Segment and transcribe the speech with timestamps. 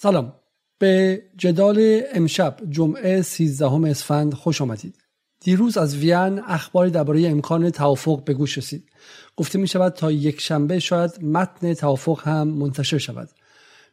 [0.00, 0.32] سلام.
[0.78, 4.98] به جدال امشب جمعه 13 اسفند خوش آمدید.
[5.40, 8.90] دیروز از وین اخباری درباره امکان توافق به گوش رسید.
[9.36, 13.28] گفته می شود تا یک شنبه شاید متن توافق هم منتشر شود.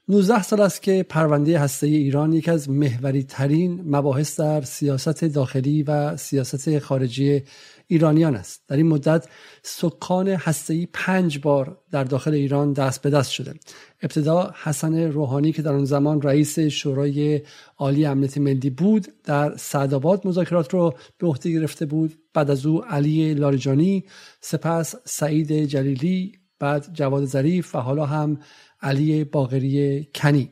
[0.07, 5.83] 19 سال است که پرونده هسته ایران یکی از محوری ترین مباحث در سیاست داخلی
[5.83, 7.43] و سیاست خارجی
[7.87, 8.63] ایرانیان است.
[8.67, 9.27] در این مدت
[9.63, 13.53] سکان هسته‌ای پنج بار در داخل ایران دست به دست شده.
[14.01, 17.41] ابتدا حسن روحانی که در آن زمان رئیس شورای
[17.77, 22.17] عالی امنیت ملی بود در سعدآباد مذاکرات رو به عهده گرفته بود.
[22.33, 24.05] بعد از او علی لاریجانی
[24.41, 28.39] سپس سعید جلیلی بعد جواد ظریف و حالا هم
[28.85, 30.49] علی باغری کنی.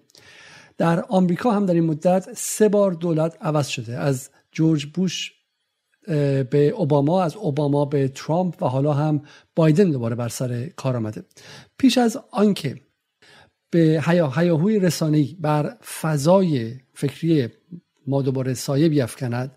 [0.77, 3.97] در آمریکا هم در این مدت سه بار دولت عوض شده.
[3.97, 5.31] از جورج بوش
[6.49, 9.21] به اوباما از اوباما به ترامپ و حالا هم
[9.55, 11.23] بایدن دوباره بر سر کار آمده.
[11.77, 12.81] پیش از آنکه
[13.69, 17.47] به هیاهوی رسانه‌ای بر فضای فکری
[18.07, 19.55] ما دوباره سایه بیافکند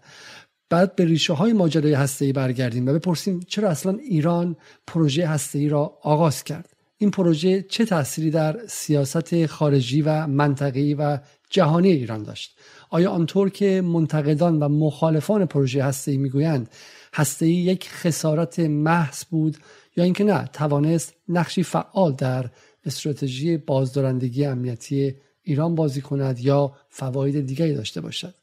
[0.71, 5.99] بعد به ریشه های ماجرای هسته برگردیم و بپرسیم چرا اصلا ایران پروژه هسته را
[6.03, 6.76] آغاز کرد.
[6.99, 11.19] این پروژه چه تأثیری در سیاست خارجی و منطقی و
[11.51, 12.59] جهانی ایران داشت؟
[12.91, 16.71] آیا آنطور که منتقدان و مخالفان پروژه هسته می‌گویند
[17.15, 19.57] هسته یک خسارت محض بود
[19.97, 22.51] یا اینکه نه توانست نقشی فعال در
[22.85, 28.35] استراتژی بازدارندگی امنیتی ایران بازی کند یا فواید دیگری داشته باشد؟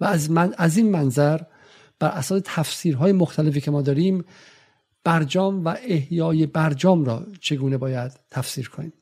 [0.00, 1.40] و از, من، از این منظر
[1.98, 4.24] بر اساس تفسیرهای مختلفی که ما داریم
[5.06, 8.92] برجام و احیای برجام را چگونه باید تفسیر کنیم؟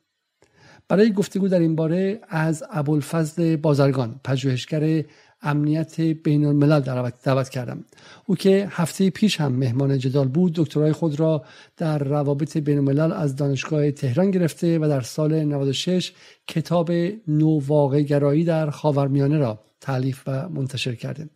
[0.89, 5.05] برای گفتگو در این باره از ابوالفضل بازرگان پژوهشگر
[5.43, 6.81] امنیت بین الملل
[7.23, 7.85] دعوت کردم.
[8.27, 11.45] او که هفته پیش هم مهمان جدال بود دکترای خود را
[11.77, 16.13] در روابط بین الملل از دانشگاه تهران گرفته و در سال 96
[16.49, 16.91] کتاب
[17.29, 21.29] نوواقع گرایی در خاورمیانه را تعلیف و منتشر کرده.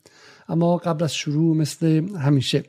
[0.48, 2.62] اما قبل از شروع مثل همیشه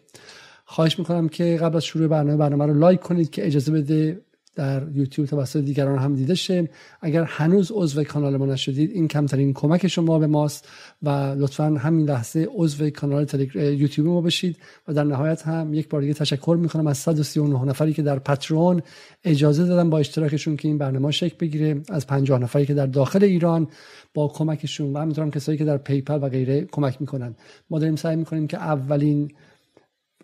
[0.72, 4.22] خواهش می‌کنم که قبل از شروع برنامه برنامه رو لایک کنید که اجازه بده
[4.56, 6.70] در یوتیوب توسط دیگران هم دیده شه
[7.02, 10.68] اگر هنوز عضو کانال ما نشدید این کمترین کمک شما به ماست
[11.04, 14.58] و لطفا همین لحظه عضو کانال یوتیوب ما بشید
[14.88, 18.82] و در نهایت هم یک بار دیگه تشکر می‌کنم از 139 نفری که در پترون
[19.24, 21.82] اجازه دادن با اشتراکشون که این برنامه شکل بگیره.
[21.90, 23.68] از 50 نفری که در داخل ایران
[24.14, 27.36] با کمکشون و همینطور کسایی که در پیپل و غیره کمک می‌کنن.
[27.70, 29.32] ما داریم سعی می‌کنیم که اولین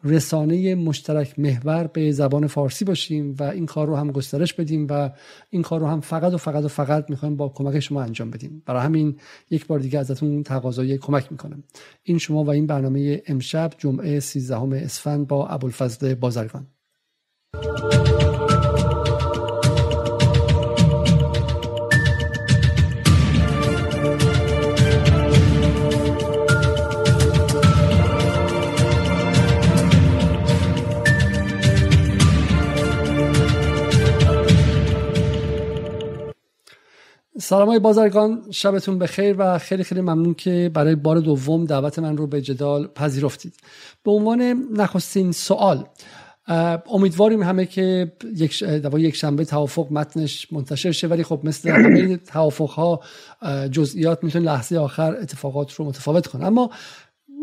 [0.06, 5.10] رسانه مشترک محور به زبان فارسی باشیم و این کار رو هم گسترش بدیم و
[5.50, 8.64] این کار رو هم فقط و فقط و فقط می‌خوایم با کمک شما انجام بدیم.
[8.66, 9.18] برای همین
[9.50, 11.64] یک بار دیگه ازتون تقاضای کمک می‌کنم.
[12.04, 16.68] این شما و این برنامه امشب جمعه 13 اسفند با ابوالفضل بازرگان.
[37.40, 42.18] سلام های بازرگان شبتون بخیر و خیلی خیلی ممنون که برای بار دوم دعوت من
[42.18, 43.53] رو به جدال پذیرفتید.
[44.03, 44.41] به عنوان
[44.73, 45.85] نخستین سوال
[46.91, 48.63] امیدواریم همه که یک
[48.97, 53.00] یک شنبه توافق متنش منتشر شه ولی خب مثل همه توافق ها
[53.72, 56.46] جزئیات می‌تونه لحظه آخر اتفاقات رو متفاوت کنه.
[56.46, 56.69] اما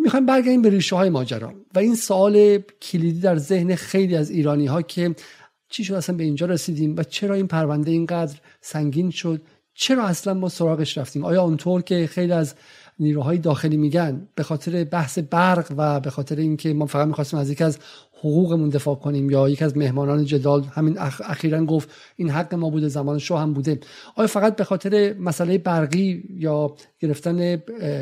[0.03, 4.67] می‌خوایم برگردیم به ریشه های ماجرا و این سوال کلیدی در ذهن خیلی از ایرانی
[4.67, 5.15] ها که
[5.69, 9.43] چی شد اصلا به اینجا رسیدیم و چرا این پرونده اینقدر سنگین شد
[9.75, 12.55] چرا اصلا ما سراغش رفتیم؟ آیا اونطور که خیلی از
[12.99, 17.51] نیروهای داخلی میگن به خاطر بحث برق و به خاطر اینکه ما فقط می‌خواستیم از
[17.51, 17.79] یکی از
[18.19, 21.21] حقوقمون دفاع کنیم یا یکی از مهمانان جدال همین اخ...
[21.25, 23.81] اخیرا گفت این حق ما بوده زمان شو هم بوده.
[24.17, 27.57] آیا فقط به خاطر مسئله برقی یا گرفتن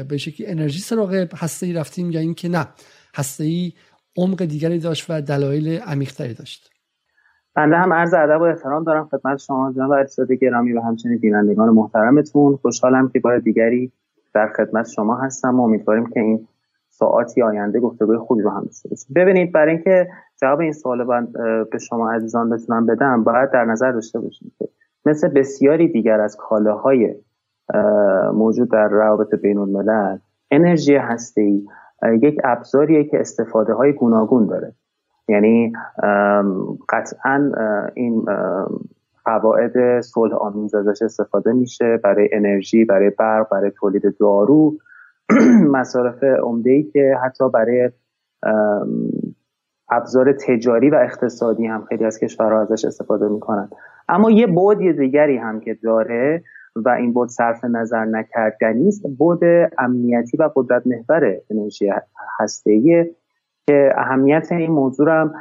[0.09, 2.69] به شکلی انرژی سراغ هسته ای رفتیم یا اینکه نه
[3.15, 3.73] هسته ای
[4.17, 6.70] عمق دیگری داشت و دلایل عمیقتری داشت؟
[7.55, 11.69] بنده هم عرض ادب و احترام دارم خدمت شما جناب ارشد گرامی و همچنین بینندگان
[11.69, 12.57] محترمتون.
[12.57, 13.93] خوشحالم که بار دیگری
[14.35, 16.49] در خدمت شما هستم و امیدواریم که این
[16.89, 19.15] ساعاتی آینده گفتگوی خوبی رو هم داشته باشیم.
[19.15, 20.09] ببینید برای اینکه
[20.41, 21.27] جواب این سوال
[21.73, 24.69] به شما عزیزان بتونم بدم باید در نظر داشته باشیم که
[25.07, 27.15] مثل بسیاری دیگر از کالاهای
[28.35, 30.19] موجود در روابط بین الملل
[30.51, 31.63] انرژی هسته
[32.23, 34.75] یک ابزاریه که استفاده های گوناگون داره.
[35.31, 35.73] یعنی
[36.89, 37.53] قطعا
[37.95, 38.25] این
[39.25, 44.75] قواعد صلح آمیز ازش استفاده میشه برای انرژی برای برق برای تولید دارو.
[45.79, 47.91] مصارف عمده ای که حتی برای
[49.91, 53.71] ابزار تجاری و اقتصادی هم خیلی از کشورها ازش استفاده می‌کنن.
[54.09, 56.43] اما یه بعد دیگری هم که داره
[56.77, 59.41] و این بود صرف نظر نکردنی است بود
[59.79, 61.93] امنیتی و قدرت محور انرژی
[62.41, 63.15] هسته‌ای
[63.71, 65.35] که اهمیت این موضوع هم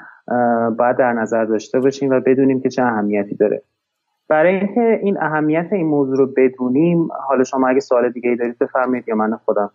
[0.75, 3.63] باید در نظر داشته باشیم و بدونیم که چه اهمیتی داره.
[4.27, 8.57] برای اینکه این اهمیت این موضوع رو بدونیم حالا شما اگه سوال دیگه ای دارید
[8.57, 9.71] بفرمایید یا من خودم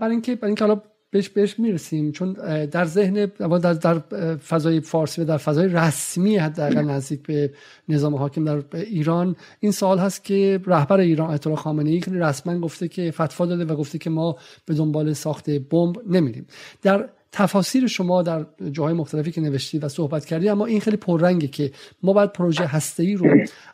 [0.00, 0.80] برای اینکه برای اینکه حالا
[1.14, 2.12] بهش بهش می‌رسیم.
[2.12, 2.32] چون
[2.66, 3.98] در ذهن در, در
[4.36, 7.50] فضای فارسی و در فضای رسمی حداقل نزدیک به
[7.88, 12.88] نظام حاکم در ایران این سوال هست که رهبر ایران آیت خامنه ای رسما گفته
[12.88, 16.46] که فتوا داده و گفته که ما به دنبال ساخت بمب نمیریم.
[16.82, 21.46] در تفاسیر شما در جاهای مختلفی که نوشتید و صحبت کردید اما این خیلی پررنگه
[21.46, 21.72] که
[22.02, 23.26] ما باید پروژه هسته‌ای رو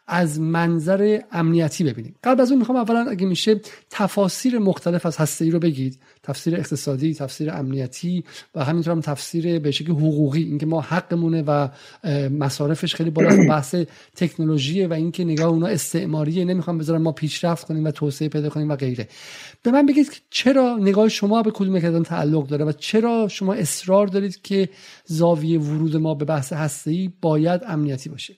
[0.07, 2.15] از منظر امنیتی ببینیم.
[2.25, 3.61] قبل از اون می‌خوام اولا اگه میشه
[3.91, 5.99] تفاسیر مختلف از هسته‌ای رو بگید.
[6.23, 8.25] تفسیر اقتصادی تفسیر امنیتی
[8.55, 11.69] و همینطور هم تفسیر به شکل حقوقی اینکه ما حقمونه و
[12.29, 13.75] مصارفش خیلی بالا بحث
[14.17, 18.69] تکنولوژی و اینکه نگاه اونا استعماریه نمی‌خوام بذارم ما پیشرفت کنیم و توسعه پیدا کنیم
[18.69, 19.09] و غیره.
[19.63, 24.07] به من بگید چرا نگاه شما به کدوم یک تعلق داره و چرا شما اصرار
[24.07, 24.69] دارید که
[25.05, 28.35] زاویه ورود ما به بحث هسته‌ای باید امنیتی باشه؟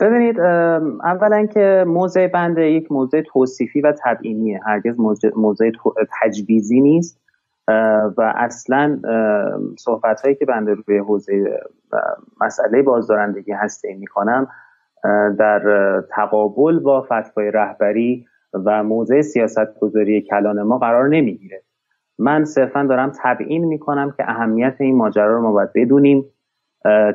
[0.00, 5.00] ببینید اولا که موضع بنده یک موضع توصیفی و تبعینیه هرگز
[5.36, 5.70] موضع
[6.22, 7.20] تجویزی نیست.
[8.16, 9.00] و اصلا
[9.78, 11.60] صحبت هایی که بنده روی حوزه
[12.40, 14.48] مسئله بازدارندگی هسته می کنم
[15.38, 18.26] در تقابل با فتوای رهبری
[18.64, 21.62] و موضع سیاست گذاری کلان ما قرار نمی‌گیره.
[22.18, 26.24] من صرفا دارم تبیین می‌کنم که اهمیت این ماجرا رو ما باید بدونیم.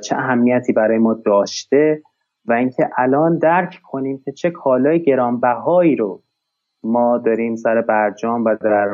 [0.01, 2.01] چه اهمیتی برای ما داشته.
[2.45, 6.21] و اینکه الان درک کنیم که چه کالای گرانبهایی رو
[6.83, 8.89] ما داریم سر برجام و در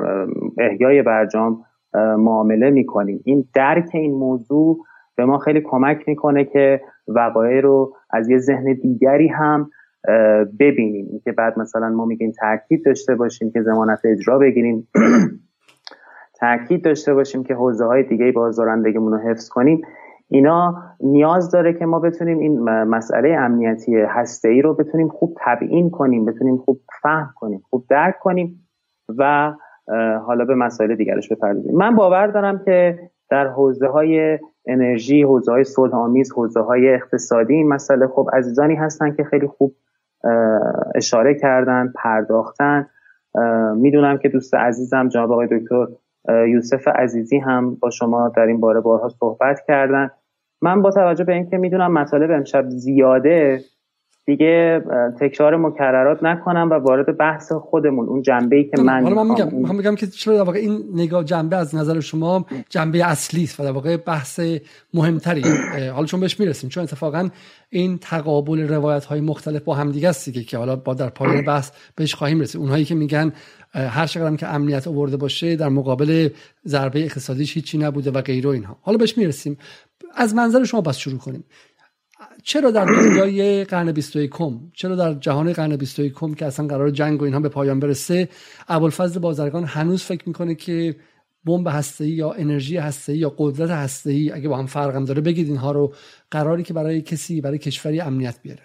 [0.58, 3.22] احیای برجام معامله می‌کنیم.
[3.26, 4.78] این درک این موضوع
[5.16, 9.70] به ما خیلی کمک می‌کنه که وقایع رو از یه ذهن دیگری هم
[10.60, 11.22] ببینیم.
[11.24, 14.88] که بعد مثلا ما میگیم تاکید داشته باشیم که زمانت اجرا بگیریم.
[16.40, 19.82] تاکید داشته باشیم که حوزه های دیگه بازدارندگیمون رو حفظ کنیم.
[20.30, 25.90] اینا نیاز داره که ما بتونیم این مسئله امنیتی هسته ای رو بتونیم خوب تبیین
[25.90, 28.68] کنیم بتونیم خوب فهم کنیم خوب درک کنیم
[29.18, 29.54] و
[30.26, 31.76] حالا به مسائل دیگرش بپردازیم.
[31.76, 37.54] من باور دارم که در حوزه های انرژی حوزه های صلح آمیز حوزه های اقتصادی
[37.54, 39.76] این مسئله خب عزیزانی هستن که خیلی خوب
[40.96, 42.90] اشاره کردن پرداختن.
[43.76, 45.88] می‌دونم که دوست عزیزم جناب آقای دکتر
[46.48, 50.10] یوسف عزیزی هم با شما در این باره بارها صحبت کردن.
[50.62, 53.64] من با توجه به اینکه می‌دونم مطالب امشب زیاده
[54.28, 54.82] دیگه
[55.20, 59.60] تکرار مکررات نکنم و وارد بحث خودمون اون جنبه ای که من حالا من میگم
[59.60, 63.60] من میگم که چرا در واقع این نگاه جنبه از نظر شما جنبه اصلی است
[63.60, 64.40] و در واقع بحث
[64.94, 65.44] مهمتری.
[65.94, 67.30] حالا چون بهش می‌رسیم چون اتفاقا
[67.70, 71.72] این تقابل روایت های مختلف با هم دیگه است که حالا با در پایان بحث
[71.96, 72.62] بهش خواهیم رسید.
[72.62, 73.34] اونهایی که میگن
[73.74, 76.30] هر چقدر که امنیت آورده باشه در مقابل
[76.66, 78.78] ضربه اقتصادیش هیچی نبوده و غیره اینها.
[78.82, 79.58] حالا بهش می‌رسیم.
[80.16, 81.44] از منظر شما بس شروع کنیم.
[82.44, 84.32] چرا در دنیای قرن 21
[84.74, 88.30] چرا در جهان قرن 21 که اصلا قرار جنگ و اینها به پایان برسه
[88.68, 90.96] ابوالفضل بازرگان هنوز فکر می‌کنه که
[91.46, 95.72] بمب هسته‌ای یا انرژی هسته‌ای یا قدرت هسته‌ای اگه با هم فرقم داره بگید اینها
[95.72, 95.94] رو
[96.32, 98.64] قراری که برای کسی برای کشوری امنیت بیاره.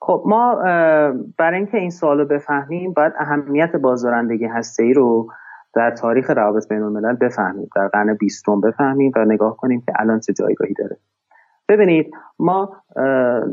[0.00, 0.54] خب ما
[1.38, 5.28] برای اینکه این سوالو بفهمیم باید اهمیت بازدارندگی هسته‌ای رو
[5.74, 10.20] در تاریخ روابط بین الملل بفهمیم در قرن بیستم بفهمیم و نگاه کنیم که الان
[10.20, 10.96] چه جایگاهی داره.
[11.68, 12.76] ببینید ما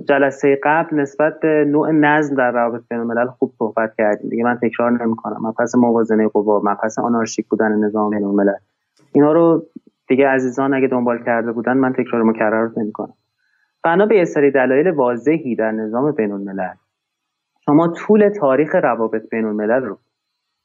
[0.09, 4.29] جلسه قبل نسبت به نوع نظم در روابط بین الملل خوب صحبت کردیم.
[4.29, 5.37] دیگه من تکرار نمی‌کنم.
[5.41, 8.57] مبحث موازنه قوا مبحث آنارشیک بودن نظام بین الملل.
[9.13, 9.65] اینا رو
[10.07, 13.13] دیگه عزیزان اگه دنبال کرده بودن من تکرار مکرر نمی‌کنم.
[13.83, 16.73] بنا به یه سری دلایل واضحی در نظام بین الملل.
[17.65, 19.97] شما طول تاریخ روابط بین الملل رو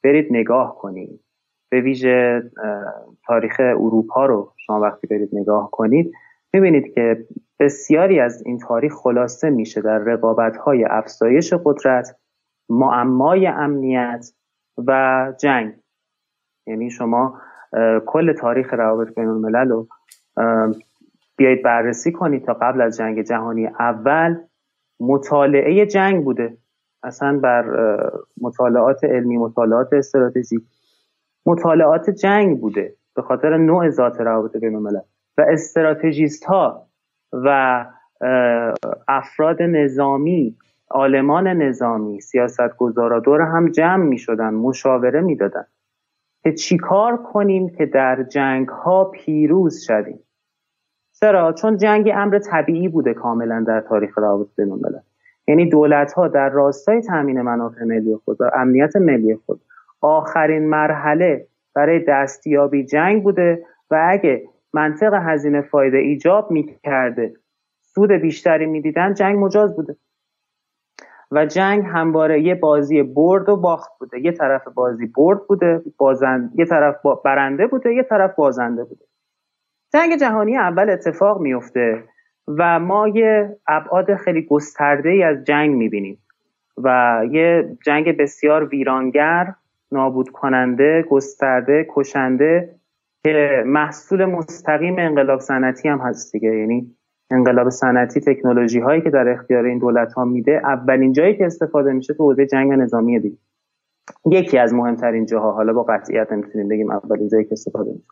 [0.04, 1.20] برید نگاه کنید.
[1.70, 2.42] به ویژه
[3.26, 6.12] تاریخ اروپا رو شما وقتی برید نگاه کنید
[6.54, 7.26] می‌بینید که
[7.60, 12.16] بسیاری از این تاریخ خلاصه میشه در رقابت های افزایش قدرت
[12.68, 14.32] معمای امنیت
[14.86, 15.74] و جنگ.
[16.66, 17.40] یعنی شما
[18.06, 19.88] کل تاریخ روابط بین الملل رو
[21.36, 24.36] بیایید بررسی کنید تا قبل از جنگ جهانی اول
[25.00, 26.58] مطالعه جنگ بوده.
[27.02, 27.64] اصلا بر
[28.40, 30.56] مطالعات علمی مطالعات استراتژی
[31.46, 35.00] مطالعات جنگ بوده به خاطر نوع ذات روابط بین الملل
[35.38, 36.86] و استراتژیست ها
[37.32, 37.86] و
[39.08, 40.56] افراد نظامی
[40.90, 45.66] آلمان نظامی سیاست گذارا دور هم جمع می شدن مشاوره می دادن
[46.42, 50.20] که چیکار کنیم که در جنگ ها پیروز شویم؟
[51.20, 54.80] چرا؟ چون جنگ امر طبیعی بوده کاملا در تاریخ روابط بین
[55.48, 59.60] یعنی دولت ها در راستای تامین منافع ملی خود و امنیت ملی خود
[60.00, 64.42] آخرین مرحله برای دستیابی جنگ بوده و اگه
[64.72, 67.34] منطق هزینه فایده ایجاب می‌کرده.
[67.82, 69.96] سود بیشتری می‌دیدن جنگ مجاز بوده.
[71.30, 74.20] و جنگ همواره یه بازی برد و باخت بوده.
[74.20, 79.04] یه طرف بازی برد بوده بازند یه طرف برنده بوده یه طرف بازنده بوده.
[79.92, 82.04] جنگ جهانی اول اتفاق میفته
[82.48, 86.18] و ما یه ابعاد خیلی گسترده ای از جنگ می‌بینیم
[86.76, 89.54] و یه جنگ بسیار ویرانگر
[89.92, 92.77] نابود کننده گسترده کشنده
[93.28, 96.48] که محصول مستقیم انقلاب صنعتی هم هست دیگه.
[96.48, 96.96] یعنی
[97.30, 101.92] انقلاب صنعتی تکنولوژی هایی که در اختیار این دولت ها میده اولین جایی که استفاده
[101.92, 103.36] میشه تو حوزه جنگ نظامی دیگه.
[104.30, 105.52] یکی از مهمترین جاها.
[105.52, 108.06] حالا با قطعیت نمی‌تونیم بگیم اولین جایی که استفاده میشه.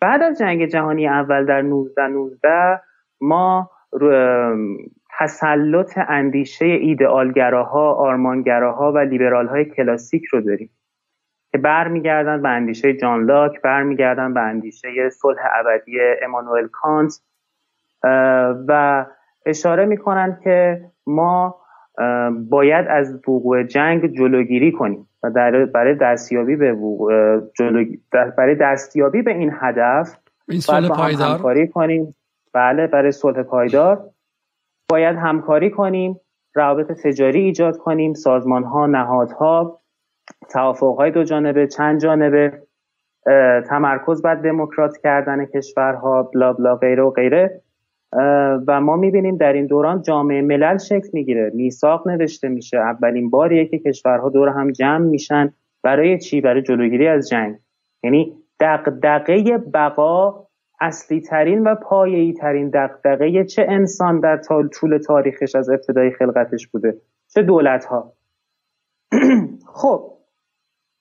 [0.00, 2.80] بعد از جنگ جهانی اول در 19 19
[3.20, 3.70] ما
[5.18, 10.70] تسلط اندیشه ایدئالگراها آرمانگراها و لیبرال کلاسیک رو داریم.
[11.52, 17.20] که برمیگردن به اندیشه جان لاک برمیگردن به اندیشه صلح ابدی امانوئل کانت
[18.68, 19.06] و
[19.46, 21.56] اشاره می‌کنن که ما
[22.50, 25.30] باید از وقوع جنگ جلوگیری کنیم و
[25.74, 26.76] برای دستیابی به
[28.12, 30.16] برای دستیابی به این هدف
[30.48, 32.14] این صلح پایدار؟ همکاری کنیم.
[32.52, 34.10] بله برای صلح پایدار.
[34.90, 36.20] باید همکاری کنیم
[36.54, 39.80] روابط تجاری ایجاد کنیم سازمان ها نهادها.
[40.50, 42.62] توافق های دو جانبه چند جانبه
[43.68, 47.60] تمرکز بر دموکرات کردن کشورها بلا بلا غیره و غیره.
[48.66, 51.50] و ما می‌بینیم در این دوران جامعه ملل شکل می‌گیره.
[51.54, 52.78] میثاق نوشته میشه.
[52.78, 55.52] اولین باریه که کشورها دور هم جمع میشن
[55.82, 57.56] برای چی؟ برای جلوگیری از جنگ.
[58.02, 60.46] یعنی دقدقه بقا
[60.80, 64.40] اصلی ترین و پایه‌ای ترین دقدقه چه انسان در
[64.72, 66.96] طول تاریخش از ابتدای خلقتش بوده؟
[67.34, 68.12] چه دولت ها
[69.74, 70.17] خب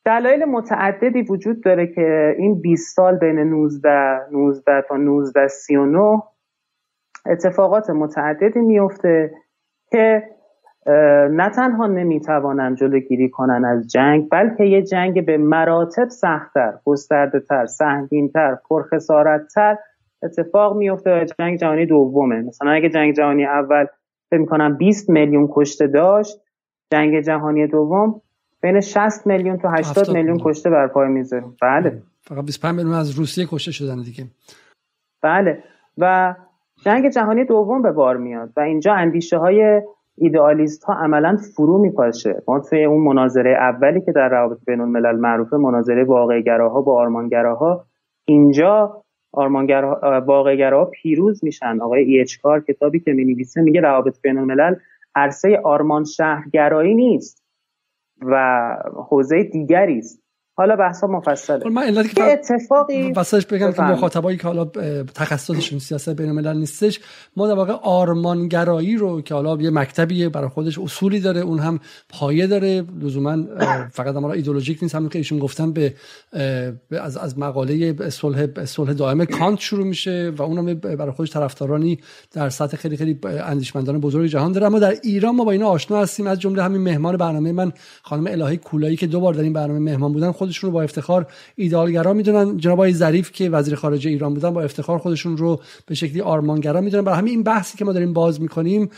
[0.07, 3.89] دلایل متعددی وجود داره که این 20 سال بین 19
[4.31, 6.23] 19 تا 19 39
[7.25, 9.31] اتفاقات متعددی میفته
[9.91, 10.23] که
[11.31, 17.65] نه تنها نمی‌توانند جلوگیری کنن از جنگ بلکه یه جنگ به مراتب سختتر گسترده تر
[17.65, 19.77] سهمگینتر پرخسارتتر
[20.23, 22.41] اتفاق میفته و جنگ جهانی دومه.
[22.41, 23.85] مثلا اگه جنگ جهانی اول
[24.29, 26.41] فکر می‌کنم 20 میلیون کشته داشت
[26.91, 28.21] جنگ جهانی دوم
[28.61, 32.01] بین 60 میلیون تا 80 میلیون کشته بر پای می‌ذاره بله.
[32.21, 34.23] فقط 25 میلیون از روسیه کشته شدن دیگه.
[35.21, 35.63] بله.
[35.97, 36.35] و
[36.85, 39.81] جنگ جهانی دوم به بار میاد و اینجا اندیشه های
[40.17, 42.43] ایدئالیست ها عملا فرو میپاشه.
[42.47, 47.85] ما توی اون مناظره اولی که در روابط بین الملل معروفه مناظره واقعگراها با آرمانگراها
[48.25, 51.81] اینجا آرمانگراها واقعگراها پیروز میشن.
[51.81, 54.75] آقای ایچکار کتابی که می‌نویسه میگه روابط بین الملل
[55.15, 57.46] عرصه آرمان شهرگرایی نیست.
[58.21, 58.75] و
[59.09, 60.26] حوزه دیگری است.
[60.59, 61.59] حالا بحثا مفصله.
[61.59, 64.65] خب، من علتی که اتفاقی واسش بگم که مخاطبایی که حالا
[65.15, 66.99] تخصصشون سیاست بین الملل نیستش
[67.35, 71.79] ما در واقع آرمانگرایی رو که حالا یه مکتبیه برای خودش اصولی داره اون هم
[72.09, 72.83] پایه داره.
[73.01, 73.37] لزوما
[73.91, 74.95] فقط ما ایدولوژیک نیست.
[74.95, 75.93] همون که ایشون گفتن به
[76.91, 81.99] از از مقاله صلح صلح دائم کانت شروع میشه و اونم برای خودش طرفدارانی
[82.31, 84.65] در سطح خیلی خیلی اندیشمندان بزرگ جهان داره.
[84.65, 86.27] اما در ایران ما با اینا آشنا هستیم.
[86.27, 87.71] از جمله همین مهمان برنامه من
[88.01, 91.27] خانم الهی کولایی که دو بار در این برنامه مهمان بودن خودشون رو با افتخار
[91.55, 92.57] ایدالگرا می‌دونن.
[92.57, 96.81] جناب آقای ظریف که وزیر خارجه ایران بودن با افتخار خودشون رو به شکلی آرمانگرا
[96.81, 97.03] می‌دونن.
[97.03, 98.89] برای همین این بحثی که ما داریم باز می‌کنیم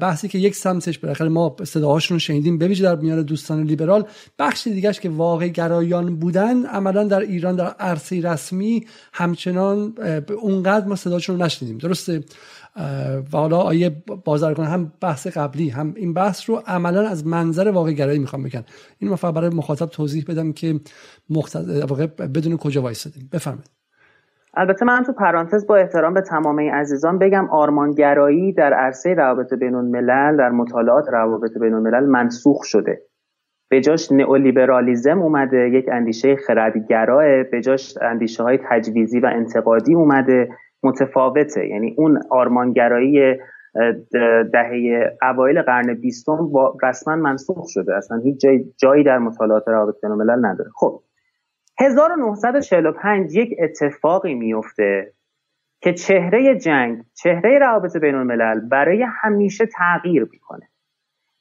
[0.00, 4.04] بحثی که یک سمتش بالاخره ما صداهاشون رو شنیدیم بویژه در میان دوستان لیبرال.
[4.38, 9.94] بخش دیگهش که واقع گرایان بودن عملا در ایران در عرصه رسمی همچنان
[10.42, 11.78] اونقدر ما صداشون رو نشنیدیم.
[11.78, 12.24] درسته؟
[13.32, 13.90] و حالا آیه
[14.24, 18.64] بازرگان هم بحث قبلی هم این بحث رو عملا از منظر واقع گرایی می‌خوام بگن
[18.98, 20.74] این فقط برای مخاطب توضیح بدم که
[21.30, 21.64] مختص...
[22.34, 23.70] بدون کجا وایسادیم بفرمایید.
[24.54, 29.74] البته من تو پرانتز با احترام به تمام عزیزان بگم آرمانگرایی در عرصه روابط بین
[29.74, 33.02] الملل در مطالعات روابط بین الملل منسوخ شده.
[33.70, 40.48] به جاش نئولیبرالیزم اومده یک اندیشه خردگراه به جاش اندیشه های تجویزی و انتقادی اومده.
[40.82, 41.66] متفاوته.
[41.66, 43.36] یعنی اون آرمانگرایی
[44.52, 46.50] دهه اوایل قرن بیستم
[46.82, 47.96] رسما منسوخ شده.
[47.96, 50.70] اصلا هیچ جایی در مطالعات روابط بین الملل نداره.
[50.74, 51.02] خب
[51.80, 55.12] 1945 یک اتفاقی میفته
[55.80, 60.68] که چهره جنگ چهره روابط بین الملل برای همیشه تغییر می‌کنه.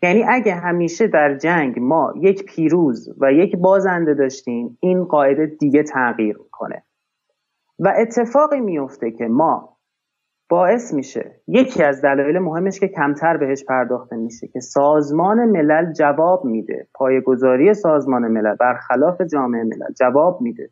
[0.03, 5.83] یعنی اگه همیشه در جنگ ما یک پیروز و یک بازنده داشتیم این قاعده دیگه
[5.83, 6.83] تغییر می‌کنه.
[7.79, 9.77] و اتفاقی میفته که ما
[10.49, 16.45] باعث میشه یکی از دلایل مهمش که کمتر بهش پرداخته میشه که سازمان ملل جواب
[16.45, 16.87] میده.
[16.93, 20.69] پایگذاری سازمان ملل برخلاف جامعه ملل جواب میده.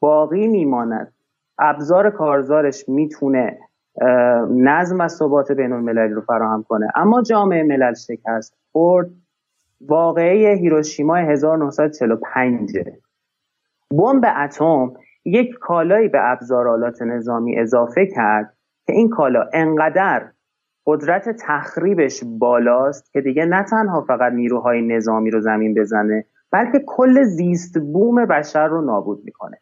[0.00, 1.12] باقی میماند.
[1.58, 3.58] ابزار کارزارش می‌تونه
[4.50, 6.88] نظم و ثبات بین المللی رو فراهم کنه.
[6.94, 9.10] اما جامعه ملل شکست خورد.
[9.80, 12.78] واقعه هیروشیما 1945
[13.90, 14.92] بمب اتم
[15.24, 20.30] یک کالایی به ابزارالات نظامی اضافه کرد که این کالا انقدر
[20.86, 27.22] قدرت تخریبش بالاست که دیگه نه تنها فقط نیروهای نظامی رو زمین بزنه بلکه کل
[27.22, 29.60] زیست بوم بشر رو نابود می‌کنه.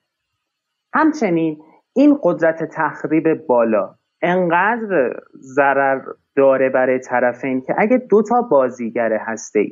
[0.95, 1.62] همچنین
[1.95, 6.00] این قدرت تخریب بالا انقدر ضرر
[6.37, 9.66] داره برای طرفین که اگه دو تا بازیگر هسته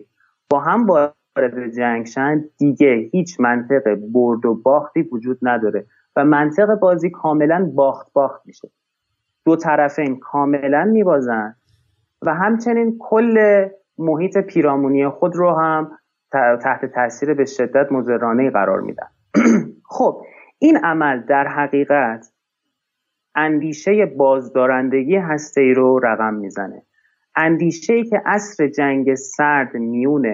[0.51, 0.87] با هم
[1.37, 7.71] وارد جنگ شن دیگه هیچ منطق برد و باختی وجود نداره و منطق بازی کاملا
[7.75, 8.71] باخت باخت میشه.
[9.45, 11.55] دو طرفین کاملا میبازن
[12.23, 13.67] و همچنین کل
[13.99, 15.91] محیط پیرامونی خود رو هم
[16.63, 19.09] تحت تاثیر به شدت مزرانه قرار میدن.
[19.97, 20.23] خب
[20.59, 22.33] این عمل در حقیقت
[23.35, 26.83] اندیشه بازدارندگی هسته رو رقم می‌زنه.
[27.37, 30.27] اندیشه ای که اصر جنگ سرد میون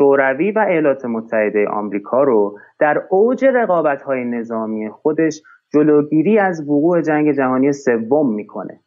[0.00, 5.42] شوروی و ایالات متحده آمریکا رو در اوج رقابت های نظامی خودش
[5.72, 8.80] جلوگیری از وقوع جنگ جهانی سوم می‌کنه.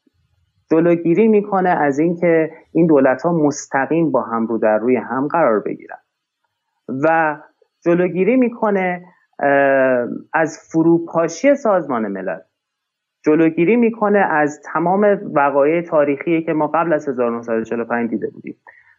[0.72, 5.60] جلوگیری می‌کنه از اینکه این دولت ها مستقیم با هم رو در روی هم قرار
[5.60, 5.98] بگیرن.
[7.03, 7.38] و
[7.86, 9.05] جلوگیری می‌کنه
[10.34, 12.39] از فروپاشی سازمان ملل.
[13.25, 18.58] جلوگیری می‌کنه از تمام وقایع تاریخی که ما قبل از 1945 دیده بودیم.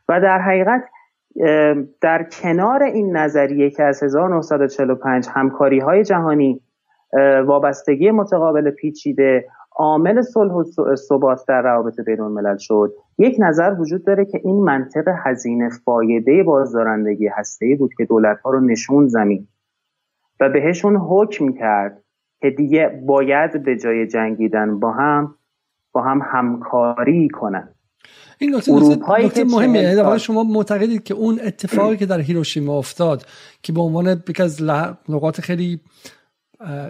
[0.08, 0.84] و در حقیقت
[2.00, 6.60] در کنار این نظریه که از 1945 همکاری های جهانی
[7.46, 9.44] وابستگی متقابل پیچیده
[9.76, 14.56] عامل صلح و ثبات در روابط بین الملل شد یک نظر وجود داره که این
[14.56, 19.48] منطق هزینه فایده بازدارندگی هسته بود که دولت ها رو نشون زمین
[20.40, 22.02] و بهشون حکم کرد
[22.40, 25.34] که دیگه باید به جای جنگیدن با هم
[25.92, 27.73] با هم همکاری کنن.
[28.38, 28.72] این نکته
[29.18, 29.82] نکته مهمیه.
[29.82, 33.26] یعنی شما معتقدید که اون اتفاقی که در هیروشیما افتاد
[33.62, 34.62] که به عنوان یکی از
[35.08, 35.80] نقاط خیلی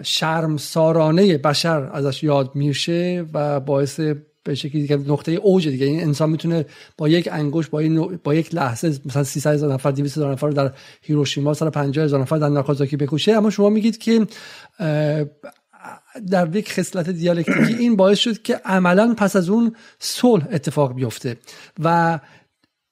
[0.03, 3.99] شرم سارانه بشر ازش یاد میشه و باعث
[4.43, 5.85] به شکلی دیگه نقطه اوج دیگه.
[5.85, 6.65] این انسان می‌تونه
[6.97, 7.81] با یک انگوش با,
[8.23, 12.05] با یک لحظه مثلا 300 هزار نفر 200 هزار نفر رو در هیروشیما سال 50
[12.05, 13.31] هزار نفر در ناکازاکی بکشه.
[13.31, 14.27] اما شما میگید که
[16.31, 21.37] در یک خصلت دیالکتیکی این باعث شد که عملا پس از اون صلح اتفاق بیفته
[21.79, 22.19] و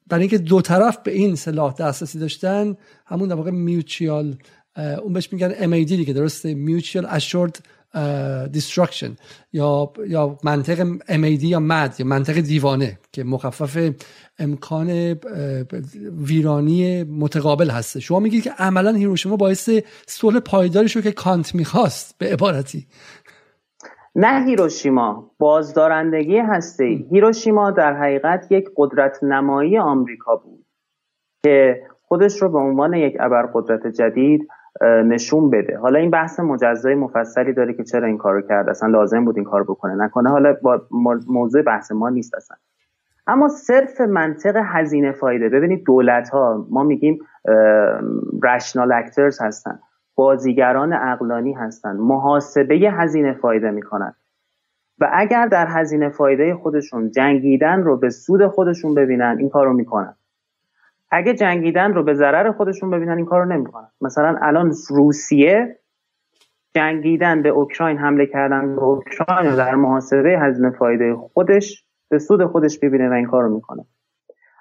[0.08, 2.76] برای اینکه دو طرف به این سلاح دسترسی داشتن
[3.06, 4.36] همون در واقع میوچیال
[4.78, 7.60] اون بهش میگن MAD دیگه درسته؟ Mutual Assured
[8.54, 9.12] Destruction
[9.54, 13.94] یا یا منطق MAD یا MAD یا منطق دیوانه که مخفف
[14.40, 15.16] امکان
[16.18, 18.00] ویرانی متقابل هسته.
[18.00, 19.70] شما میگید که عملا هیروشیما باعث
[20.08, 22.88] صلح پایداری شد که کانت می‌خواست به عبارتی.
[24.16, 30.66] نه هیروشیما بازدارندگی هسته هیروشیما در حقیقت یک قدرت نمایی آمریکا بود
[31.44, 34.48] که خودش رو به عنوان یک ابرقدرت جدید
[34.82, 35.78] نشون بده.
[35.78, 39.46] حالا این بحث مجزای مفصلی داره که چرا این کارو کرد؟ اصلا لازم بود این
[39.46, 40.30] کار بکنه؟ نکنه.
[40.30, 40.82] حالا با
[41.28, 42.58] موضوع بحث ما نیست اصلا.
[43.28, 45.50] اما صرف منطق هزینه فایده.
[45.50, 47.20] ببینید دولت ها ما میگیم
[48.44, 49.80] رشنال اکترز هستن.
[50.16, 51.96] بازیگران اقلانی هستن.
[51.96, 54.16] محاسبه هزینه فایده می‌کنن.
[55.00, 60.16] و اگر در هزینه فایده خودشون جنگیدن رو به سود خودشون ببینن این کارو می‌کنن.
[61.16, 63.88] اگه جنگیدن رو به ضرر خودشون ببینن این کارو نمی‌کنن.
[64.02, 65.80] مثلا الان روسیه
[66.76, 72.46] جنگیدن به اوکراین حمله کردن به اوکراین رو در محاسبه هزینه فایده خودش به سود
[72.46, 73.86] خودش ببینه و این کارو می‌کنه.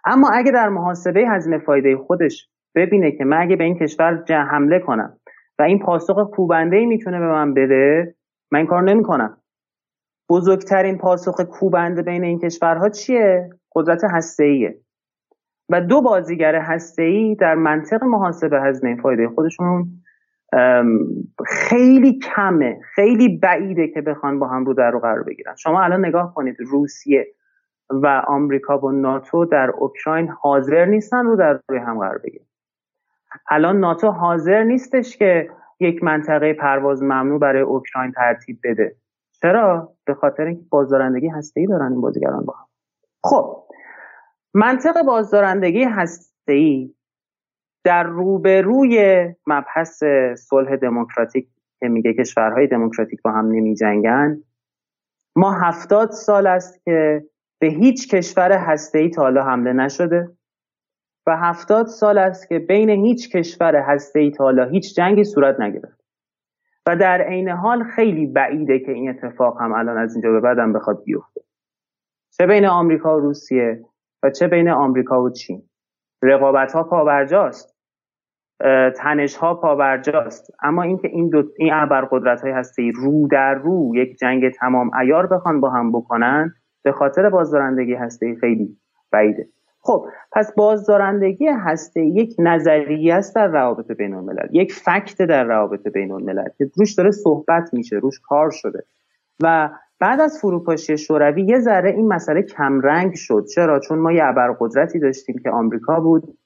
[0.05, 4.79] اما اگه در محاسبه هزینه فایده خودش ببینه که من اگه به این کشور حمله
[4.79, 5.17] کنم
[5.59, 8.15] و این پاسخ کوبنده ای می‌تونه به من بده
[8.51, 9.37] من این کار نمی‌کنم.
[10.29, 14.82] بزرگترین پاسخ کوبنده بین این کشورها چیه؟ قدرت هسته‌ایه.
[15.69, 19.87] و دو بازیگر هسته‌ای در منطق محاسبه هزینه فایده خودشون
[21.47, 25.55] خیلی کمه خیلی بعیده که بخوان با هم رو در رو قرار بگیرن.
[25.57, 27.27] شما الان نگاه کنید روسیه
[27.91, 32.45] و آمریکا و ناتو در اوکراین حاضر نیستن رو در روی هم قرار بگیرن.
[33.51, 38.97] الان ناتو حاضر نیستش که یک منطقه پرواز ممنوع برای اوکراین ترتیب بده.
[39.41, 42.67] چرا؟ به خاطر اینکه بازدارندگی هسته‌ای دارن این بازیگران با هم.
[43.25, 43.65] خب
[44.55, 46.95] منطق بازدارندگی هسته‌ای
[47.85, 50.03] در روبروی مبحث
[50.39, 51.49] صلح دموکراتیک
[51.81, 54.43] که میگه کشورهای دموکراتیک با هم نمی جنگن
[55.37, 57.25] ما هفتاد سال است که
[57.59, 60.29] به هیچ کشور هسته‌ای تا حالا حمله نشده
[61.27, 66.03] و هفتاد سال است که بین هیچ کشور هسته‌ای تا حالا هیچ جنگی صورت نگرفت.
[66.87, 70.73] و در عین حال خیلی بعیده که این اتفاق هم الان از اینجا به بعدم
[70.73, 71.41] بخواد بیفته.
[72.31, 73.85] چه بین آمریکا و روسیه؟
[74.23, 75.63] و چه بین آمریکا و چین.
[76.23, 77.73] رقابت ها پاورجاست
[78.97, 84.19] تنش ها پاورجاست اما اینکه این دو این ابرقدرت های هستی رو در رو یک
[84.19, 88.77] جنگ تمام ایار بخوان با هم بکنن به خاطر بازدارندگی هسته خیلی
[89.13, 89.49] بعیده.
[89.81, 95.89] خب پس بازدارندگی هسته یک نظریه است در روابط بین الملل یک فکت در روابط
[95.89, 98.85] بین الملل که روش داره صحبت میشه روش کار شده.
[99.43, 99.71] و
[100.03, 103.45] بعد از فروپاشی شوروی یه ذره این مسئله کمرنگ شد.
[103.55, 106.39] چرا؟ چون ما یه ابرقدرتی داشتیم که آمریکا بود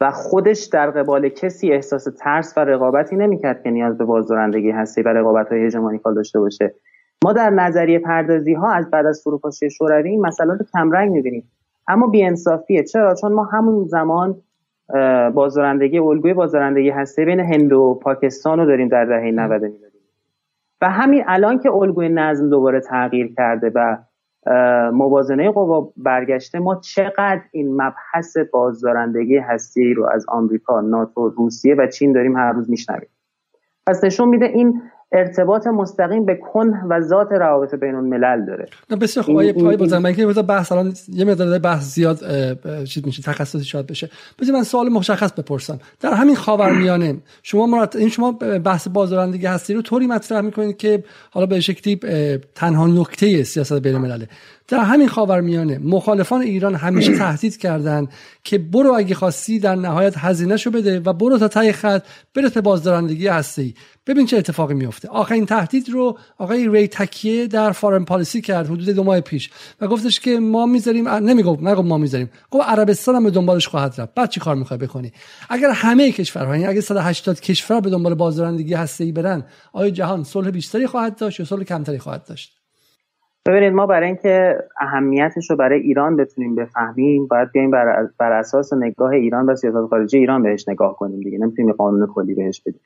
[0.00, 5.02] و خودش در قبال کسی احساس ترس و رقابتی نمی‌کرد که نیاز به بازدارندگی هستی
[5.02, 6.74] و رقابت های هژمونیکال داشته باشه.
[7.24, 11.50] ما در نظریه پردازی ها از بعد از فروپاشی شوروی این مسئله رو کمرنگ می‌بینیم.
[11.88, 12.84] اما بیانصافیه.
[12.84, 14.36] چرا؟ چون ما همون زمان
[15.34, 19.91] بازدارندگی الگوی بازدارندگی هسته بین هند و پاکستان رو داریم در دهه 90 میلادی
[20.82, 23.96] و همین الان که الگوی نظم دوباره تغییر کرده و
[24.92, 31.86] موازنه قوا برگشته ما چقدر این مبحث بازدارندگی هستی رو از آمریکا، ناتو، روسیه و
[31.86, 33.08] چین داریم هر روز میشنویم.
[33.86, 34.82] پس نشون میده این
[35.12, 38.66] ارتباط مستقیم به کن و ذات روابط بین الملل داره.
[38.90, 39.36] نه بسیار خوب.
[39.36, 42.18] آیه پای بازم من که بحث الان یه مقدار بحث زیاد
[42.84, 44.10] چیز میشه تخصصی شاید بشه.
[44.40, 45.78] بذار من سوال مشخص بپرسم.
[46.00, 47.96] در همین خاورمیانه شما مرت...
[47.96, 48.32] این شما
[48.64, 52.00] بحث بازدارندگی هستی رو طوری مطرح می‌کنید که حالا به شکلی
[52.54, 54.28] تنها نکته سیاست بین الملله.
[54.72, 58.08] در همین خاورمیانه مخالفان ایران همیشه تهدید کردند
[58.44, 62.04] که برو اگه خواستی در نهایت هزینه شو بده و برو تا تای خط
[62.34, 63.74] برس بازدارندگی هستی
[64.06, 68.88] ببین چه اتفاقی میفته آخرین تهدید رو آقای ری تکیه در فارن پالیسی کرد حدود
[68.88, 72.30] دو ماه پیش و گفتش که ما می‌ذاریم نمی‌گفت نگفت ما می‌ذاریم.
[72.50, 74.14] گفت عربستان هم به دنبالش خواهد رفت.
[74.14, 75.12] بعد چی کار می‌خوای بکنی؟
[75.50, 80.50] اگر همه کشورها یعنی اگر 180 کشور به دنبال بازدارندگی هستی برن آیا جهان صلح
[80.50, 82.61] بیشتری خواهد داشت یا صلح کمتری خواهد داشت؟
[83.46, 87.70] ببینید ما برای اینکه اهمیتش رو برای ایران بتونیم بفهمیم باید بیایم
[88.18, 91.38] بر, اساس نگاه ایران و سیاست خارجی ایران بهش نگاه کنیم دیگه.
[91.38, 92.80] نمی‌تونیم قانون کلی بهش بدیم.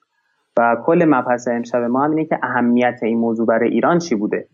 [0.57, 4.49] و کل مبحث امشب ما هم اینه که اهمیت این موضوع برای ایران چی بوده؟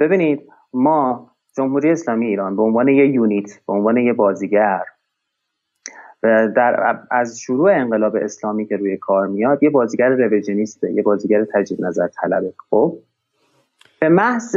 [0.00, 4.82] ببینید ما جمهوری اسلامی ایران به عنوان یه یونیت به عنوان یه بازیگر
[6.56, 11.84] در از شروع انقلاب اسلامی که روی کار میاد یه بازیگر رویژنیسته یه بازیگر تجدید
[11.84, 12.52] نظر طلبه.
[12.70, 12.98] خب؟
[14.00, 14.56] به محض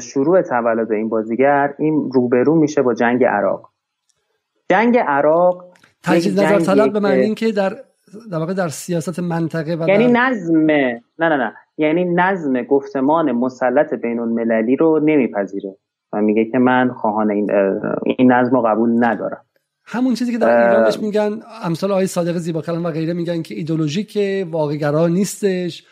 [0.00, 3.70] شروع تولد این بازیگر این روبرو میشه با جنگ عراق.
[4.70, 5.64] جنگ عراق
[6.02, 7.76] تجدید نظر طلب به معنی اینکه در
[8.30, 11.52] در واقع در سیاست منطقه و یعنی نظم نه نه نه.
[11.76, 15.76] یعنی نظم گفتمان مسلط بین المللی رو نمیپذیره.
[16.12, 17.50] و میگه که من خواهان این,
[18.04, 19.44] این نظم رو قبول ندارم.
[19.84, 23.42] همون چیزی که در ایران بهش میگن امثال آقای صادق زیبا کلام و غیره میگن
[23.42, 24.18] که ایدولوژیک
[24.50, 25.86] واقعگرا نیستش.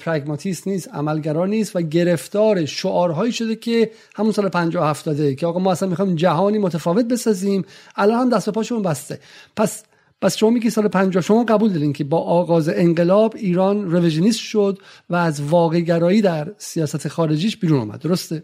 [0.00, 5.60] پرگماتیست نیست عملگرا نیست و گرفتار شعارهایی شده که همون سال 50 70 که آقا
[5.60, 7.64] ما اصلا می‌خوایم جهانی متفاوت بسازیم.
[7.96, 9.18] الان هم دست به پاشون بسته.
[9.56, 9.84] پس
[10.22, 14.78] پس شما میگی سال 50 شما قبول دارین که با آغاز انقلاب ایران رویژنیست شد
[15.10, 18.00] و از واقع گرایی در سیاست خارجیش بیرون اومد.
[18.00, 18.42] درسته؟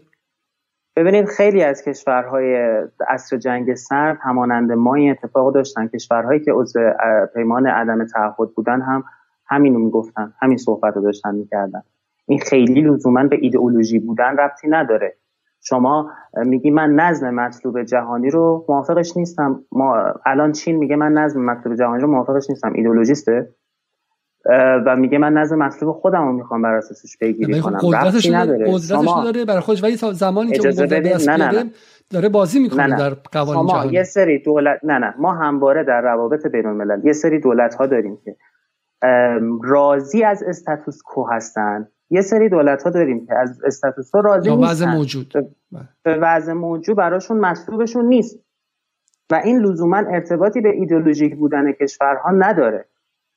[0.97, 2.55] ببینید خیلی از کشورهای
[3.07, 5.87] عصر جنگ سرد همانند ما این اتفاق داشتن.
[5.87, 6.79] کشورهایی که عضو
[7.33, 9.03] پیمان عدم تعهد بودن هم
[9.47, 11.81] همینو می‌گفتن همین صحبت رو داشتن می‌کردن.
[12.25, 15.15] این خیلی لزوما به ایدئولوژی بودن ربطی نداره.
[15.61, 19.63] شما میگی من نظم مطلوب جهانی رو موافقش نیستم.
[19.71, 22.73] ما الان چین میگه من نظم مطلوب جهانی رو موافقش نیستم.
[22.73, 23.49] ایدئولوژیسته.
[24.85, 27.77] و میگه من نظم مطلوب خودم رو می‌خوام بر اساسش پیگیری کنم.
[27.81, 28.65] قدرتش نداره.
[28.67, 29.83] قدرتش داره برای خودش.
[29.83, 30.87] ولی زمانی که اون
[31.27, 31.71] نه نه نه.
[32.09, 32.97] داره بازی می‌کنه نه نه.
[32.97, 33.93] در قوانین جهانی.
[33.93, 35.13] یه سری دولت نه نه.
[35.19, 38.35] ما همواره در روابط بین الملل یه سری دولت ها داریم که
[39.63, 41.87] راضی از استاتوس کو هستن.
[42.09, 45.33] یه سری دولت ها داریم که از استاتوس کو راضی نیستن وضع موجود.
[46.03, 48.39] به وضع موجود براشون مطلوبشون نیست.
[49.31, 52.85] و این لزوما ارتباطی به ایدئولوژیک بودن کشورها نداره.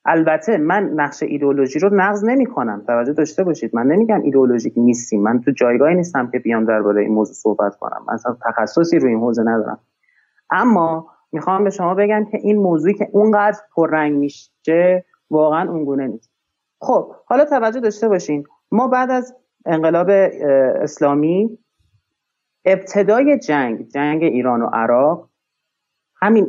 [0.05, 3.75] البته من نقش ایدئولوژی رو نقض نمی کنم توجه داشته باشید.
[3.75, 5.23] من نمیگم ایدئولوژیک نیستیم.
[5.23, 8.05] من تو جایگاهی نیستم که بیام درباره این موضوع صحبت کنم.
[8.09, 9.79] من اصلا تخصصی روی این حوزه ندارم.
[10.51, 16.31] اما می‌خوام به شما بگم که این موضوعی که اونقدر پررنگ میشه واقعا اونگونه نیست.
[16.81, 18.45] خب حالا توجه داشته باشین.
[18.73, 19.37] ما بعد از
[19.67, 20.09] انقلاب
[20.83, 21.59] اسلامی
[22.65, 25.29] ابتدای جنگ جنگ ایران و عراق
[26.23, 26.47] همین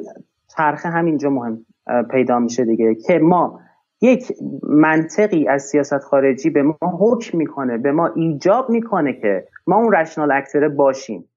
[0.57, 1.65] چرخه همینجا مهم
[2.11, 3.59] پیدا میشه دیگه که ما
[4.01, 4.31] یک
[4.63, 9.93] منطقی از سیاست خارجی به ما حکم می‌کنه به ما ایجاب می‌کنه که ما اون
[9.93, 11.29] رشنال اکتره باشیم.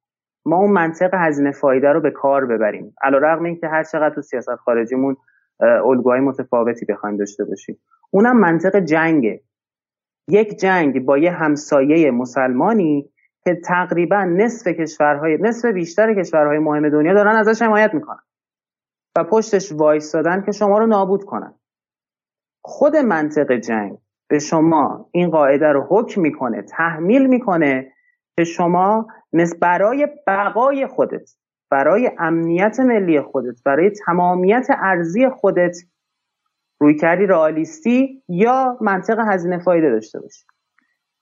[0.45, 2.95] ما اون منطق هزینه فایده رو به کار ببریم.
[3.03, 5.17] علیرغم اینکه هر چقدر تو سیاست خارجیمون
[5.61, 7.79] الگوهای متفاوتی بخوایم داشته باشیم.
[8.11, 9.41] اونم منطق جنگه.
[10.29, 13.11] یک جنگ با یه همسایه مسلمانی
[13.45, 18.23] که تقریبا نصف کشورهای نصف بیشتر کشورهای مهم دنیا دارن ازش حمایت می‌کنن
[19.17, 21.55] و پشتش وایستادن که شما رو نابود کنن.
[22.65, 27.93] خود منطق جنگ به شما این قاعده رو حکم می‌کنه تحمیل می‌کنه
[28.37, 29.07] که شما
[29.61, 31.31] برای بقای خودت
[31.73, 35.77] برای امنیت ملی خودت برای تمامیت ارزی خودت
[36.81, 40.45] روی کردی رئالیستی یا منطق هزینه فایده داشته باشی.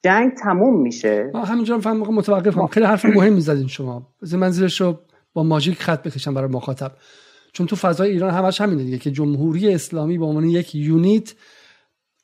[0.03, 1.31] جنگ تموم میشه.
[1.45, 4.07] همینجا فهم متوقف کنم خیلی حرف مهم می‌زدین شما.
[4.33, 4.99] من رو
[5.33, 6.91] با ماژیک خط بکشم برای مخاطب.
[7.53, 11.33] چون تو فضای ایران همش همینه دیگه که جمهوری اسلامی به عنوان یک unit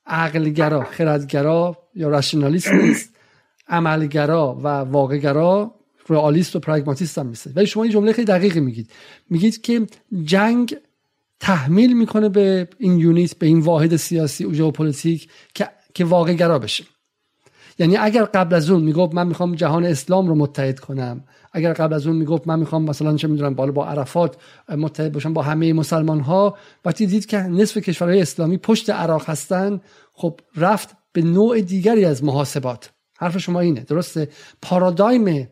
[0.05, 3.15] عقلگرا خردگرا یا rationalist نیست.
[3.67, 5.76] عملگرا و واقعگرا
[6.09, 8.91] رئالیست و پراگماتیست هم ولی شما این جمله خیلی دقیقی میگید.
[9.29, 9.87] میگید که
[10.23, 10.77] جنگ
[11.39, 16.59] تحمیل می‌کنه به این unit به این واحد سیاسی و ژئوپلیتیک که که واقع گرا
[16.59, 16.83] بشه.
[17.79, 21.93] یعنی اگر قبل از اون می‌گفت من می‌خوام جهان اسلام رو متحد کنم اگر قبل
[21.93, 24.35] از اون می‌گفت من می‌خوام مثلا چه می‌دونم بالا با عرفات
[24.69, 29.81] متحد باشم با همه مسلمان ها وقتی دید که نصف کشورهای اسلامی پشت عراق هستن
[30.13, 32.89] خب رفت به نوع دیگری از محاسبات.
[33.17, 34.29] حرف شما اینه درسته؟
[34.61, 35.49] پارادایم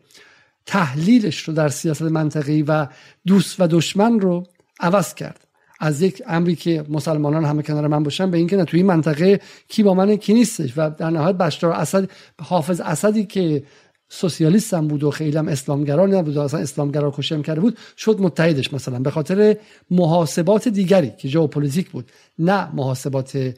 [0.66, 2.86] تحلیلش رو در سیاست منطقی و
[3.26, 4.46] دوست و دشمن رو
[4.80, 5.46] عوض کرد.
[5.80, 9.40] از یک امری که مسلمانان همه کنار من باشن به اینکه نه توی این منطقه
[9.68, 12.10] کی با من کی نیستش و در نهایت بشار اسد
[12.42, 13.62] حافظ اسدی که
[14.08, 18.20] سوسیالیست هم بود و خیلی هم اسلامگرا نبود و اصلا اسلامگرا کشم کرده بود شد
[18.20, 19.56] متحدش مثلا به خاطر
[19.90, 23.54] محاسبات دیگری که ژئوپلیتیک بود نه محاسبات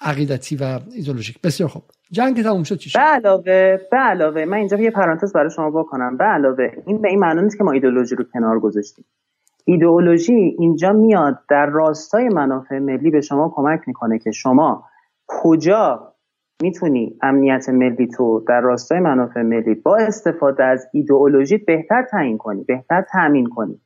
[0.00, 1.82] عقیدتی و ایدولوژیک بسیار خوب.
[2.10, 6.16] جنگ تموم شد چی شد؟ علاوه به علاوه من اینجا یه پرانتز برای شما بکنم.
[6.16, 9.04] به علاوه این به این معنی نیست که ما ایدولوژی رو کنار گذاشتیم.
[9.64, 14.84] ایدئولوژی اینجا میاد در راستای منافع ملی به شما کمک می‌کنه که شما
[15.26, 16.14] کجا
[16.62, 22.64] می‌تونی امنیت ملی تو در راستای منافع ملی با استفاده از ایدئولوژی بهتر تعیین کنی
[22.64, 23.80] بهتر تامین کنی.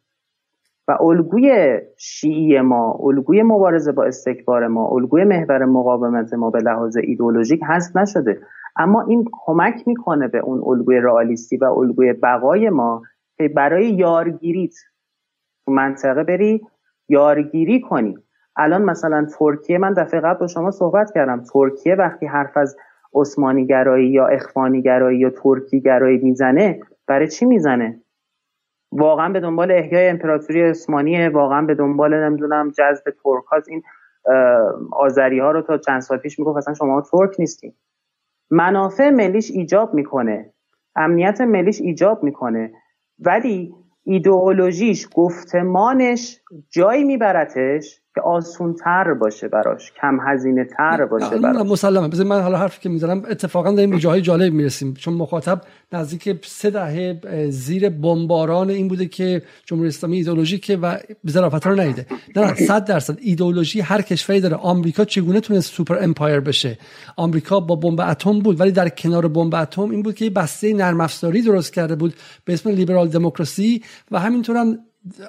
[0.88, 6.97] و الگوی شیعی ما الگوی مبارزه با استکبار ما الگوی محور مقاومت ما به لحاظ
[6.97, 8.40] ایدئولوژیک هست نشده.
[8.77, 13.03] اما این کمک می‌کنه به اون الگوی رئالیستی و الگوی بقای ما
[13.37, 14.75] که برای یارگیریت
[15.64, 16.62] تو منطقه بری
[17.09, 18.18] یارگیری کنی.
[18.57, 21.42] الان مثلا ترکیه من دفعه قبل با شما صحبت کردم.
[21.53, 22.77] ترکیه وقتی حرف از
[23.14, 28.01] عثمانی گرایی یا اخوانی گرایی یا ترکی گرایی می‌زنه برای چی می‌زنه؟
[28.92, 33.83] واقعا به دنبال احیای امپراتوری عثمانی واقعا به دنبال نمی‌دونم جذب ترک این
[34.92, 37.74] آذری ها رو تا چند سال پیش می‌گفت اصلا شما ترک نیستین
[38.50, 40.52] منافع ملیش ایجاب می‌کنه.
[40.96, 42.72] امنیت ملیش ایجاب می‌کنه.
[43.18, 43.74] ولی
[44.05, 51.66] ایدئولوژیش گفتمانش جایی میبرتش که آسون تر باشه براش کم هزینه تر باشه براش.
[51.66, 52.09] مسلمه.
[52.09, 54.94] بذار من حالا حرفی که می‌زنم اتفاقا داریم به جاهای جالب می‌رسیم.
[54.94, 55.61] چون مخاطب
[55.92, 57.20] نزدیک سه دهه
[57.51, 60.96] زیر بمباران این بوده که جمهوری اسلامی ایدئولوژیکه و
[61.29, 63.18] ظرافت رو نیده نه 100 درصد.
[63.20, 64.57] ایدئولوژی هر کشوری داره.
[64.57, 66.79] آمریکا چگونه تونست super empire بشه؟
[67.16, 70.75] آمریکا با بمب اتم بود ولی در کنار بمب اتم این بود که یه بسته
[70.75, 74.57] نرم افزاری درست کرده بود به اسم لیبرال دموکراسی و همینطور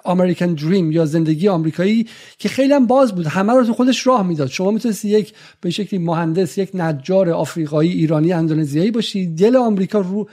[0.05, 2.07] هم امریکن دریم یا زندگی آمریکایی
[2.37, 3.27] که خیلی هم باز بود.
[3.27, 4.47] همه رو تو خودش راه می‌داد.
[4.47, 9.27] شما می‌تونستی یک به شکلی مهندس یک نجار آفریقایی ایرانی اندونزیایی باشی.
[9.27, 10.29] دل آمریکا رو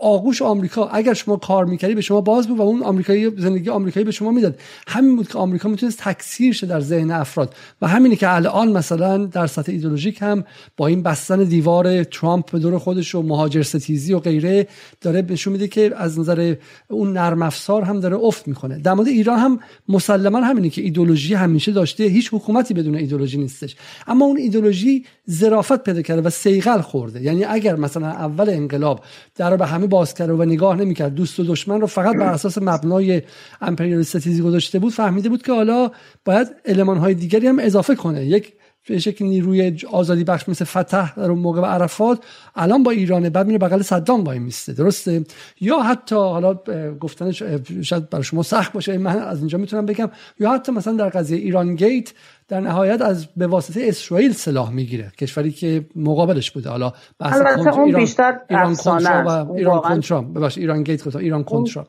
[0.00, 4.04] آغوش آمریکا اگر شما کار می‌کردی به شما باز بود و اون آمریکایی زندگی آمریکایی
[4.04, 4.58] به شما می‌داد.
[4.88, 7.54] همین بود که آمریکا می‌تونست تکثیر شه در ذهن افراد.
[7.82, 10.44] و همینه که الان مثلا در سطح ایدولوژیک هم
[10.76, 14.66] با این بستن دیوار ترامپ به دور خودش و مهاجر ستیزی و غیره
[15.00, 16.54] داره نشون میده که از نظر
[16.88, 18.78] اون نرم افزار هم داره افت می‌کنه.
[18.78, 23.76] در مورد ایران هم مسلما همینه که ایدولوژی همیشه داشته هیچ حکومتی بدون ایدولوژی نیستش.
[24.06, 27.22] اما اون ایدولوژی ظرافت پیدا کرده و سیغل خورده.
[27.22, 31.14] یعنی اگر مثلا اول انقلاب در همه باز کرده و نگاه نمی‌کرد.
[31.14, 33.22] دوست و دشمن رو فقط بر اساس مبنای
[33.60, 35.90] امپریال ستیزی گذاشته بود فهمیده بود که حالا
[36.24, 38.26] باید علمان های دیگری هم اضافه کنه.
[38.26, 38.52] یک
[38.90, 42.24] به شکل نیروی آزادی بخش مثل فتح در اون موقع و عرفات
[42.54, 45.24] الان با ایران بعد میره بغل صدام وای میسته درسته؟
[45.60, 46.54] یا حتی حالا
[47.00, 47.42] گفتنش
[47.82, 51.38] شاید برای شما سخت باشه من از اینجا می‌تونم بگم یا حتی مثلا در قضیه
[51.38, 52.12] ایران گیت
[52.48, 56.70] در نهایت از به واسطه اسرائیل سلاح می‌گیره کشوری که مقابلش بوده.
[56.70, 61.86] حالا بحث اون ایران بیشتر ایران کنترا و ایران کنترا ببخش ایران گیت ایران کنترا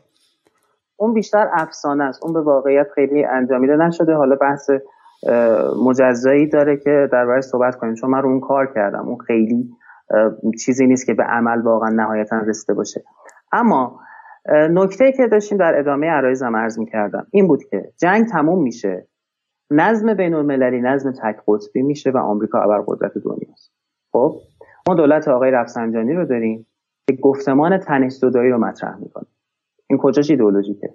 [0.97, 4.13] اون بیشتر افسانه است اون به واقعیت خیلی انجامیده نشده.
[4.13, 4.69] حالا بحث
[5.85, 7.93] مجزایی داره که در صحبت کنیم.
[7.93, 9.07] چون من رو اون کار کردم.
[9.07, 9.69] اون خیلی
[10.65, 13.03] چیزی نیست که به عمل واقعا نهایتا رسیده باشه.
[13.51, 13.99] اما
[14.49, 19.07] نکته که داشتیم در ادامه عرایزم عرض کردم این بود که جنگ تموم میشه.
[19.73, 23.71] نظم بین المللی نظم تک قطبی میشه و آمریکا ابرقدرت دنیاست
[24.11, 24.35] خب
[24.87, 26.67] ما دولت آقای رفسنجانی رو داریم
[27.07, 29.25] که گفتمان تنش زدایی رو مطرح می‌کنه.
[29.89, 30.93] این کجاش ایدئولوژیکه؟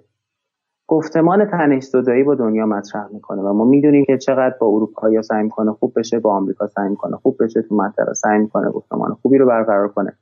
[0.87, 5.43] گفتمان تنش زدایی با دنیا مطرح می‌کنه و ما می‌دونیم که چقدر با اروپا سعی
[5.43, 9.37] می‌کنه خوب بشه با آمریکا سعی می‌کنه خوب بشه تو منطقه سعی می‌کنه گفتمان خوبی
[9.37, 10.13] رو برقرار کنه.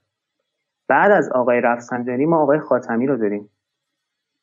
[0.88, 3.50] بعد از آقای رفسنجانی ما آقای خاتمی رو داریم.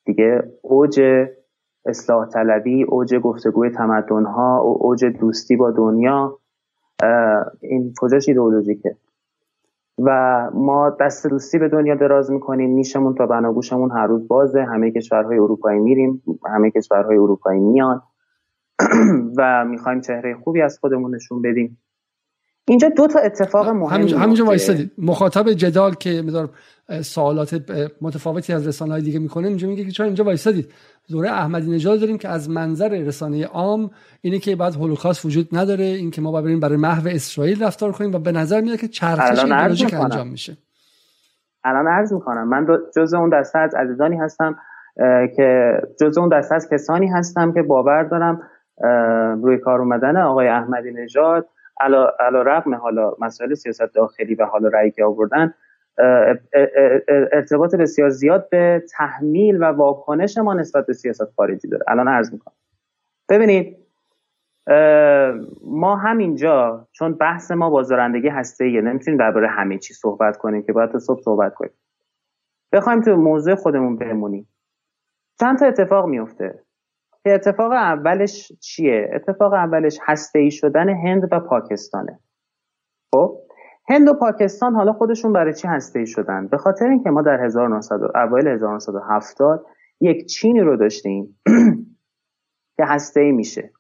[0.04, 1.00] دیگه اوج
[1.86, 6.38] اصلاح طلبی اوج گفتگوی تمدن ها اوج دوستی با دنیا
[7.60, 8.96] این کجاش ایدئولوژیکه.
[10.04, 14.62] و ما دست دوستی به دنیا دراز می‌کنیم نیشمون تا بناگوشمون هر روز بازه.
[14.62, 16.22] همه کشورهای اروپایی میریم
[16.54, 18.02] همه کشورهای اروپایی میان
[19.38, 21.81] و می‌خوایم چهره خوبی از خودمون نشون بدیم.
[22.68, 26.50] اینجا دو تا اتفاق مهم همینجا وایستادید مخاطب جدال که میذار
[27.00, 30.72] سوالات متفاوتی از رسانه های دیگه می‌کنه اینجا میگه که چرا اینجا وایستادید
[31.10, 35.84] دوره احمدی نژاد داریم که از منظر رسانه عام اینه که بعد هولوکاست وجود نداره
[35.84, 39.44] این که ما بریم برای محو اسرائیل رفتار کنیم و به نظر میاد که چرخش
[39.44, 40.56] ایدئولوژیک انجام میشه.
[41.64, 42.48] الان عرض می‌کنم.
[42.48, 44.56] من جزء اون دسته از عزیزانی هستم
[45.36, 48.42] که جزء اون دسته از کسانی هستم که باور دارم
[49.42, 51.48] روی کار اومدن آقای احمدی نژاد
[51.80, 55.54] علا رقم حالا مسائل سیاست داخلی و حالا رأی که آوردن
[57.32, 61.84] ارتباط بسیار زیاد به تحمیل و واکنش ما نسبت به سیاست خارجی داره.
[61.88, 62.54] الان عرض می‌کنم.
[63.28, 63.76] ببینید
[65.64, 70.72] ما همینجا چون بحث ما بازدارندگی هسته ایه نمی‌تونیم درباره همه چی صحبت کنیم که
[70.72, 71.72] باید تا صبح صحبت کنیم.
[72.72, 74.48] بخوایم تو موضوع خودمون بمونیم.
[75.40, 76.62] چند تا اتفاق میفته
[77.24, 82.18] که اتفاق اولش چیه؟ اتفاق اولش هسته ای شدن هند و پاکستانه.
[83.14, 83.38] خب؟
[83.88, 87.44] هند و پاکستان حالا خودشون برای چی هسته ای شدن؟ به خاطر اینکه ما در
[87.44, 89.66] 1900 اوایل 1970
[90.00, 91.38] یک چینی رو داشتیم
[92.76, 93.70] که هسته ای میشه.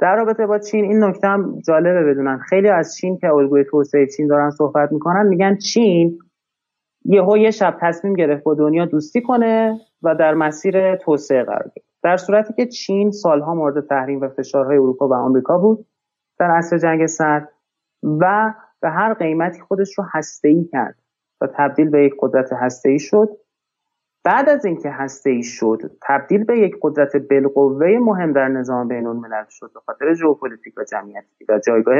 [0.00, 2.38] در رابطه با چین این نکته هم جالبه بدونن.
[2.38, 6.18] خیلی از چین که الگوی توسعه چین دارن صحبت می‌کنن میگن چین
[7.04, 11.85] یهو یه شب تصمیم گرفت با دنیا دوستی کنه و در مسیر توسعه قرار گرفت.
[12.06, 15.86] در صورتی که چین سالها مورد تحریم و فشارهای اروپا و آمریکا بود
[16.38, 17.52] در عصر جنگ سرد
[18.20, 20.04] و به هر قیمتی خودش رو
[20.44, 20.98] هسته‌ای کرد
[21.40, 22.50] و تبدیل به یک قدرت
[22.84, 23.28] هسته‌ای شد.
[24.24, 24.92] بعد از اینکه
[25.26, 30.14] هسته‌ای شد تبدیل به یک قدرت بالقوه مهم در نظام بین الملل شد به خاطر
[30.14, 31.96] ژئوپلیتیک و جمعیتی و جایگاه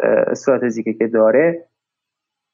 [0.00, 1.68] استراتژیکی که داره.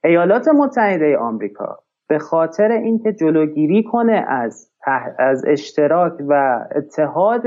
[0.04, 4.71] ایالات متحده آمریکا به خاطر اینکه جلوگیری کنه از
[5.18, 7.42] از اشتراک و اتحاد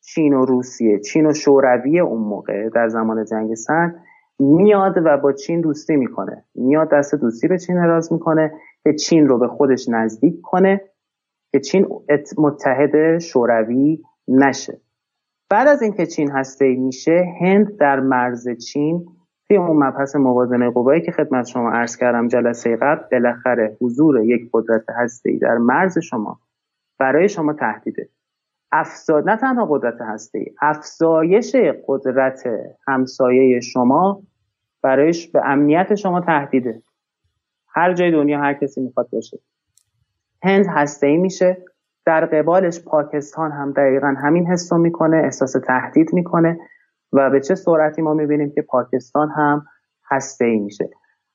[0.00, 3.94] چین و روسیه چین و شوروی اون موقع در زمان جنگ سرد
[4.38, 6.44] میاد و با چین دوستی می‌کنه.
[6.54, 8.52] میاد دست دوستی به چین اراز می‌کنه
[8.84, 10.80] که چین رو به خودش نزدیک کنه
[11.52, 11.86] که چین
[12.38, 14.80] متحد شوروی نشه.
[15.50, 19.06] بعد از اینکه چین هسته میشه هند در مرز چین
[19.48, 24.50] توی اون مبحث موازنه قوایی که خدمت شما عرض کردم جلسه قبل بالاخره حضور یک
[24.52, 26.40] قدرت هسته در مرز شما
[26.98, 28.08] برای شما تهدیده.
[28.72, 29.20] افزا...
[29.20, 31.56] نه تنها قدرت هسته افزایش
[31.86, 32.42] قدرت
[32.88, 34.22] همسایه شما
[34.82, 36.82] برایش به امنیت شما تهدیده.
[37.68, 39.38] هر جای دنیا هر کسی می‌خواد باشه.
[40.42, 41.64] هند هسته ای میشه.
[42.06, 46.58] در قبالش پاکستان هم دقیقا همین حس می‌کنه احساس تهدید می‌کنه
[47.12, 49.66] و به چه سرعتی ما می‌بینیم که پاکستان هم
[50.10, 50.90] هسته ای میشه.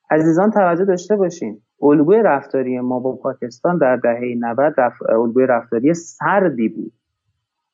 [0.10, 1.62] عزیزان توجه داشته باشین.
[1.83, 5.01] الگوی رفتاری ما با پاکستان در دهه 90 رف...
[5.09, 6.93] الگوی رفتاری سردی بود.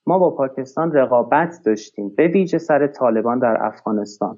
[0.08, 4.38] ما با پاکستان رقابت داشتیم به ویژه سر طالبان در افغانستان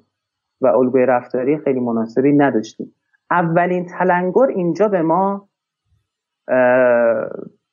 [0.60, 2.94] و الگوی رفتاری خیلی مناسبی نداشتیم.
[3.30, 5.48] اولین تلنگر اینجا به ما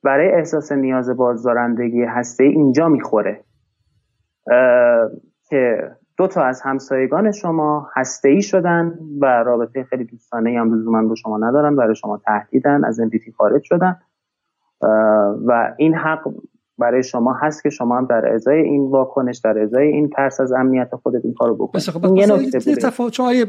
[0.03, 3.43] برای احساس نیاز بازدارندگی هسته اینجا می‌خوره.
[5.49, 11.07] که دو تا از همسایگان شما هسته ای شدن و رابطه خیلی دوستانه هم لزوما
[11.07, 13.99] با شما ندارن برای شما تهدیدن از NPT خارج شدن.
[15.45, 16.33] و این حق
[16.79, 20.51] برای شما هست که شما هم در ازای این واکنش در ازای این ترس از
[20.51, 23.09] امنیت خودت این کارو بکنید خب این یه نکته بوده.
[23.11, 23.45] چون آیه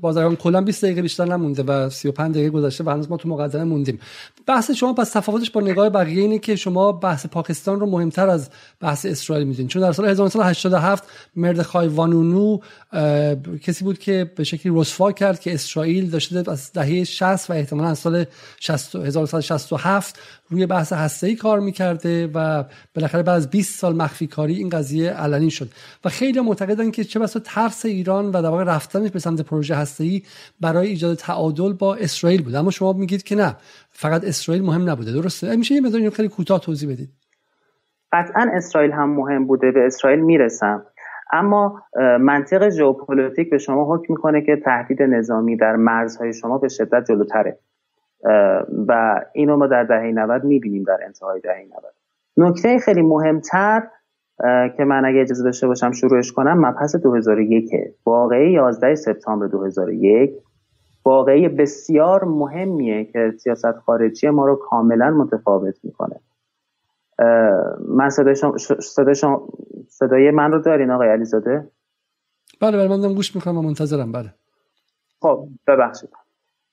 [0.00, 3.64] بازرگان کلا 20 دقیقه بیشتر نمونده و 35 دقیقه گذشته و هنوز ما تو مقدمه
[3.64, 4.00] موندیم.
[4.46, 8.50] بحث شما پس تفاوتش با نگاه بقیه اینه که شما بحث پاکستان رو مهمتر از
[8.80, 11.04] بحث اسرائیل میدین چون در سال 1987
[11.36, 12.58] مردخای وانونو
[13.62, 17.88] کسی بود که به شکلی رسوا کرد که اسرائیل داشته از دهه 60 و احتمالا
[17.88, 18.24] از سال
[18.60, 20.18] 60 1967
[20.50, 25.10] روی بحث هسته‌ای کار می‌کرده و بالاخره بعد از 20 سال مخفی کاری این قضیه
[25.10, 25.68] علنی شد.
[26.04, 29.74] و خیلی معتقدن که چه بسا ترس ایران و در واقع رفتنش به سمت پروژه
[29.74, 30.22] هسته‌ای
[30.60, 32.54] برای ایجاد تعادل با اسرائیل بود.
[32.54, 33.56] اما شما میگید که نه
[33.90, 35.12] فقط اسرائیل مهم نبوده.
[35.12, 37.08] درسته؟ میشه یه مقدار خیلی کوتاه توضیح بدید.
[38.12, 40.82] قطعا اسرائیل هم مهم بوده به اسرائیل می‌رسم.
[41.32, 41.82] اما
[42.20, 47.58] منطق ژئوپلیتیک به شما حکم می‌کنه که تهدید نظامی در مرزهای شما به شدت جلوتره.
[48.86, 51.94] و اینو ما در دهه 90 می‌بینیم در انتهای دهه 90
[52.36, 53.82] نکته خیلی مهمتر
[54.76, 57.70] که من اگه اجازه داشته باشم شروعش کنم مبحث 2001
[58.06, 60.30] واقعی 11 سپتامبر 2001
[61.04, 66.20] واقعی بسیار مهمیه که سیاست خارجی ما رو کاملا متفاوت می‌کنه.
[67.88, 68.36] من صدای,
[69.14, 69.48] شما،
[69.88, 71.68] صدای من رو دارین آقای علیزاده؟
[72.60, 74.12] بله بله من گوش می‌کنم و منتظرم.
[74.12, 74.34] بله.
[75.20, 76.10] خب ببخشید.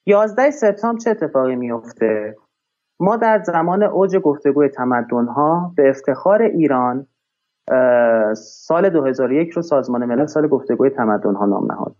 [0.08, 2.36] 11 سپتامبر چه اتفاقی میفته
[3.00, 7.08] ما در زمان اوج گفتگوی تمدن ها به افتخار ایران
[8.36, 11.96] سال 2001 رو سازمان ملل سال گفتگوی تمدن ها نام نهاد.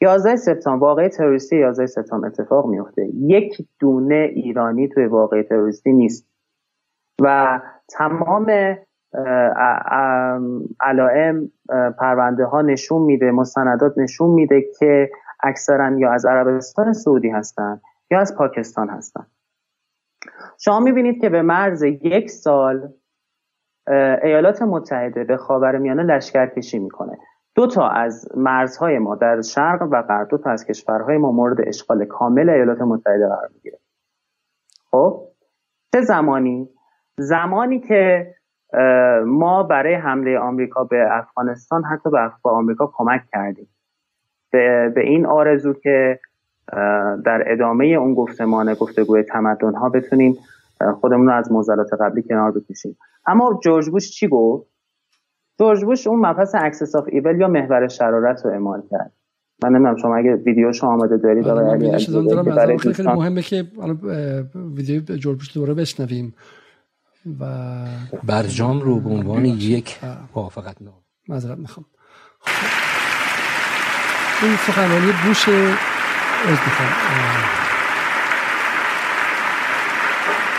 [0.00, 6.28] 11 سپتامبر واقع تروریستی 11 سپتامبر اتفاق میفته یک دونه ایرانی توی واقع تروریستی نیست.
[7.22, 8.76] و تمام
[10.80, 11.50] علائم
[11.98, 15.10] پرونده ها نشون میده مستندات نشون میده که
[15.42, 19.30] اکثرا یا از عربستان سعودی هستند یا از پاکستان هستند.
[20.58, 22.92] شما می‌بینید که به مرز یک سال
[24.22, 27.18] ایالات متحده به خاورمیانه لشکر کشی می‌کنه.
[27.54, 31.68] دو تا از مرزهای ما در شرق و غرب دو تا از کشورهای ما مورد
[31.68, 33.78] اشغال کامل ایالات متحده قرار می‌گیره.
[34.90, 35.28] خب؟
[35.92, 36.68] چه زمانی؟
[37.18, 38.34] زمانی که
[39.26, 43.68] ما برای حمله آمریکا به افغانستان حتی به آمریکا کمک کردیم.
[44.56, 46.20] به, به این آرزو که
[47.24, 50.36] در ادامه اون گفتمان گفتگوی تمدن ها بتونیم
[51.00, 52.96] خودمون رو از معضلات قبلی کنار بکشیم.
[53.26, 54.66] اما جورج بوش چی گفت؟
[55.58, 59.12] جورج بوش اون مبحث axis of evil یا محور شرارت رو اعمال کرد.
[59.62, 63.64] من نمی‌دونم شما اگه ویدیو شما آماده دارید آره علی خیلی خیلی مهمه که
[64.54, 66.34] ویدیو جورج بوش دوباره بشنویم.
[67.40, 67.44] و
[68.24, 69.98] برجام رو به عنوان یک
[70.34, 70.94] موافقت‌نامه.
[71.28, 71.86] معذرت می‌خوام.
[74.42, 75.48] این سخنرانی بوش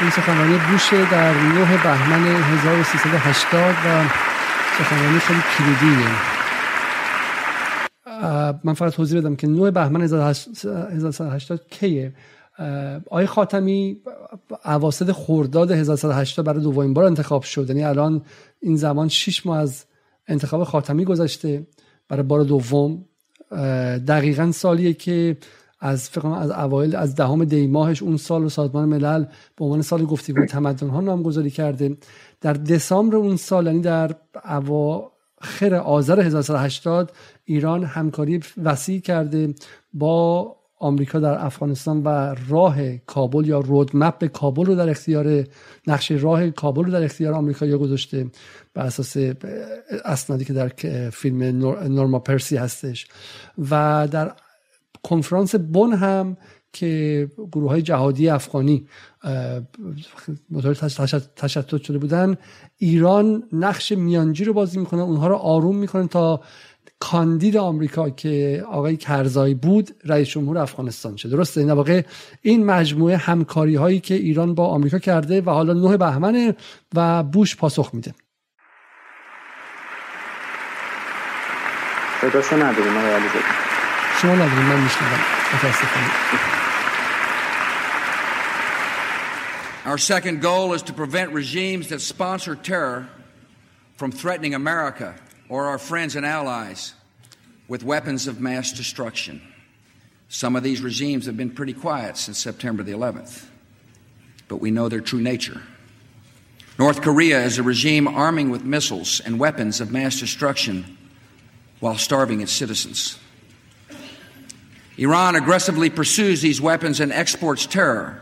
[0.01, 4.03] این سخنرانی بوش در 9 بهمن 1380 و
[4.77, 6.07] سخنرانی خیلی کلیدیه
[8.63, 12.13] من فقط توضیح بدم که 9 بهمن 1380 کیه؟
[13.05, 13.97] آقای خاتمی
[14.65, 17.69] اواسط خرداد 1180 برای دومین بار انتخاب شد.
[17.69, 18.21] یعنی الان
[18.59, 19.85] این زمان 6 ماه از
[20.27, 21.67] انتخاب خاتمی گذشته.
[22.09, 23.05] برای بار دوم
[24.07, 25.37] دقیقا سالیه که
[25.79, 29.25] از فکر از اوایل از دهم دی ماهش اون سال و سازمان ملل
[29.55, 31.97] به عنوان سال گفتگو تمدن ها نامگذاری کرده.
[32.41, 37.11] در دسامبر اون سال یعنی در اواخر آذر 1980
[37.45, 39.53] ایران همکاری وسیع کرده
[39.93, 45.43] با آمریکا در افغانستان و راه کابل یا رودمپ کابل رو در اختیار
[45.87, 48.27] نقشه راه کابل رو در اختیار آمریکا یا گذاشته
[48.73, 49.17] بر اساس
[50.05, 50.67] اسنادی که در
[51.09, 51.43] فیلم
[51.93, 53.07] نورما پرسی هستش.
[53.69, 54.31] و در
[55.03, 56.37] کنفرانس بن هم
[56.73, 58.87] که گروه های جهادی افغانی
[60.49, 60.73] موتور
[61.35, 62.37] تشتت شده بودن
[62.77, 66.41] ایران نقش میانجی رو بازی می‌کنه اونها رو آروم می‌کنه تا
[66.99, 71.29] کاندید آمریکا که آقای کرزایی بود رئیس جمهور افغانستان شد.
[71.29, 72.01] درسته؟ این واقع
[72.41, 76.55] این مجموعه همکاری هایی که ایران با آمریکا کرده و حالا نه بهمن
[76.95, 78.13] و بوش پاسخ میده.
[82.21, 83.11] صداشو نداریم آقای
[84.21, 85.19] شما نداریم من میشنوم.
[85.53, 86.07] متاسفانه.
[89.85, 93.07] Our second goal is to prevent regimes that sponsor terror
[93.95, 95.15] from threatening America.
[95.49, 96.93] Or our friends and allies
[97.67, 99.41] with weapons of mass destruction.
[100.29, 103.45] Some of these regimes have been pretty quiet since September the 11th,
[104.47, 105.61] but we know their true nature.
[106.77, 110.97] North Korea is a regime arming with missiles and weapons of mass destruction
[111.79, 113.17] while starving its citizens.
[114.97, 118.21] Iran aggressively pursues these weapons and exports terror,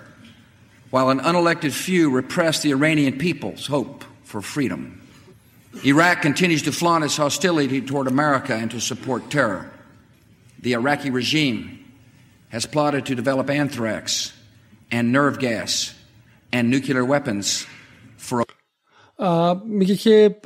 [0.90, 5.02] while an unelected few repress the Iranian people's hope for freedom.
[5.85, 9.71] Iraq continues to flaunt its hostility toward America and to support terror.
[10.63, 11.79] The Iraqi regime
[12.51, 14.33] has plotted to develop anthrax
[14.91, 15.95] and nerve gas
[16.53, 17.67] and nuclear weapons
[18.17, 18.45] for
[19.65, 20.37] میگه که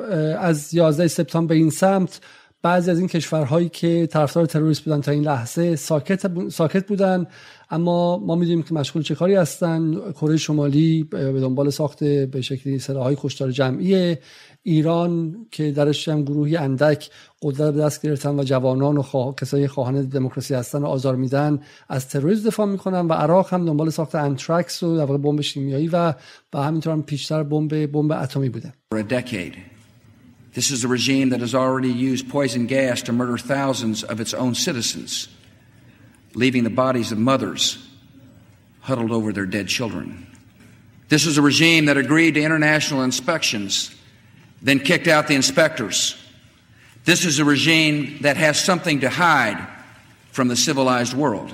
[0.41, 2.21] از 11 سپتامبر به این سمت
[2.62, 7.28] بعضی از این کشورهایی که طرفدار تروریست بودن تا این لحظه ساکت ساکت بودن.
[7.72, 10.12] اما ما می‌دونیم که مشغول چه کاری هستن.
[10.12, 14.20] کره شمالی به دنبال ساخت به شکلی سلاحهای کشتار جمعیه
[14.64, 17.10] ایران که درش هم گروهی اندک
[17.42, 19.36] قدرت به دست گرفتن و جوانان و خواه...
[19.36, 23.90] کسایی خواهان دموکراسی هستن و آزار میدن از تروریسم دفاع می‌کنن و عراق هم دنبال
[23.90, 26.14] ساخت انترکس و در بمب شیمیایی و
[26.54, 28.74] و همینطور هم پیشتر بمب بمب اتمی بوده.
[30.54, 34.34] This is a regime that has already used poison gas to murder thousands of its
[34.34, 35.28] own citizens,
[36.34, 37.78] leaving the bodies of mothers
[38.82, 40.26] huddled over their dead children.
[41.10, 43.96] This is a regime that agreed to international inspections
[44.62, 46.16] then kicked out the inspectors.
[47.06, 49.66] This is a regime that has something to hide
[50.32, 51.54] from the civilized world.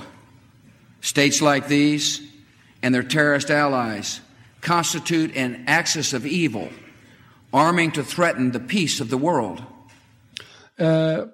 [1.00, 2.20] States like these
[2.82, 4.20] and their terrorist allies
[4.60, 6.68] constitute an axis of evil,
[7.52, 9.62] arming to threaten the peace of the world.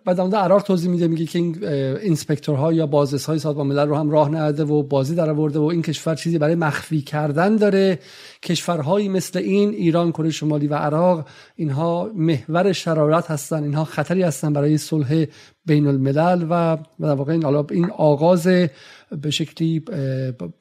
[0.05, 1.65] بعد در عراق توضیح میده میگه که این
[1.99, 5.63] اینسپکتورها یا بازرس های سازمان ملل رو هم راه نهده و بازی در آورده و
[5.63, 7.99] این کشور چیزی برای مخفی کردن داره
[8.43, 14.53] کشورهایی مثل این ایران کره شمالی و عراق اینها محور شرارت هستن اینها خطری هستن
[14.53, 15.25] برای صلح
[15.67, 18.47] بین الملل و در واقع این این آغاز
[19.23, 19.85] به شکلی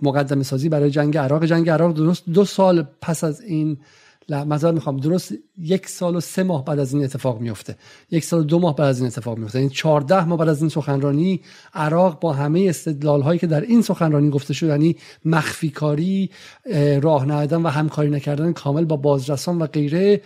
[0.02, 1.94] مقدمه سازی برای جنگ عراق جنگ عراق
[2.34, 3.78] دو سال پس از این
[4.36, 4.98] مثلا می‌خوام.
[4.98, 7.76] درست یک سال و سه ماه بعد از این اتفاق میفته.
[8.12, 9.60] یک سال و دو ماه بعد از این اتفاق میفته.
[9.60, 11.42] یعنی 14 ماه بعد از این سخنرانی
[11.74, 16.30] عراق با همه استدلال هایی که در این سخنرانی گفته شد یعنی مخفی کاری
[17.02, 20.22] راه ندادن و همکاری نکردن کامل با بازرسان و غیره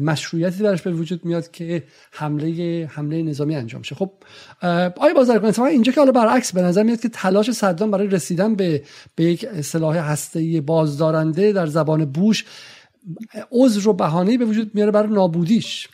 [0.00, 3.94] مشروعیتی درش به وجود میاد که حمله حمله نظامی انجام شه.
[3.94, 4.10] خب
[4.96, 8.82] آیا بازرگان اینجا که حالا برعکس به نظر میاد که تلاش صدام برای رسیدن به
[9.14, 12.44] به یک سلاح هسته‌ای بازدارنده در زبان بوش
[13.52, 15.88] عذر و بهانه‌ای به وجود میاره برای نابودیش.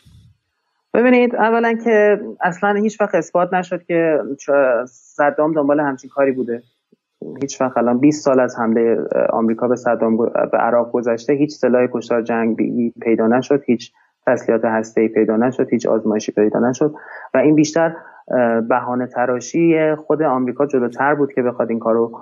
[0.93, 4.19] ببینید اولا که اصلا هیچ وقت اثبات نشد که
[4.87, 6.63] صدام دنبال همچین کاری بوده.
[7.41, 8.97] هیچ وقت الان 20 سال از حمله
[9.29, 13.93] آمریکا به صدام به عراق گذشته هیچ سلاح کشتار جنگی پیدا نشد هیچ
[14.27, 16.93] تسلیحات هسته‌ای پیدا نشد هیچ آزمایشی پیدا نشد
[17.33, 17.95] و این بیشتر
[18.69, 22.21] بهانه تراشی خود آمریکا جلوتر بود که بخواد این کارو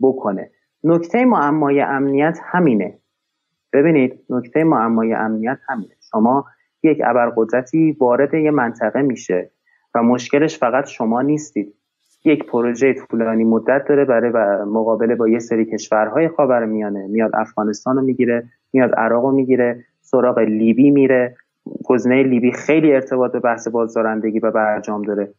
[0.00, 0.50] بکنه.
[0.84, 2.98] نکته معمای امنیت همینه.
[3.72, 5.94] ببینید نکته معمای امنیت همینه.
[6.10, 6.44] شما
[6.82, 9.50] یک ابرقدرتی وارد یه منطقه میشه
[9.94, 11.74] و مشکلش فقط شما نیستید.
[12.24, 14.30] یک پروژه طولانی مدت داره برای
[14.64, 17.06] مقابله با یه سری کشورهای خاورمیانه.
[17.06, 21.36] میاد افغانستان رو می‌گیره میاد عراق رو می‌گیره سراغ لیبی میره.
[21.84, 25.34] گزینه لیبی خیلی ارتباط به بحث بازدارندگی و برجام داره.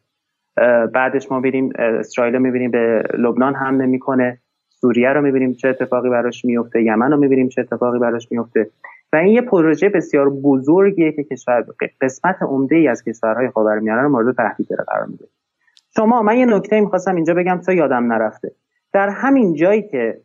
[0.94, 4.38] بعدش ما ببینیم اسرائیل می‌بینیم به لبنان حمله می‌کنه.
[4.82, 8.70] سوریه رو می‌بینیم چه اتفاقی براش میفته یمن رو می‌بینیم چه اتفاقی براش میفته
[9.12, 11.64] و این یه پروژه بسیار بزرگیه که کشور
[12.00, 15.24] قسمت عمده ای از کشورهای خاورمیانه رو مورد تهدید قرار میده.
[15.96, 18.52] شما من یه نکته می‌خواستم اینجا بگم تا یادم نرفته.
[18.92, 20.20] در همین جایی که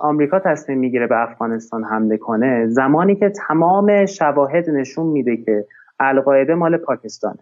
[0.00, 5.64] آمریکا تصمیم می‌گیره به افغانستان حمله کنه زمانی که تمام شواهد نشون میده که
[6.00, 7.38] القاعده مال پاکستانه.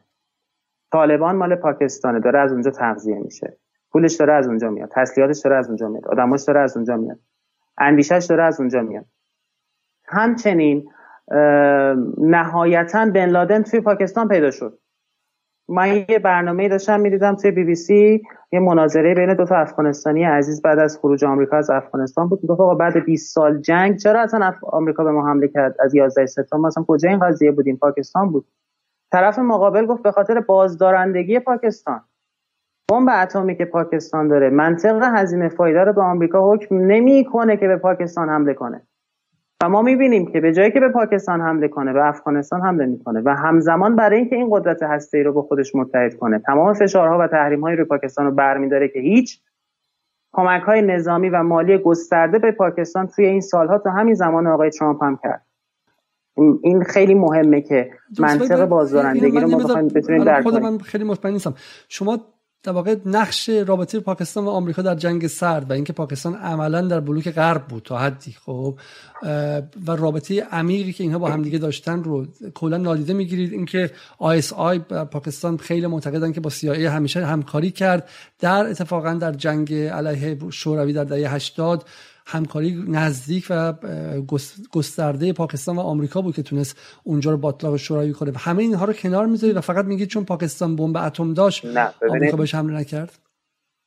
[0.92, 3.56] طالبان مال پاکستانه داره از اونجا تغذیه میشه.
[3.94, 7.18] پولش داره از اونجا میاد تسلیحاتش داره از اونجا میاد آدماش داره از اونجا میاد
[7.78, 9.04] اندیشش داره از اونجا میاد.
[10.06, 10.88] همچنین
[12.18, 14.78] نهایتا بن لادن توی پاکستان پیدا شد.
[15.68, 18.22] من یه برنامه داشتم می‌دیدم توی بی بی سی
[18.52, 22.38] یه مناظره بین دو تا افغانستانی عزیز بعد از خروج آمریکا از افغانستان بود.
[22.42, 26.26] می‌گفت آقا بعد 20 سال جنگ چرا اصلا آمریکا به ما حمله کرد؟ از 11
[26.26, 28.46] سپتامبر مثلا کجا این قضیه بودیم پاکستان بود.
[29.12, 32.00] طرف مقابل گفت به خاطر بازدارندگی پاکستان.
[32.90, 37.76] بمب اتمی که پاکستان داره منطق هزینه فایده رو به آمریکا حکم نمی‌کنه که به
[37.76, 38.82] پاکستان حمله کنه.
[39.62, 43.22] و ما می‌بینیم که به جایی که به پاکستان حمله کنه به افغانستان حمله می‌کنه.
[43.24, 46.38] و همزمان برای اینکه این قدرت هسته ای رو به خودش متحد کنه.
[46.38, 49.40] تمام فشارها و تحریم های روی پاکستان رو برمیداره که هیچ
[50.32, 54.70] کمک های نظامی و مالی گسترده به پاکستان توی این سالها تا همین زمان آقای
[54.70, 55.46] ترامپ هم کرد.
[56.62, 61.54] این خیلی مهمه که منطق بازدارندگی رو ما بخوایم بتونیم درک من خیلی مطمئن نیستم.
[61.88, 62.18] شما
[62.64, 67.00] در واقع نقش رابطه پاکستان و آمریکا در جنگ سرد و اینکه پاکستان عملا در
[67.00, 68.78] بلوک غرب بود تا حدی خب؟
[69.86, 73.52] و رابطه عمیقی که اینها با همدیگه داشتن رو کلا نادیده می‌گیرید.
[73.52, 74.78] اینکه آی
[75.10, 78.08] پاکستان خیلی معتقدن که با CIA همیشه همکاری کرد.
[78.40, 81.84] در اتفاقا در جنگ علیه شوروی در دهه 80
[82.26, 83.72] همکاری نزدیک و
[84.72, 88.30] گسترده پاکستان و آمریکا بود که تونست اونجا رو باطلاق شوروی کنه.
[88.30, 91.66] و همه اینها رو کنار می‌ذارید و فقط میگید چون پاکستان بمب اتم داشت
[92.10, 93.18] آمریکا بهش حمله نکرد؟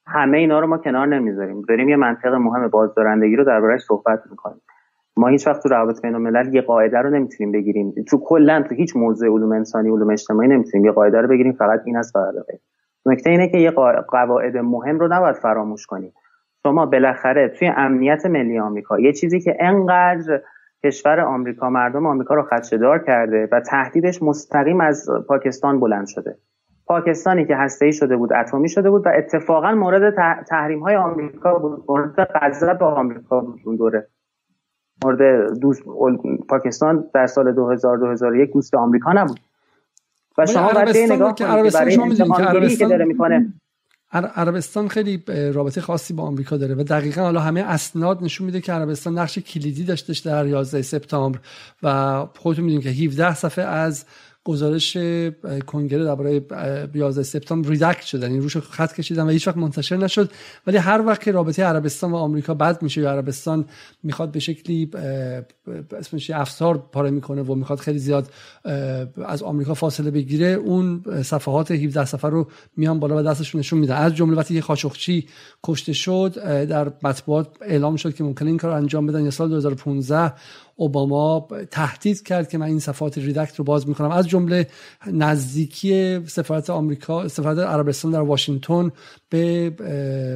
[0.07, 1.61] همه اینا رو ما کنار نمی‌ذاریم.
[1.61, 4.61] داریم یه منطق مهم بازدارندگی رو دربارش صحبت می‌کنیم.
[5.17, 7.93] ما هیچ وقت تو روابط بین الملل یه قاعده رو نمی‌تونیم بگیریم.
[8.07, 11.53] تو کلا تو هیچ موضوع علوم انسانی علوم اجتماعی نمی‌تونیم یه قاعده رو بگیریم.
[11.53, 12.33] فقط این است فقط
[13.05, 13.71] نکته اینه که یه
[14.11, 16.13] قواعد مهم رو نباید فراموش کنیم.
[16.67, 20.41] شما بالاخره توی امنیت ملی آمریکا یه چیزی که انقدر
[20.83, 26.37] کشور آمریکا مردم آمریکا رو خدشه‌دار کرده و تهدیدش مستقیم از پاکستان بلند شده.
[26.85, 31.83] پاکستانی که هسته‌ای شده بود اتمی شده بود و اتفاقا مورد تحریم های آمریکا بود.
[31.89, 34.07] مورد غضب آمریکا بود اون دوره.
[35.03, 35.83] مورد دوست
[36.49, 39.39] پاکستان در سال 2000 2001 دوست آمریکا نبود.
[40.37, 43.53] و شما باید نگاه که عربستان شما می‌دونید که داره می‌کنه
[44.11, 48.73] عربستان خیلی رابطه خاصی با آمریکا داره و دقیقا حالا همه اسناد نشون میده که
[48.73, 51.39] عربستان نقش کلیدی داشتش در 11 سپتامبر
[51.83, 54.05] و خودتون می‌دونید که 17 صفحه از
[54.47, 54.97] گزارش
[55.67, 56.41] کنگره درباره
[56.95, 60.31] 11 سپتامبر ریدکت شدن این یعنی روش خط کشیدن و هیچ وقت منتشر نشد.
[60.67, 63.65] ولی هر وقت که رابطه عربستان و آمریکا بد میشه یا عربستان
[64.03, 64.91] می‌خواد به شکلی
[65.99, 68.29] اسمش افسار پاره می‌کنه و می‌خواد خیلی زیاد
[69.25, 73.95] از آمریکا فاصله بگیره اون صفحات 17 صفحه رو میان بالا و دستشون نشون میدن.
[73.95, 75.27] از جمله وقتی خاشخچی
[75.63, 76.33] کشته شد
[76.65, 80.33] در مطبوعات اعلام شد که ممکنه این کار انجام بدن یا سال 2015
[80.79, 84.11] اوباما تهدید کرد که من این صفحات ریدکت رو باز می‌کنم.
[84.11, 84.67] از جمله
[85.07, 88.91] نزدیکی سفارت آمریکا سفارت عربستان در واشنگتن
[89.29, 89.73] به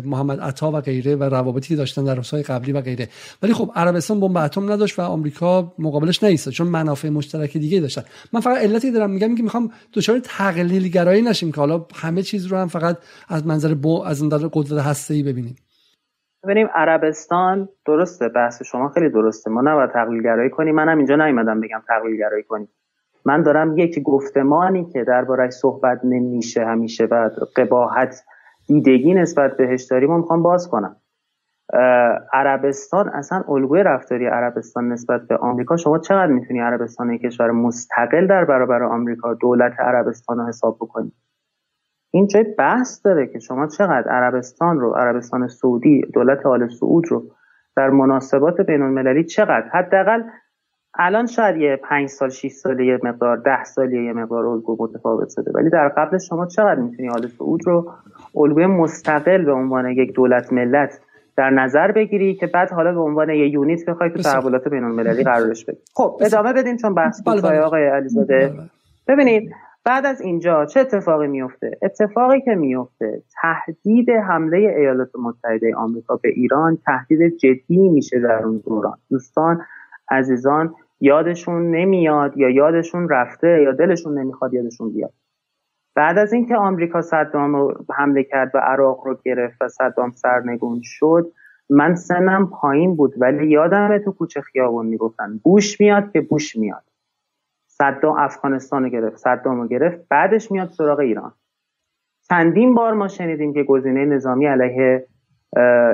[0.06, 3.10] محمد عطا و غیره و روابطی که داشتن در روزهای قبلی و غیره.
[3.42, 8.04] ولی خب عربستان بمب اتم نداشت و آمریکا مقابلش نیست چون منافع مشترک دیگه داشتن.
[8.34, 12.46] من فقط علتی دارم میگم که می‌خوام دچار تقلیل گرایی نشیم که حالا همه چیز
[12.46, 15.56] رو هم فقط از منظر بو از نظر قدرت هسته‌ای ببینیم.
[16.44, 17.70] ببینیم عربستان.
[17.86, 19.52] درسته بحث شما خیلی درسته.
[19.52, 20.76] ما نباید تقلیل گرایی کنیم.
[20.76, 22.70] منم اینجا نیومدم بگم تقلیل گرایی کنیم.
[23.26, 28.24] من دارم یک گفتمانی که درباره صحبت نمیشه همیشه و قباحت
[28.68, 30.96] دیدگی نسبت بهش داریم و می‌خوام باز کنم.
[32.34, 35.78] عربستان اصلا الگوی رفتاری عربستان نسبت به آمریکا.
[35.78, 41.12] شما چقدر می‌تونی عربستان یک کشور مستقل در برابر آمریکا دولت عربستان رو حساب بکنی؟
[42.12, 47.24] این جای بحث داره که شما چقدر عربستان رو عربستان سعودی دولت آل سعود رو
[47.76, 50.22] در مناسبات بین المللی چقدر؟ حداقل
[51.00, 55.30] الان شاید یه پنج سال 6 سال یه مقدار ده سال یه مقدار الگو متفاوت
[55.30, 55.52] شده.
[55.56, 57.92] ولی در قبل شما چقدر می‌تونی آل سعود رو
[58.36, 61.00] الگوی مستقل به عنوان یک دولت ملت
[61.38, 65.24] در نظر بگیری که بعد حالا به عنوان یه یونیت بخوای تو تحولات بین المللی
[65.24, 67.60] قرارش بدی؟ خب ادامه بدیم چون بحث بله، بله.
[67.60, 68.48] آقای علیزاده.
[68.48, 68.70] بله،
[69.08, 69.52] ببینید
[69.86, 76.30] بعد از اینجا چه اتفاقی میفته اتفاقی که میفته تهدید حمله ایالات متحده آمریکا به
[76.30, 78.98] ایران تهدید جدی میشه در اون دوران.
[79.10, 79.62] دوستان
[80.12, 85.14] عزیزان یادشون نمیاد یا یادشون رفته یا دلشون نمی‌خواد یادشون بیاد.
[85.96, 90.82] بعد از اینکه آمریکا صدام رو حمله کرد و عراق رو گرفت و صدام سرنگون
[90.84, 91.32] شد
[91.70, 96.84] من سنم پایین بود ولی یادمه تو کوچه خیابون می‌گفتن بوش میاد که بوش میاد.
[97.82, 100.08] صدام افغانستان رو گرفت صدام رو گرفت.
[100.10, 101.34] بعدش میاد سراغ ایران.
[102.30, 105.08] چندین بار ما شنیدیم که گزینه نظامی علیه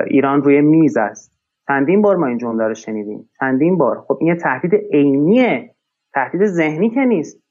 [0.06, 1.38] ایران روی میز است.
[1.68, 3.30] چندین بار ما این جمله رو شنیدیم.
[3.40, 4.00] چندین بار.
[4.00, 5.74] خب این تهدید عینیه.
[6.14, 7.42] تهدید ذهنی که نیست.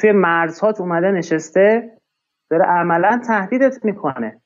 [0.00, 1.92] توی مرزهات اومده نشسته
[2.50, 4.40] داره عملا تهدیدت می‌کنه.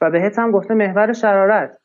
[0.00, 1.78] و بهت هم گفته محور شرارت.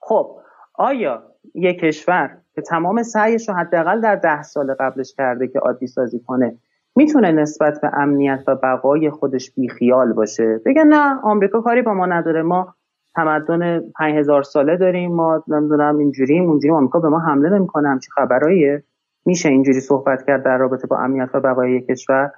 [0.00, 0.38] خب
[0.74, 1.22] آیا
[1.54, 6.20] یک کشور که تمام سعیش رو حداقل در ده سال قبلش کرده که عادی سازی
[6.26, 6.58] کنه
[6.96, 10.60] می‌تونه نسبت به امنیت و بقای خودش بیخیال باشه.
[10.66, 12.42] بگه نه آمریکا کاری با ما نداره.
[12.42, 12.74] ما
[13.14, 18.82] تمدن 5000 ساله داریم ما نمی‌دونم اینجوریم اونجوری آمریکا به ما حمله نمی‌کنه همچی خبراییه.
[19.26, 22.30] میشه اینجوری صحبت کرد در رابطه با امنیت و بقای کشور.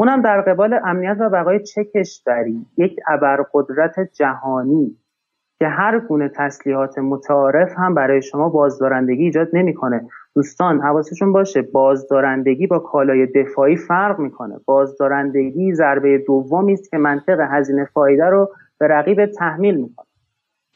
[0.00, 4.96] اونم در قبال امنیت و بقای چه کشوری؟ یک ابرقدرت جهانی.
[5.62, 10.08] که هر گونه تسلیحات متعارف هم برای شما بازدارندگی ایجاد نمی‌کنه.
[10.34, 14.60] دوستان حواستون باشه بازدارندگی با کالای دفاعی فرق می‌کنه.
[14.64, 20.06] بازدارندگی ضربه دومی است که منطق هزینه فایده رو به رقیب تحمیل می‌کنه.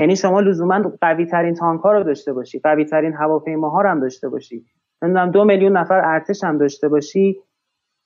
[0.00, 4.00] یعنی شما لزوما قوی ترین تانک ها رو داشته باشی قوی ترین هواپیماها رو هم
[4.00, 4.64] داشته باشی.
[5.02, 7.40] نمی‌دونم دو میلیون نفر ارتش هم داشته باشی.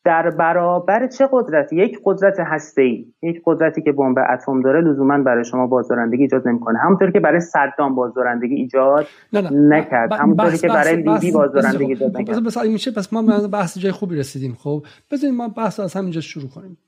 [0.04, 2.36] در برابر چه قدرتی؟ یک قدرت
[2.76, 6.78] ای یک قدرتی که بمب اتم داره لزوما برای شما بازدارندگی ایجاد نمی‌کنه.
[6.78, 9.78] همونطوری که برای صدام بازدارندگی ایجاد نه نه.
[9.78, 10.12] نکرد.
[10.12, 12.44] همونطوری که برای لیبی بازدارندگی ایجاد نکرد.
[12.44, 16.48] بس میشه پس ما بحث جای خوبی رسیدیم خب؟ بذاریم ما بحث از همینجا شروع
[16.48, 16.78] کنیم.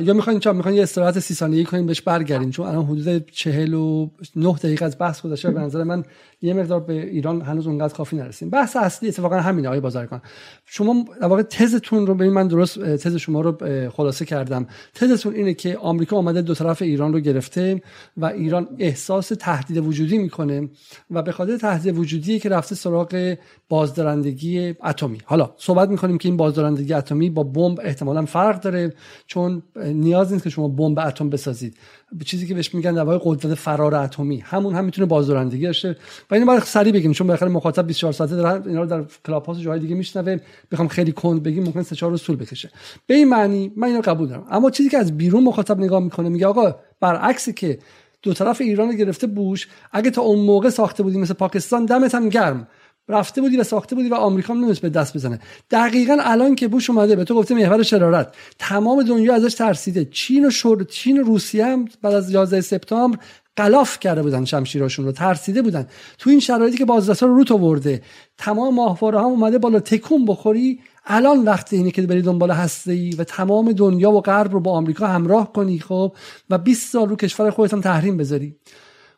[0.00, 4.52] یا می‌خواین چون می‌خواین یه استراحت سی ثانیه‌ای کنیم بهش برگردیم چون الان حدود 49
[4.52, 5.50] دقیقه از بحث گذشته.
[5.50, 6.02] به نظر من
[6.42, 8.50] یه مقدار به ایران هنوز اونقدر کافی نرسیم.
[8.50, 10.20] بحث اصلی اتفاقا همینه آقای بازرگان.
[10.64, 13.56] شما در واقع تزتون رو ببین من درست تز شما رو
[13.90, 14.66] خلاصه کردم.
[14.94, 17.82] تزتون اینه که آمریکا اومده دو طرف ایران رو گرفته
[18.16, 20.68] و ایران احساس تهدید وجودی می‌کنه
[21.10, 23.36] و به خاطر تهدید وجودی که رفته سراغ
[23.68, 25.18] بازدارندگی اتمی.
[25.24, 28.94] حالا صحبت می‌کنیم که این بازدارندگی اتمی با بمب احتمالا فرق داره
[29.26, 31.76] چون نیاز نیست که شما بمب اتم بسازید.
[32.24, 34.40] چیزی که بهش میگن در قدرت فرار اتمی.
[34.40, 35.96] همون هم می‌تونه بازدارندگی داشته
[36.30, 39.44] و اینو باید سریع بگیم چون بالاخره مخاطب 24 ساعته داره اینا رو در کلاب
[39.44, 40.36] هاوس جای دیگه میشنوه.
[40.70, 42.70] بخوام خیلی کند بگیم ممکن سه چهار روز طول بکشه.
[43.06, 44.46] به این معنی من اینو قبول دارم.
[44.50, 47.78] اما چیزی که از بیرون مخاطب نگاه می‌کنه میگه آقا برعکسی که
[48.22, 52.28] دو طرف ایران گرفته بوش اگه تا اون موقع ساخته بودیم مثل پاکستان دمت هم
[52.28, 52.68] گرم.
[53.08, 55.38] رفته بودی و ساخته بودی و آمریکا هم نمیست به دست بزنه.
[55.70, 58.34] دقیقا الان که بوش اومده به تو گفته محور شرارت.
[58.58, 60.04] تمام دنیا ازش ترسیده.
[60.04, 63.18] چین و شور چین و روسیه هم بعد از 11 سپتامبر
[63.56, 65.12] قلاف کرده بودن شمشیراشون رو.
[65.12, 65.86] ترسیده بودن.
[66.18, 68.02] تو این شرایطی که بازرسا رو روت آورده.
[68.38, 70.80] تمام ماهواره هم اومده بالا تکون بخوری.
[71.10, 75.06] الان وقت اینه که بری دنبال هسته و تمام دنیا و غرب رو با آمریکا
[75.06, 76.12] همراه کنی خب؟
[76.50, 78.56] و 20 سال رو کشور خودت تحریم بذاری.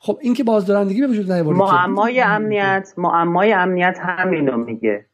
[0.03, 5.07] خب این که بازدارندگی به وجود نیاورده معمای امنیت معمای امنیت همینو میگه.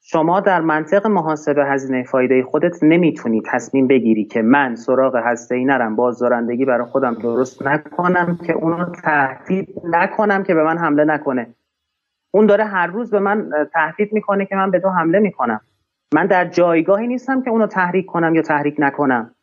[0.00, 5.64] شما در منطق محاسبه هزینه فایده خودت نمی‌تونی تصمیم بگیری که من سراغ هسته ای
[5.64, 11.54] نرم بازدارندگی برای خودم درست نکنم که اونو تهدید نکنم که به من حمله نکنه.
[12.30, 15.60] اون داره هر روز به من تهدید می‌کنه که من به تو حمله می‌کنم.
[16.14, 19.34] من در جایگاهی نیستم که اونو تحریک کنم یا تحریک نکنم.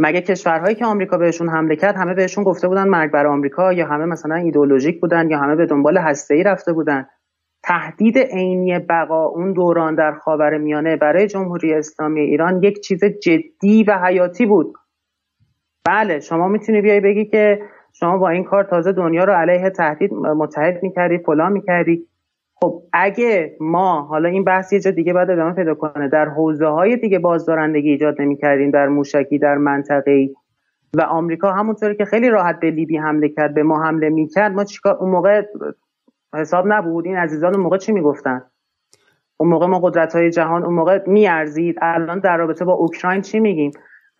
[0.00, 3.86] مگه کشورهایی که آمریکا بهشون حمله کرد همه بهشون گفته بودن مرگ بر آمریکا یا
[3.86, 5.98] همه مثلا ایدئولوژیک بودن یا همه به دنبال
[6.30, 7.06] ای رفته بودن.
[7.62, 13.84] تهدید عینی بقا اون دوران در خاور میانه برای جمهوری اسلامی ایران یک چیز جدی
[13.88, 14.74] و حیاتی بود.
[15.84, 20.12] بله شما می‌تونی بیای بگی که شما با این کار تازه دنیا رو علیه تهدید
[20.12, 22.07] متحد می‌کردی فلان می‌کردی.
[22.62, 26.08] خب اگه ما حالا این بحث یه جا دیگه باید ادامه پیدا کنه.
[26.08, 30.30] در حوزه های دیگه بازدارندگی ایجاد نمی کردیم در موشکی در منطقه
[30.94, 34.52] و آمریکا همونطوری که خیلی راحت به لیبی حمله کرد به ما حمله می‌کرد.
[34.52, 35.42] ما چیکار اون موقع
[36.34, 37.06] حساب نبود.
[37.06, 38.42] این عزیزان اون موقع چی می‌گفتن؟
[39.36, 41.76] اون موقع ما قدرت های جهان اون موقع میارزید.
[41.82, 43.70] الان در رابطه با اوکراین چی میگیم؟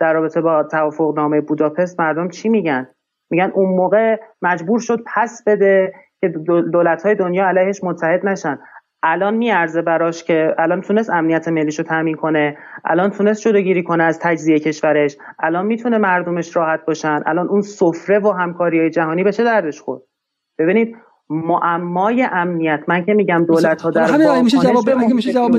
[0.01, 2.89] در رابطه با توافق نامه بوداپست مردم چی میگن؟
[3.30, 5.93] میگن اون موقع مجبور شد پس بده.
[6.21, 6.29] که
[6.73, 8.59] دولت های دنیا علیهش متحد نشن.
[9.03, 12.57] الان میارزه براش که الان تونست امنیت ملیشو تامین کنه.
[12.85, 15.16] الان تونست جلوگیری کنه از تجزیه کشورش.
[15.39, 17.21] الان می‌تونه مردمش راحت باشن.
[17.27, 20.03] الان اون سفره و همکاری های جهانی به چه دردش خورد؟
[20.59, 20.97] ببینید
[21.31, 25.51] معمای امنیت من که میگم دولت ها در میشه جواب میشه جواب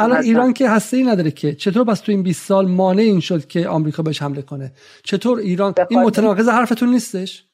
[0.00, 1.52] الان ایران که هسته ای نداره که.
[1.52, 4.72] چطور پس تو این 20 سال مانع این شد که آمریکا بهش حمله کنه؟
[5.04, 7.46] چطور ایران؟ این متناقض حرفتون نیستش؟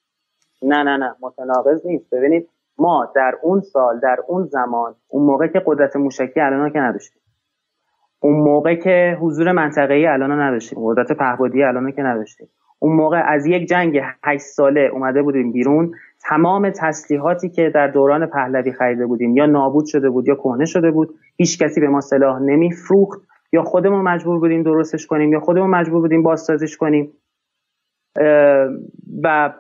[0.64, 2.14] نه نه نه متناقض نیست.
[2.14, 2.48] ببینید
[2.78, 7.22] ما در اون سال در اون زمان اون موقع که قدرت موشکی الان که نداشتیم.
[8.20, 10.78] اون موقع که حضور منطقه‌ای الان نداشتیم.
[10.82, 12.48] قدرت پهبادی الان که نداشتیم.
[12.78, 15.94] اون موقع از یک جنگ هشت ساله اومده بودیم بیرون.
[16.20, 20.90] تمام تسلیحاتی که در دوران پهلوی خریده بودیم یا نابود شده بود یا کهنه شده
[20.90, 23.20] بود هیچ کسی به ما سلاح نمیفروخت.
[23.52, 27.12] یا خودمون مجبور بودیم درستش کنیم یا خودمون مجبور بودیم بازسازیش کنیم.
[29.22, 29.52] و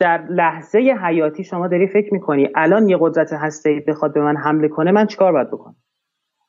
[0.00, 4.68] در لحظه حیاتی شما داری فکر می‌کنی الان یه قدرت هسته بخواد به من حمله
[4.68, 5.76] کنه من چیکار باید بکنم؟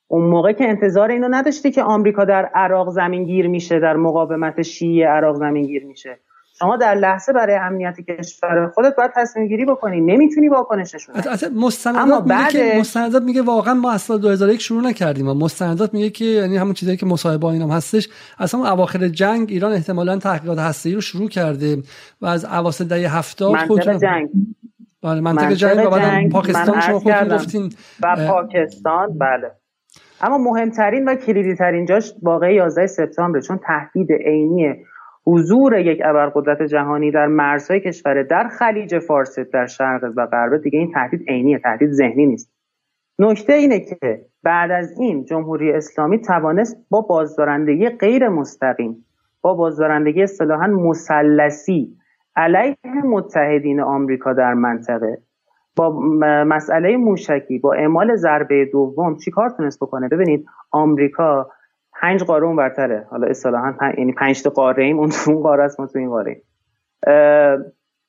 [0.08, 4.62] اون موقع که انتظار اینو نداشتی که آمریکا در عراق زمین گیر میشه در مقاومت
[4.62, 6.20] شیعه عراق زمین گیر میشه.
[6.62, 10.02] شما در لحظه برای امنیت کشور خودت باید تصمیم گیری بکنی.
[10.02, 15.28] نمی‌تونی واکنش نشون اصلا مستندات میگه که مستندات میگه واقعا ما اصلا 2001 شروع نکردیم
[15.28, 18.10] و مستندات میگه که یعنی همون چیزایی که مصاحبه اینم هستش
[18.40, 21.78] اصلا اواخر جنگ ایران احتمالا تحقیقات هسته‌ای رو شروع کرده
[22.22, 24.30] و از اواسط دهه 70 خودتون جنگ.
[25.04, 27.70] بله منطقه جنگ و بعد پاکستان شما خودتون گفتین
[28.04, 29.52] و پاکستان بله.
[30.22, 34.76] اما مهمترین و کلیدی ترین جاش واقعی 11 سپتامبر چون تهدید عینی
[35.26, 40.80] حضور یک ابرقدرت جهانی در مرزهای کشور در خلیج فارس در شرق و غرب دیگه
[40.80, 42.54] این تهدید عینیه تهدید ذهنی نیست.
[43.20, 49.06] نکته اینه که بعد از این جمهوری اسلامی توانست با بازدارندگی غیر مستقیم
[49.42, 51.98] با بازدارندگی اصطلاحا مثلثی
[52.36, 55.18] علیه متحدین آمریکا در منطقه
[55.76, 56.00] با
[56.44, 61.50] مسئله موشکی با اعمال ضربه دوم چیکار تونست بکنه؟ ببینید آمریکا
[62.02, 63.94] پنج قاره اون برتره حالا اصطلاحا پن...
[63.98, 66.42] یعنی پنج تا قاره ایم اون اون قاره است ما تو این قاره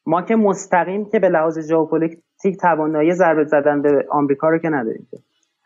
[0.07, 5.09] ما که مستقیم که به لحاظ ژئوپلیتیک توانایی ضربه زدن به آمریکا رو که نداریم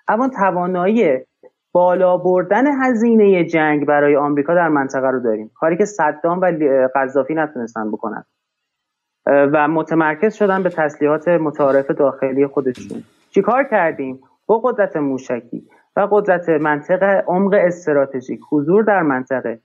[0.09, 1.19] اما توانایی
[1.77, 5.51] بالا بردن هزینه جنگ برای آمریکا در منطقه رو داریم.
[5.55, 6.53] کاری که صدام و
[6.95, 8.25] قذافی نتونستن بکنن.
[9.27, 13.03] و متمرکز شدن به تسلیحات متعارف داخلی خودشون.
[13.31, 15.69] چیکار کردیم؟ با قدرت موشکی.
[15.97, 18.41] و قدرت منطقه عمق استراتژیک.
[18.51, 19.61] حضور در منطقه.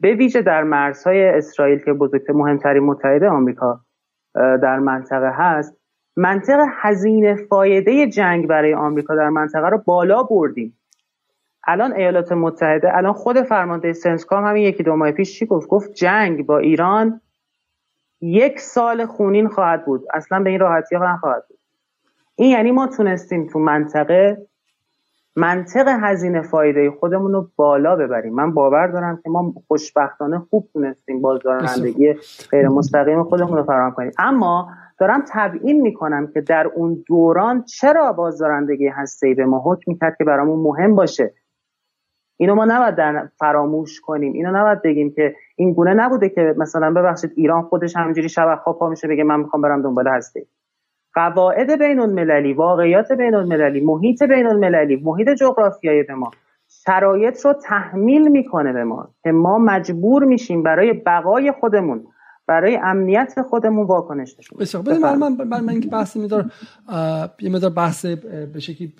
[0.00, 3.80] به ویژه در مرزهای اسرائیل که بزرگتر مهمترین متحده آمریکا
[4.34, 5.76] در منطقه هست
[6.16, 10.78] منطق هزینه فایده جنگ برای آمریکا در منطقه رو بالا بردیم.
[11.66, 15.92] الان ایالات متحده الان خود فرمانده سنسکام همین یکی دو ماه پیش چی گفت؟ گفت
[15.92, 17.20] جنگ با ایران
[18.20, 20.04] یک سال خونین خواهد بود.
[20.14, 21.58] اصلا به این راحتی ها خواهد بود.
[22.36, 24.46] این یعنی ما تونستیم تو منطقه
[25.38, 28.34] منطق هزینه فایده خودمون رو بالا ببریم.
[28.34, 32.14] من باور دارم که ما خوشبختانه خوب تونستیم بازدارندگی
[32.50, 34.10] غیر مستقیم خودمون رو فراهم کنیم.
[34.18, 34.68] اما
[34.98, 40.24] دارم تبیین می‌کنم که در اون دوران چرا بازدارندگی هسته‌ای به ما حکم می‌کرد که
[40.24, 41.34] برامون مهم باشه؟
[42.36, 44.32] اینو ما نباید در فراموش کنیم.
[44.32, 48.78] اینو نباید بگیم که این گونه نبوده که مثلا ببخشید ایران خودش همینجوری شب خواب
[48.78, 50.46] پا میشه بگه من می‌خوام برم دنبال هسته
[51.16, 56.30] قواعد بین المللی واقعیات بین المللی محیط بین المللی محیط جغرافیایی به ما
[56.68, 62.06] شرایط رو تحمیل می‌کنه به ما که ما مجبور میشیم برای بقای خودمون
[62.46, 66.44] برای امنیت خودمون واکنش نشون بدیم من من من, من بحث میدار
[67.40, 68.06] یه مدار بحث
[68.52, 68.92] به شکلی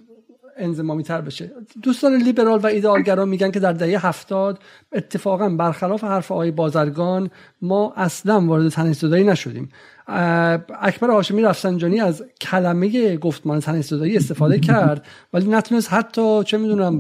[0.58, 1.50] انزمامی تر بشه.
[1.82, 4.58] دوستان لیبرال و ایدئالگران میگن که در دهه هفتاد
[4.92, 7.30] اتفاقا برخلاف حرف آقای بازرگان
[7.62, 9.68] ما اصلا وارد تنش نشدیم.
[10.08, 16.98] اکبر هاشمی رفسنجانی از کلمه گفتمان تنش استفاده کرد ولی نتونست حتی چه می‌دونم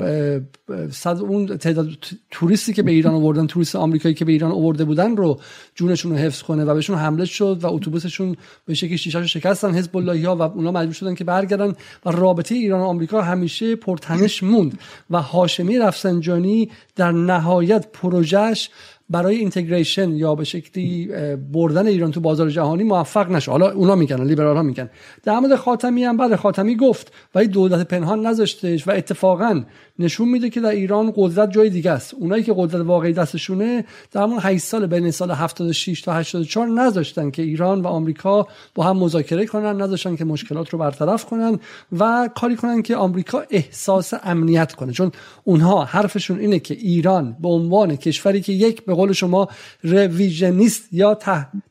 [0.90, 1.88] صد اون تعداد
[2.30, 5.40] توریستی که به ایران آوردن توریست آمریکایی که به ایران آورده بودن رو
[5.74, 9.96] جونشون رو حفظ کنه و بهشون حمله شد و اتوبوسشون به شکلی شیشاشو شکستن حزب
[9.96, 11.74] اللهی ها و اونا مجبور شدن که برگردن
[12.06, 14.78] و رابطه ایران و آمریکا همیشه پرتنش موند.
[15.10, 18.68] و هاشمی رفسنجانی در نهایت پروژش
[19.10, 21.10] برای اینتگریشن یا به شکلی
[21.52, 24.90] بردن ایران تو بازار جهانی موفق نشه حالا اونا میگن لیبرال ها میگن
[25.22, 29.62] در مورد خاتمی هم بعد خاتمی گفت ولی دولت پنهان نذاشتش و اتفاقا
[29.98, 32.14] نشون میده که در ایران قدرت جای دیگه است.
[32.14, 37.30] اونایی که قدرت واقعی دستشونه در همون 8 سال بین سال 76 تا 84 نذاشتن
[37.30, 41.58] که ایران و آمریکا با هم مذاکره کنن نذاشتن که مشکلات رو برطرف کنن
[41.98, 44.92] و کاری کنن که آمریکا احساس امنیت کنه.
[44.92, 45.12] چون
[45.44, 49.48] اونها حرفشون اینه که ایران به عنوان کشوری که یک به قول شما
[49.82, 51.18] رویژنیست یا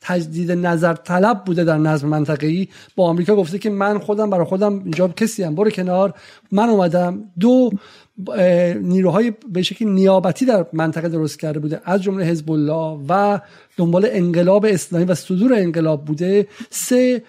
[0.01, 4.73] تجدید نظر طلب بوده در نظم منطقه‌ای؟ با آمریکا گفته که من خودم برای خودم
[4.73, 6.13] اینجا کسی هم برو کنار.
[6.51, 7.23] من اومدم.
[7.39, 7.71] دو
[8.81, 11.81] نیروهای به شکل نیابتی در منطقه درست کرده بوده.
[11.85, 13.39] از جمله حزب الله و
[13.77, 16.47] دنبال انقلاب اسلامی و صدور انقلاب بوده.
[16.69, 17.23] سه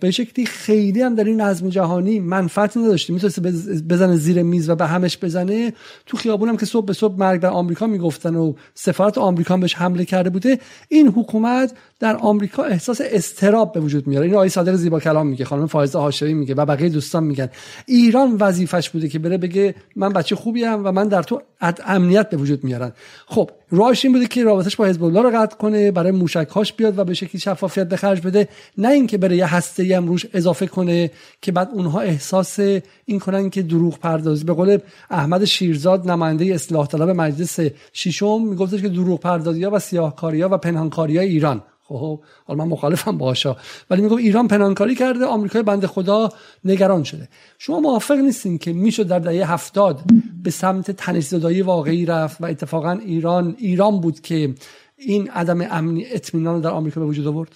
[0.00, 3.12] به شکلی خیلی هم در این نظم جهانی منفعتی نداشته.
[3.12, 3.40] می‌تونسته
[3.88, 5.72] بزنه زیر میز و به همش بزنه.
[6.06, 9.74] تو خیابون هم که صبح به صبح مرگ در آمریکا می‌گفتن و سفارت آمریکا بهش
[9.74, 10.58] حمله کرده بوده.
[10.88, 14.26] این حکومت در آمریکا احساس استراب به وجود میاره.
[14.26, 17.48] این آقای صادق زیبا کلام میگه خانم فائزه هاشمی میگه و بقیه دوستان میگن.
[17.86, 21.42] ایران وظیفش بوده که بره بگه من بچه خوبی ام و من در تو
[21.86, 22.92] امنیت به وجود میارن.
[23.26, 26.98] خب راهش این بوده که رابطش با حزب الله رو قطع کنه برای موشکهاش بیاد
[26.98, 28.48] و به شکلی شفافیت به خرج بده.
[28.78, 31.10] نه اینکه بره یه هسته هم روش اضافه کنه
[31.42, 32.58] که بعد اونها احساس
[33.04, 34.44] این کنن که دروغ پردازی.
[34.44, 34.78] به قول
[35.10, 37.60] احمد شیرزاد نماینده اصلاح طلب مجلس
[37.92, 41.62] ششم میگفتش که دروغ پردازی ها و سیاهکاری ها و پنهانکاری های ایران.
[41.88, 43.56] خب حالا من مخالفم باشا
[43.90, 46.28] ولی میگم ایران پنهانکاری کرده آمریکای بنده خدا
[46.64, 47.28] نگران شده.
[47.58, 50.00] شما موافق نیستین که می‌شد در دهه هفتاد
[50.44, 54.54] به سمت تنشزدایی واقعی رفت و اتفاقا ایران ایران بود که
[54.96, 57.50] این عدم امنی اطمینان در آمریکا به وجود آورد؟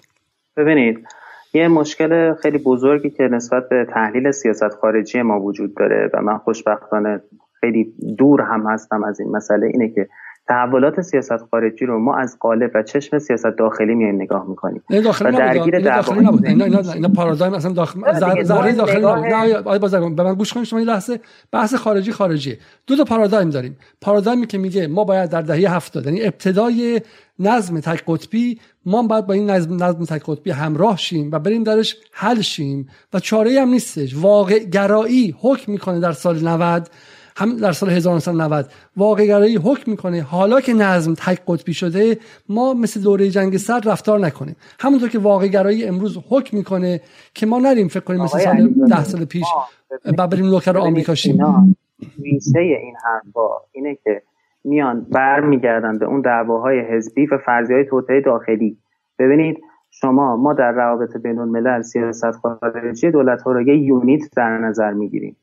[0.57, 1.07] ببینید
[1.55, 6.39] یه مشکل خیلی بزرگی که نسبت به تحلیل سیاست خارجی ما وجود داره و من
[6.39, 7.21] خوشبختانه
[7.61, 10.09] خیلی دور هم هستم از این مسئله اینه که
[10.49, 14.83] تحولات سیاست خارجی رو ما از قالب و چشم سیاست داخلی میایم نگاه می‌کنیم.
[14.91, 16.47] نه داخلی و درگیر داخلی نبود.
[16.47, 18.13] اینا اینا پارادایم اصلا داخل
[18.43, 19.25] ذره داخلی نبود.
[19.25, 21.21] نه آقای بازرگان به من گوش کنید شما این لحظه.
[21.53, 23.77] بحث خارجی خارجی دو تا پارادایم داریم.
[24.01, 27.01] پارادایمی که میگه ما باید در دهه 70 یعنی ابتدای
[27.39, 31.63] نظم تک قطبی ما باید با این نظم نظم تک قطبی همراه شیم و بریم
[31.63, 32.89] درش حل شیم.
[33.13, 34.17] و چاره هم نیستش.
[34.17, 36.89] واقع گرایی حکم می‌کنه در سال 90
[37.37, 38.67] هم در سال 1990
[38.97, 42.19] واقعگرایی حکم می‌کنه حالا که نظم تک قطبی شده
[42.49, 44.57] ما مثل دوره جنگ سرد رفتار نکنیم.
[44.81, 47.01] همونطور که واقعگرایی امروز حکم می‌کنه
[47.35, 49.47] که ما نریم فکر کنیم مثل سال ده سال پیش
[50.19, 51.39] و بریم لوکر آمریکا شیم.
[52.23, 54.23] ریشه این حرفا اینه که
[54.65, 58.79] میان برمیگردن به اون دعواهای حزبی و فرضی های توطئه داخلی.
[59.19, 59.61] ببینید
[59.91, 64.93] شما ما در روابط بین الملل سیاست خارجی دولت ها رو یه یونیت در نظر
[64.93, 65.37] می‌گیریم.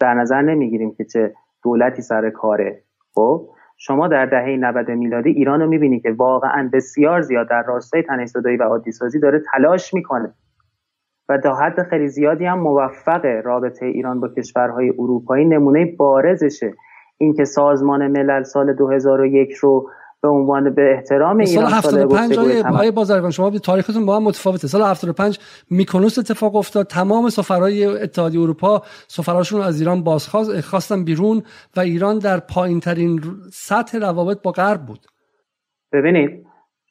[0.00, 2.82] در نظر نمی‌گیریم که چه دولتی سر کاره.
[3.14, 8.02] خب شما در دهه 90 میلادی ایران رو می‌بینی که واقعا بسیار زیاد در راستای
[8.02, 10.34] تنش زدایی و عادی سازی داره تلاش می‌کنه.
[11.28, 16.74] و تا حد خیلی زیادی هم موفق رابطه ایران با کشورهای اروپایی نمونه بارزشه.
[17.18, 19.90] اینکه سازمان ملل سال 2001 رو
[20.24, 22.38] به عنوان به احترام ایران سال 75
[22.78, 24.68] آیه بازرگان شما به تاریختون با هم متفاوته.
[24.68, 25.38] سال 75
[25.70, 26.86] میکنوس اتفاق افتاد.
[26.86, 31.42] تمام سفرهای اتحادیه اروپا سفراشون از ایران بازخواست خواستن بیرون
[31.76, 33.20] و ایران در پایین ترین
[33.52, 34.98] سطح روابط با غرب بود.
[35.92, 36.46] ببینید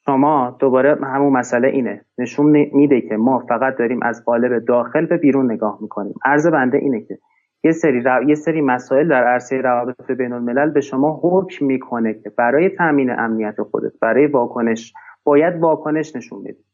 [0.06, 2.04] شما دوباره همون مسئله اینه.
[2.18, 6.14] نشون میده که ما فقط داریم از قالب داخل به بیرون نگاه می‌کنیم.
[6.24, 7.18] عرض بنده اینه که
[7.64, 12.30] یه سری یه سری مسائل در عرصه روابط بین الملل به شما حکم می‌کنه که
[12.30, 14.92] برای تامین امنیت خودت برای واکنش
[15.24, 16.64] باید واکنش نشون بدی.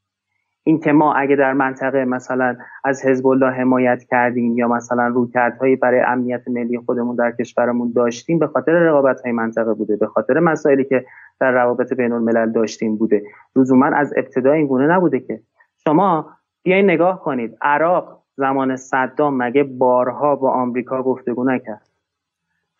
[0.64, 5.76] این که ما اگه در منطقه مثلا از حزب الله حمایت کردیم یا مثلا رویکردهایی
[5.76, 10.38] برای امنیت ملی خودمون در کشورمون داشتیم به خاطر رقابت های منطقه بوده به خاطر
[10.38, 11.04] مسائلی که
[11.40, 13.22] در روابط بین الملل داشتیم بوده.
[13.56, 15.40] لزوما از ابتدا این گونه نبوده که.
[15.84, 16.30] شما
[16.62, 21.88] بیاین نگاه کنید عراق زمان صدام مگه بارها با آمریکا گفتگو نکرد؟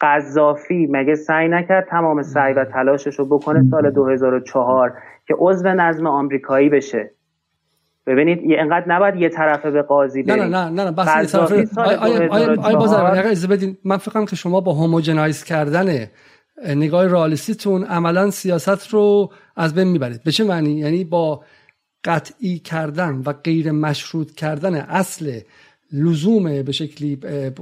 [0.01, 4.93] قذافی مگه سعی نکرد تمام سعی و تلاشش رو بکنه سال 2004
[5.27, 7.11] که عضو نظم آمریکایی بشه؟
[8.07, 11.41] ببینید یه انقدر نباید یه طرفه به قاضی بریم نه نه نه نه بحث یه
[11.41, 11.81] طرفه.
[11.81, 16.07] آیا بدین من فکرم که شما با هوموجنایز کردن
[16.69, 20.23] نگاه رئالیستیتون عملا سیاست رو از بین می‌برید.
[20.25, 21.41] به چه معنی؟ یعنی با
[22.05, 25.41] قطعی کردن و غیر مشروط کردن اصل
[25.93, 27.17] لزوم به شکلی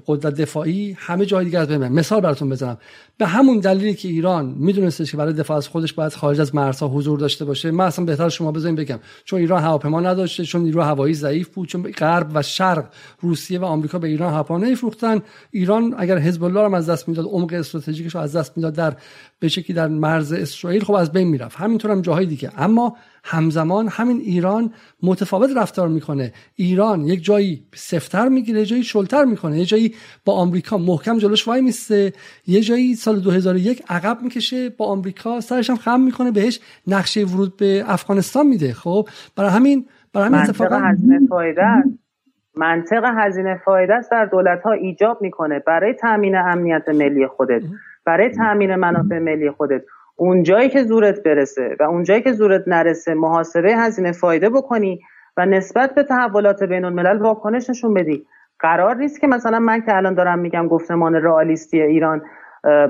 [0.07, 2.79] قدرت دفاعی همه جای دیگه از بین مثال براتون بزنم.
[3.19, 6.89] به همون دلیلی که ایران میدونستش که برای دفاع از خودش باید خارج از مرزها
[6.89, 8.99] حضور داشته باشه من اصلا بهتر شما بزنین بگم.
[9.25, 12.85] چون ایران هواپیما نداشته چون نیرو هوایی ضعیف بود چون غرب و شرق
[13.21, 17.27] روسیه و آمریکا به ایران هواپیما نمیفروختن ایران اگر حزب الله رو از دست می‌داد
[17.27, 18.97] عمق استراتژیکش رو از دست می‌داد در
[19.41, 21.57] به شکلی در مرز اسرائیل خب از بین می‌رفت.
[21.57, 22.51] همینطور هم جاهای دیگه.
[22.57, 26.33] اما همزمان همین ایران متفاوت رفتار می‌کنه.
[26.55, 29.59] ایران یک جایی سفتر می‌گیره جایی شلتر می‌کنه.
[29.59, 29.95] یه جایی
[30.25, 32.13] با آمریکا محکم جلوش وای میسته.
[32.47, 35.41] یه جایی سال 2001 عقب می‌کشه با آمریکا.
[35.41, 38.73] سرش هم خم می‌کنه بهش نقشه ورود به افغانستان میده.
[38.73, 41.63] خب برای همین برای همین منطق هزینه فایده
[42.57, 47.63] منطق هزینه فایده است در دولت ها ایجاب می‌کنه برای تامین امنیت ملی خودت.
[48.07, 49.83] برای تامین منافع ملی خودت.
[50.21, 55.01] اون جایی که زورت برسه و اون جایی که زورت نرسه محاسبه هزینه فایده بکنی
[55.37, 58.27] و نسبت به تحولات بین الملل واکنش نشون بدی.
[58.61, 62.23] قرار نیست که مثلا من که الان دارم میگم گفتمان رئالیستی ایران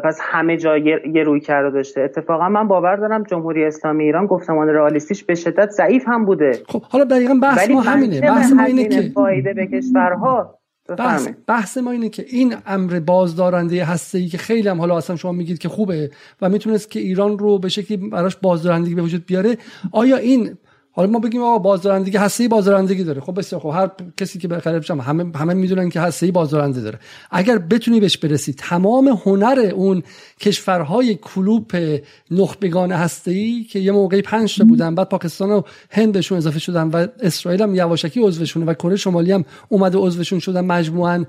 [0.05, 2.01] پس همه جا یه روی کرده داشته.
[2.01, 6.53] اتفاقا من باور دارم جمهوری اسلامی ایران گفتمان رئالیستیش به شدت ضعیف هم بوده.
[6.69, 8.21] خب حالا دقیقا بحث ما همینه.
[8.21, 10.58] بحث ما اینه که فایده به کشورها
[10.97, 15.17] بحث, بحث ما اینه که این امر بازدارنده هسته ای که خیلی هم حالا اصلا
[15.17, 16.11] شما میگید که خوبه
[16.43, 19.59] و می‌تونست که ایران رو به شکلی براش بازدارندگی به وجود بیاره
[19.93, 20.57] آیا این
[20.99, 23.21] حالا ما بگیم آقا بازدارندگی هسته بازدارندگی داره.
[23.21, 26.99] خب بسیار خب هر کسی که بخره بشم همه همه می‌دونن که هسته بازدارنده داره.
[27.31, 30.03] اگر بتونی بهش برسی تمام هنر اون
[30.41, 31.99] کشورهای کلوپ
[32.31, 36.59] نخبگان هسته ای که یه موقعی پنج تا بودن بعد پاکستان و هند بهشون اضافه
[36.59, 41.25] شدن و اسرائیل هم یواشکی عضوشونه و کره شمالی هم اومده عضوشون شدن مجموعاً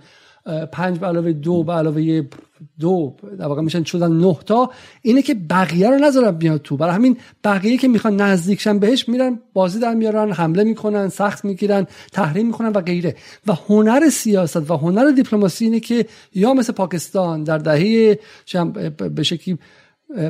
[0.71, 2.21] پنج به علاوه دو به علاوه
[2.79, 4.71] دو در واقع میشن شدن نه تا.
[5.01, 6.77] اینه که بقیه رو نذارن بیاد تو.
[6.77, 11.87] برای همین بقیه که می‌خوان نزدیکشن بهش میرن بازی در میارن حمله می‌کنن سخت می‌گیرن
[12.11, 13.15] تحریم می‌کنن و غیره.
[13.47, 18.19] و هنر سیاست و هنر دیپلماسی اینه که یا مثل پاکستان در دهه
[19.15, 19.57] به شکلی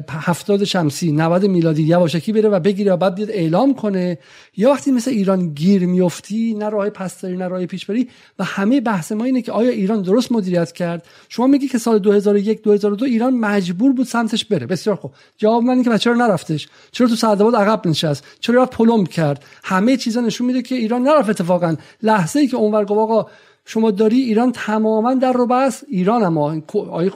[0.10, 4.18] هفتاد شمسی 90 میلادی یواشکی بره و بگیره و بعد بیاد اعلام کنه.
[4.58, 8.10] یا وقتی مثل ایران گیر میفتی نه راه پستری نه راه پیش بری
[8.40, 12.00] و همه بحث ما اینه که آیا ایران درست مدیریت کرد؟ شما میگی که سال
[12.00, 14.66] 2001 2002 ایران مجبور بود سمتش بره.
[14.66, 15.12] بسیار خوب.
[15.38, 16.68] جواب من اینه که چرا نرفتش.
[16.92, 21.30] چرا تو سعدآباد عقب نشست؟ چرا پلم کرد؟ همه چیزا نشون میده که ایران نرفت
[21.30, 21.76] اتفاقا.
[22.04, 23.30] لحظه ای که اونور گفت
[23.72, 25.84] شما داری ایران تماما در رو بس.
[25.88, 26.54] ایران اما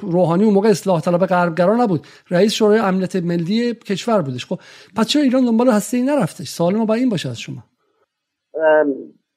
[0.01, 2.07] روحانی اون موقع اصلاح طلب غربگرا نبود.
[2.29, 4.45] رئیس شورای امنیت ملی کشور بودش.
[4.45, 4.59] خب
[4.97, 7.63] پس چرا ایران دنبال هسته ای نرفتش؟ سوال ما با این باشه از شما.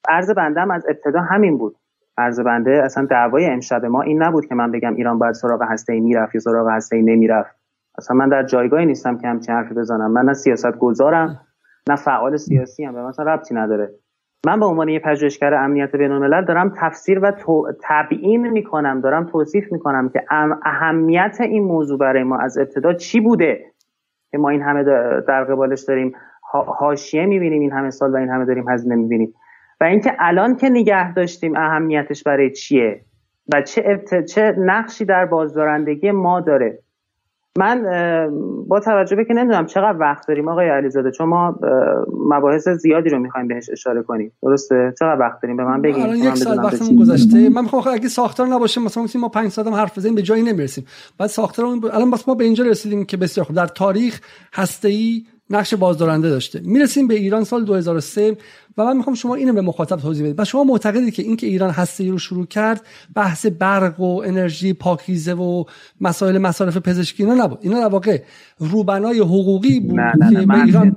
[0.09, 1.77] عرض بنده از ابتدا همین بود.
[2.19, 5.93] عرض بنده اصلا دعوای امشب ما این نبود که من بگم ایران باید سراغ هسته
[5.93, 7.57] ای می‌رفت یا سراغ هسته ای نمی‌رفت.
[7.99, 10.13] اصلا من در جایگاهی نیستم که همچین حرفی بزنم.
[10.13, 11.41] من نه سیاست گذارم
[11.89, 12.95] نه فعال سیاسی هم.
[12.95, 13.95] به مثلا ربطی نداره.
[14.47, 17.33] من به عنوان یه پژوهشگر امنیت بین الملل دارم تفسیر و
[17.83, 20.25] تبیین می‌کنم دارم توصیف می‌کنم که
[20.65, 23.65] اهمیت این موضوع برای ما از ابتدا چی بوده؟
[24.31, 24.85] که ما این همه
[25.29, 26.13] در قبالش داریم
[26.67, 29.35] حاشیه می‌بینیم این همه سال و این همه داریم هزینه می‌بینیم.
[29.81, 33.01] و اینکه الان که نگه داشتیم اهمیتش برای چیه؟
[33.55, 36.79] و چه, چه نقشی در بازدارندگی ما داره؟
[37.59, 37.83] من
[38.69, 41.59] با توجه به که نمی‌دونم چقدر وقت داریم آقای علیزاده چون ما
[42.29, 44.33] مباحث زیادی رو می‌خوایم بهش اشاره کنیم.
[44.43, 47.49] درسته؟ چقدر وقت داریم؟ به من بگین الان یک سال وقتمون گذشته.
[47.49, 50.85] من می‌خوام اگه ساختار نباشه مثلا ما 5 ساعت هم حرف بزنیم به جایی نمی‌رسیم.
[51.19, 53.57] بعد ساختار الان بس ما به اینجا رسیدیم که بسیار خوب.
[53.57, 54.21] در تاریخ
[54.55, 56.61] هسته ای نقش بازدارنده داشته.
[56.65, 58.37] می‌رسیم به ایران سال 2003
[58.79, 61.71] و من می‌خوام شما اینو به مخاطب توضیح بدید و شما معتقدید که اینکه ایران
[61.71, 62.81] هسته رو شروع کرد
[63.15, 65.65] بحث برق و انرژی پاکیزه و
[66.01, 67.59] مسائل مصارف پزشکی اینا نبود.
[67.63, 68.23] اینا در واقع
[68.59, 70.97] روبنای حقوقی بود نه نه که من ایران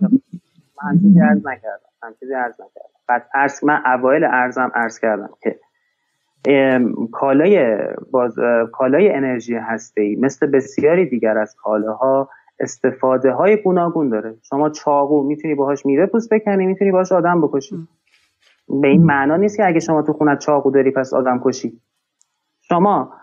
[0.83, 1.89] من چیزی عرض نکردم.
[2.03, 2.89] من چیزی عرض نکردم.
[3.07, 5.59] بعد عرض من اوایل ارزم عرض کردم که
[7.11, 7.77] کالای
[8.11, 8.35] باز
[8.71, 12.29] کالای انرژی هسته ای مثل بسیاری دیگر از کالاها
[12.59, 14.35] استفاده های گوناگون داره.
[14.49, 17.75] شما چاقو می‌تونی باهاش میوه پوست بکنی می‌تونی باهاش آدم بکشی.
[18.81, 21.81] به این معنا نیست که اگه شما تو خونت چاقو داری پس آدم کشی.
[22.61, 23.13] شما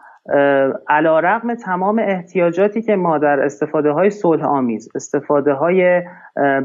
[0.88, 6.02] علا رقم تمام احتیاجاتی که ما در استفاده های صلح آمیز استفاده های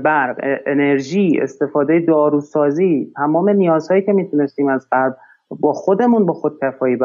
[0.03, 5.13] برق انرژی استفاده داروسازی تمام نیازهایی که می‌تونستیم از قبل
[5.59, 6.95] با خودمون با خودکفایی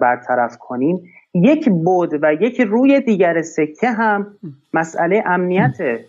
[0.00, 1.02] برطرف کنیم
[1.34, 4.26] یک بود و یک روی دیگر سکه هم
[4.74, 6.04] مسئله امنیته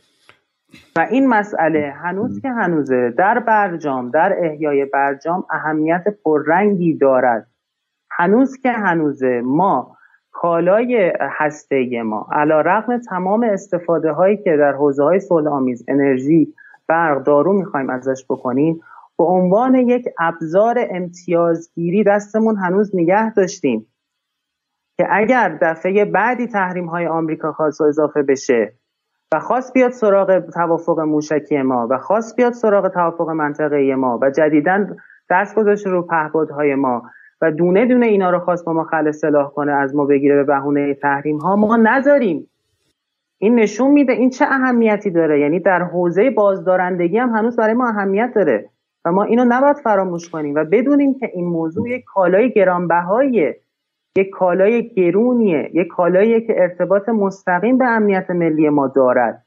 [0.96, 3.14] و این مسئله هنوز که هنوزه.
[3.18, 7.48] در برجام در احیای برجام اهمیت پررنگی دارد.
[8.12, 9.42] هنوز که هنوزه.
[9.46, 9.98] ما
[10.32, 16.54] کالای هسته ما علا رقم تمام استفاده هایی که در حوزه های صلح آمیز انرژی
[16.88, 18.82] برق دارو می‌خوایم ازش بکنیم
[19.18, 23.88] به عنوان یک ابزار امتیازگیری دستمون هنوز نگه داشتیم.
[24.98, 28.74] که اگر دفعه بعدی تحریم های آمریکا خواست اضافه بشه
[29.34, 34.30] و خواست بیاد سراغ توافق موشکی ما و خواست بیاد سراغ توافق منطقه ما و
[34.30, 34.88] جدیدا
[35.30, 37.04] دست گذاشته رو پهپادهای ما
[37.42, 40.44] و دونه دونه اینا رو خواست با ما خل سلاح کنه از ما بگیره به
[40.44, 42.50] بهونه تحریم ها ما نذاریم.
[43.38, 47.88] این نشون میده این چه اهمیتی داره؟ یعنی در حوزه بازدارندگی هم هنوز برای ما
[47.88, 48.70] اهمیت داره
[49.06, 53.60] و ما اینو نباید فراموش کنیم و بدونیم که این موضوع یک کالای گرانبهاییه.
[54.18, 59.43] یک کالای گرونیه یک کالایی که ارتباط مستقیم به امنیت ملی ما دارد.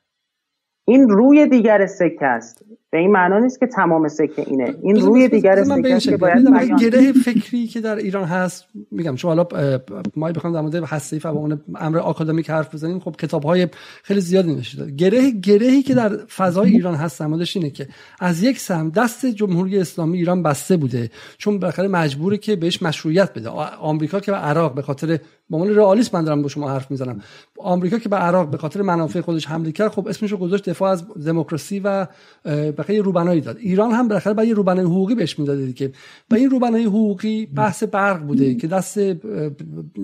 [0.88, 2.62] این روی دیگر سکه است.
[2.90, 4.74] به این معنا نیست که تمام سکه اینه.
[4.82, 9.16] این روی دیگر سکه است که باید گره فکری که در ایران هست میگم.
[9.16, 9.78] شما حالا
[10.16, 13.00] ما بخوام در مورد هسته فوقان امر آکادمیک حرف بزنیم.
[13.00, 13.68] خب کتاب های
[14.02, 17.86] خیلی زیادی نوشته گره گرهی که در فضای ایران هست نمادش اینه که
[18.20, 21.10] از یک سم دست جمهوری اسلامی ایران بسته بوده.
[21.38, 23.48] چون بالاخره مجبوره که بهش مشروعیت بده.
[23.80, 25.18] آمریکا که عراق به خاطر
[25.50, 27.20] به عنوان رئالیسم من دارم با شما حرف می‌زنم.
[27.58, 30.90] آمریکا که به عراق به خاطر منافع خودش حمله کرد خب اسمش رو گذاشت دفاع
[30.90, 32.06] از دموکراسی و
[32.44, 33.56] بقیه روبنایی داد.
[33.56, 35.92] ایران هم بالاخره یه روبنای حقوقی بهش می‌داده که
[36.30, 38.98] و این روبنای حقوقی بحث برق بوده که دست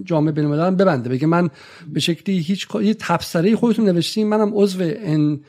[0.04, 1.08] جامعه بین الملل ببنده.
[1.08, 1.50] بگه من
[1.92, 5.40] به شکلی هیچ یه تبصره خودتون نوشتین منم عضو ان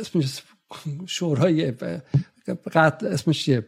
[0.00, 0.42] اسمش
[1.06, 1.72] شورای
[2.74, 3.64] قطع اسمش چیه؟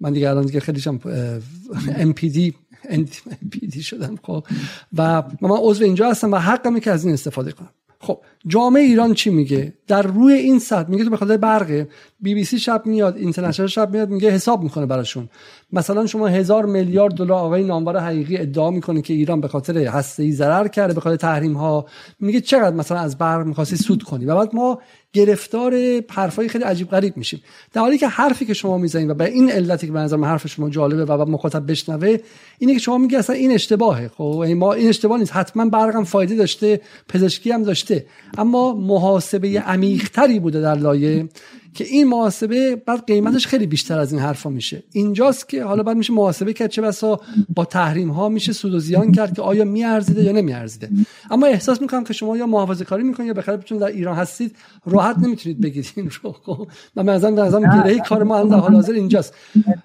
[0.00, 1.00] من دیگه الان دیگه خیلی شم
[1.86, 2.52] MPD
[2.84, 4.44] MPD شدم خب.
[4.96, 7.70] و من عضو اینجا هستم و حقمه که از این استفاده کنم.
[8.00, 11.88] خب جامعه ایران چی میگه؟ در روی این سطح میگه تو به خاطر برقه
[12.20, 15.28] بی بی سی شب میاد اینترنشنال شب میاد میگه حساب می‌کنه براشون.
[15.72, 20.22] مثلا شما هزار میلیارد دلار آقای نامور حقیقی ادعا می‌کنه که ایران به خاطر هسته
[20.22, 21.86] ای ضرر کرده به خاطر تحریم ها
[22.20, 24.80] میگه چقدر مثلا از برق می‌خواستی سود کنی؟ و بعد ما
[25.16, 25.74] گرفتار
[26.10, 27.40] حرفای خیلی عجیب غریب میشیم.
[27.72, 30.46] در حالی که حرفی که شما می‌زنید و به این علتی که به نظر حرف
[30.46, 32.16] شما جالبه و مخاطب بشنوه
[32.58, 34.08] اینه که شما میگه اصلا این اشتباهه.
[34.08, 35.36] خب یعنی ما این اشتباه نیست.
[35.36, 38.06] حتما برقم فایده داشته پزشکی هم داشته.
[38.38, 41.28] اما محاسبه عمیقتری بوده در لایه.
[41.76, 44.82] که این محاسبه بعد قیمتش خیلی بیشتر از این حرفا میشه.
[44.92, 47.20] اینجاست که حالا بعد میشه محاسبه کرد چه بسا
[47.54, 50.88] با تحریم ها میشه سود و زیان کرد که آیا میارزیده یا نمیارزیده.
[51.30, 54.56] اما احساس می‌کنم که شما یا محافظه کاری می‌کنید یا بخاطر چون در ایران هستید
[54.86, 56.66] راحت نمی‌تونید بگید این رو خب؟
[56.96, 59.34] من مثلا مثلا گره کار ما هم در حال حاضر اینجاست.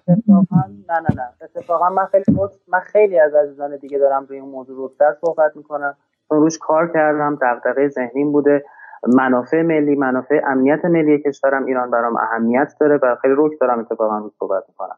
[0.07, 1.29] اتفاقا نه نه نه.
[1.41, 2.23] اتفاقا من خیلی
[2.67, 5.95] من خیلی از عزیزان دیگه دارم روی این موضوع رو صحبت می‌کنم.
[6.29, 8.63] روش کار کردم دغدغه ذهنیم بوده.
[9.07, 14.17] منافع ملی منافع امنیت ملی کشورم ایران برام اهمیت داره و خیلی روک دارم اتفاقا
[14.17, 14.97] رو صحبت می‌کنم.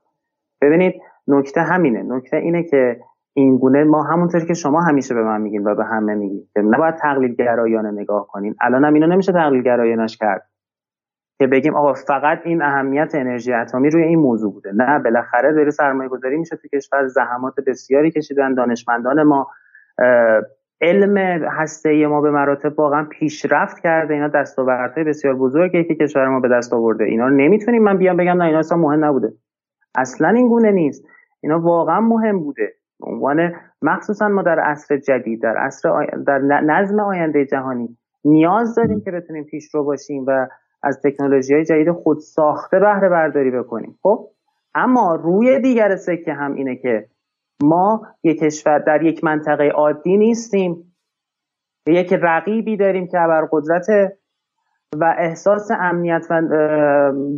[0.61, 2.03] ببینید نکته همینه.
[2.03, 2.99] نکته اینه که
[3.33, 6.61] این گونه ما همونطور که شما همیشه به من میگین و به همه میگین که
[6.61, 8.55] نباید تقلیل گرایانه نگاه کنین.
[8.61, 10.49] الان هم اینو نمیشه تقلیل گرایانش کرد.
[11.39, 14.71] که بگیم آقا فقط این اهمیت انرژی اتمی روی این موضوع بوده.
[14.71, 17.07] نه بالاخره داره سرمایه گذاری میشه تو کشور.
[17.07, 18.53] زحمات بسیاری کشیدن.
[18.53, 19.47] دانشمندان ما
[20.83, 21.17] علم
[21.59, 24.13] هسته ما به مراتب واقعا پیشرفت کرده.
[24.13, 27.03] اینا دستاوردهای بسیار بزرگی که کشور ما به دست آورده.
[27.03, 29.33] اینا رو نمی‌تونیم من بیام بگم نه اینا اصلا مهم نبوده.
[29.95, 31.05] اصلا این گونه نیست.
[31.41, 32.73] اینا واقعا مهم بوده.
[32.99, 35.89] به عنوان مخصوصا ما در عصر جدید در عصر
[36.27, 40.47] در نظم آینده جهانی نیاز داریم که بتونیم پیشرو باشیم و
[40.83, 43.95] از تکنولوژی های جدید خود ساخته بهره برداری بکنیم.
[44.01, 44.27] خب؟
[44.75, 47.05] اما روی دیگر سکه هم اینه که
[47.61, 50.95] ما یک کشور در یک منطقه عادی نیستیم.
[51.87, 53.17] یک رقیبی داریم که
[53.51, 53.87] قدرت
[54.95, 56.41] و احساس امنیت و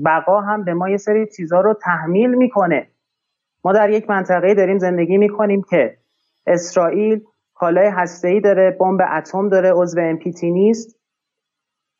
[0.05, 2.87] بقا هم به ما یه سری چیزها رو تحمیل می‌کنه.
[3.65, 5.97] ما در یک منطقه داریم زندگی می‌کنیم که
[6.47, 7.21] اسرائیل
[7.53, 10.99] کالای هسته‌ای داره بمب اتم داره عضو NPT نیست.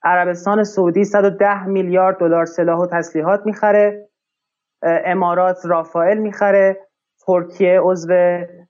[0.04, 4.10] عربستان سعودی 110 میلیارد دلار سلاح و تسلیحات می‌خره.
[4.84, 6.85] امارات رافائل می‌خره.
[7.28, 8.14] ترکیه عضو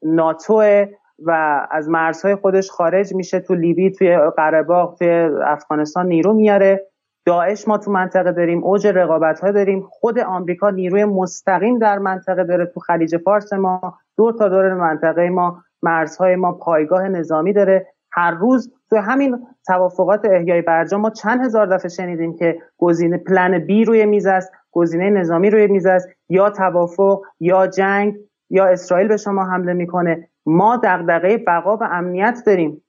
[0.03, 0.85] ناتو
[1.19, 4.65] و از مرزهای خودش خارج میشه تو لیبی توی قره
[4.99, 5.09] توی
[5.45, 6.87] افغانستان نیرو میاره.
[7.25, 9.87] داعش ما تو منطقه داریم اوج رقابت ها داریم.
[9.89, 13.97] خود آمریکا نیروی مستقیم در منطقه داره تو خلیج فارس ما.
[14.17, 17.87] دور تا دور منطقه ما مرزهای ما پایگاه نظامی داره.
[18.11, 23.59] هر روز تو همین توافقات احیای برجام ما چند هزار دفعه شنیدیم که گزینه پلن
[23.59, 26.09] بی روی میز است گزینه نظامی روی میز است.
[26.29, 28.15] یا توافق یا جنگ
[28.49, 32.81] یا اسرائیل به شما حمله می‌کنه؟ ما دغدغه بقا و امنیت داریم.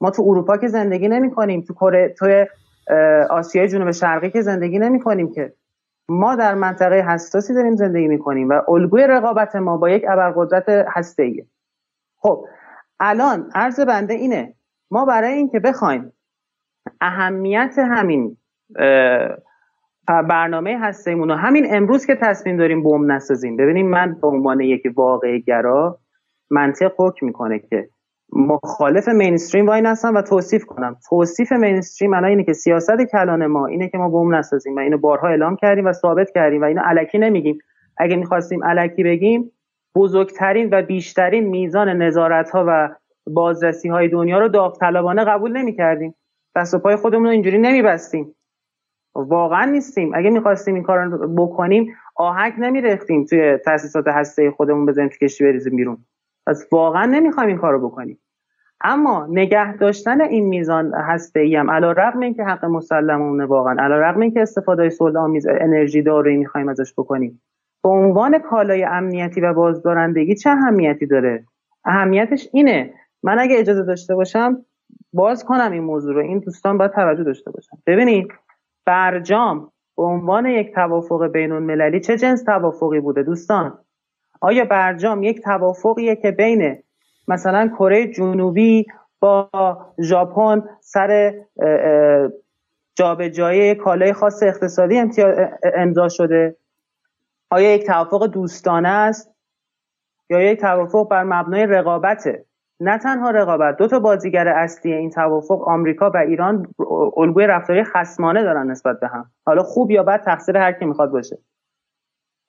[0.00, 2.44] ما تو اروپا که زندگی نمی کنیم تو کره تو
[3.30, 5.52] آسیای جنوب شرقی که زندگی نمی کنیم که.
[6.08, 10.68] ما در منطقه حساسی داریم زندگی می کنیم و الگوی رقابت ما با یک ابرقدرت
[10.68, 11.46] هسته‌ایه.
[12.16, 12.46] خب
[13.00, 14.54] الان عرض بنده اینه.
[14.90, 16.12] ما برای اینکه بخوایم
[17.00, 18.36] اهمیت همین
[20.06, 23.56] برنامه هستیمون رو همین امروز که تصمیم داریم بوم نسازیم.
[23.56, 25.98] ببینیم من به عنوان یک واقع گرا
[26.50, 27.88] منطق حکم می‌کنه که
[28.32, 30.96] مخالف مینستریم وای نستم و توصیف کنم.
[31.08, 34.98] توصیف مینستریم الان اینه که سیاست کلان ما اینه که ما بوم نسازیم و اینو
[34.98, 37.58] بارها اعلام کردیم و ثابت کردیم و اینو علکی نمیگیم.
[37.96, 39.50] اگه می‌خواستیم علکی بگیم
[39.96, 42.88] بزرگترین و بیشترین میزان نظارت ها و
[43.26, 46.14] بازرسی های دنیا رو داوطلبانه قبول نمی‌کردیم.
[46.56, 48.34] دست و پای خودمون رو اینجوری نمیبستیم.
[49.14, 50.12] واقعا نیستیم.
[50.14, 55.44] اگه می‌خواستیم این کار رو بکنیم آهک نمی‌رفتیم توی تاسیسات هسته خودمون بزنیم تو کشتی
[55.44, 55.98] بریزیم بیرون.
[56.46, 58.18] پس واقعا نمی‌خوایم این کارو بکنیم.
[58.80, 63.74] اما نگه داشتن این میزان هسته ای هم علا رقم این که حق مسلمونه واقعا
[63.74, 67.42] رقم این که استفاده صلح آمیز انرژی دارویی می‌خوایم ازش بکنیم.
[67.82, 71.44] به عنوان کالای امنیتی و بازدارندگی چه اهمیتی داره؟
[71.84, 72.94] اهمیتش اینه.
[73.22, 74.64] من اگه اجازه داشته باشم
[75.12, 76.20] باز کنم این موضوع رو.
[76.20, 78.28] این دوستان باید توجه داشته باشم ببینید
[78.86, 83.78] برجام به عنوان یک توافق بین المللی چه جنس توافقی بوده دوستان؟
[84.40, 86.82] آیا برجام یک توافقیه که بین
[87.28, 88.86] مثلا کره جنوبی
[89.20, 89.50] با
[90.02, 91.34] ژاپن سر
[92.94, 95.02] جابجایی کالای خاص اقتصادی
[95.74, 96.56] امضا شده؟
[97.50, 99.34] آیا یک توافق دوستانه است؟
[100.30, 102.44] یا یک توافق بر مبنای رقابته؟
[102.80, 106.66] نه تنها رقابت دو تا بازیگر اصلی این توافق آمریکا و ایران
[107.16, 109.30] الگوی رفتاری خصمانه دارن نسبت به هم.
[109.46, 111.38] حالا خوب یا بد تقصیر هر کی می‌خواد باشه.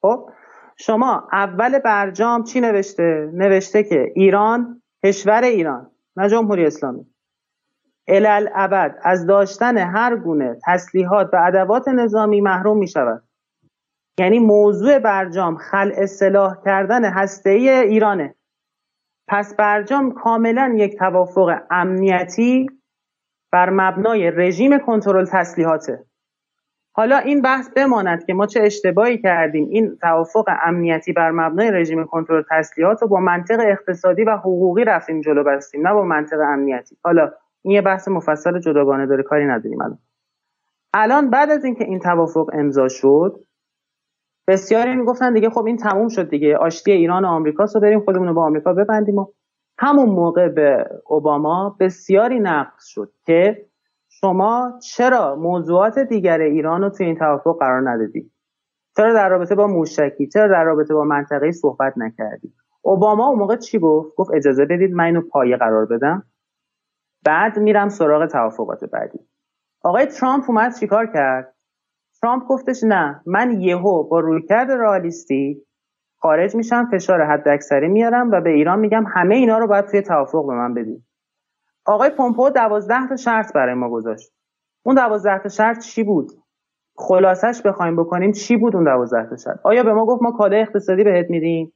[0.01, 0.29] خب؟
[0.77, 7.05] شما اول برجام چی نوشته؟ نوشته که ایران کشور ایران نه جمهوری اسلامی.
[8.55, 13.23] ابد از داشتن هر گونه تسلیحات و ادوات نظامی محروم می شود
[14.19, 18.35] یعنی موضوع برجام خل اصلاح کردن هسته ای ایرانه.
[19.27, 22.67] پس برجام کاملا یک توافق امنیتی
[23.51, 26.05] بر مبنای رژیم کنترل تسلیحاته.
[26.91, 29.69] حالا این بحث بماند که ما چه اشتباهی کردیم.
[29.69, 35.21] این توافق امنیتی بر مبنای رژیم کنترل تسلیحات رو با منطق اقتصادی و حقوقی رفتیم
[35.21, 36.97] جلو بستیم نه با منطق امنیتی.
[37.03, 37.31] حالا
[37.61, 39.99] این یه بحث مفصل جداگانه داره کاری نداریم الان.
[40.93, 43.39] الان بعد از اینکه این توافق امضا شد
[44.47, 48.27] بسیاری می‌گفتن دیگه خب این تموم شد دیگه آشتی ایران و آمریکا رو بریم خودمون
[48.27, 49.25] رو با آمریکا ببندیم و
[49.77, 53.65] همون موقع به اوباما بسیاری نقد شد که
[54.09, 58.31] شما چرا موضوعات دیگر ایران رو توی این توافق قرار ندادی؟
[58.97, 63.55] چرا در رابطه با موشکی؟ چرا در رابطه با منطقه صحبت نکردی؟ اوباما اون موقع
[63.55, 66.23] چی گفت؟ گفت اجازه بدید من اینو پایه قرار بدم.
[67.25, 69.19] بعد میرم سراغ توافقات بعدی.
[69.83, 71.54] آقای ترامپ اومد چیکار کرد؟
[72.25, 75.61] ترامپ گفتش نه من یهو با رویکرد رئالیستی
[76.19, 80.01] خارج میشم فشار حد اکثری میارم و به ایران میگم همه اینا رو باید توی
[80.01, 81.03] توافق به من بدید
[81.85, 84.31] آقای پومپو دوازده تا شرط برای ما گذاشت.
[84.85, 86.31] اون دوازده تا شرط چی بود؟
[86.95, 90.61] خلاصش بخوایم بکنیم چی بود اون دوازده تا شرط؟ آیا به ما گفت ما کالای
[90.61, 91.73] اقتصادی بهت میدیم؟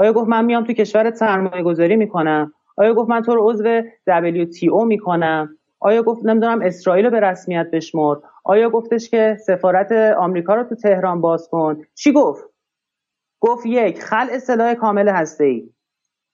[0.00, 3.82] آیا گفت من میام تو کشورت سرمایه گذاری می‌کنم؟ آیا گفت من تو رو عضو
[4.08, 10.54] WTO می‌کنم؟ آیا گفت نمی‌دونم اسرائیل رو به رسمیت بشمر آیا گفتش که سفارت آمریکا
[10.54, 12.44] رو تو تهران باز کن؟ چی گفت؟
[13.40, 15.70] گفت یک خل سلاح کامل هسته ای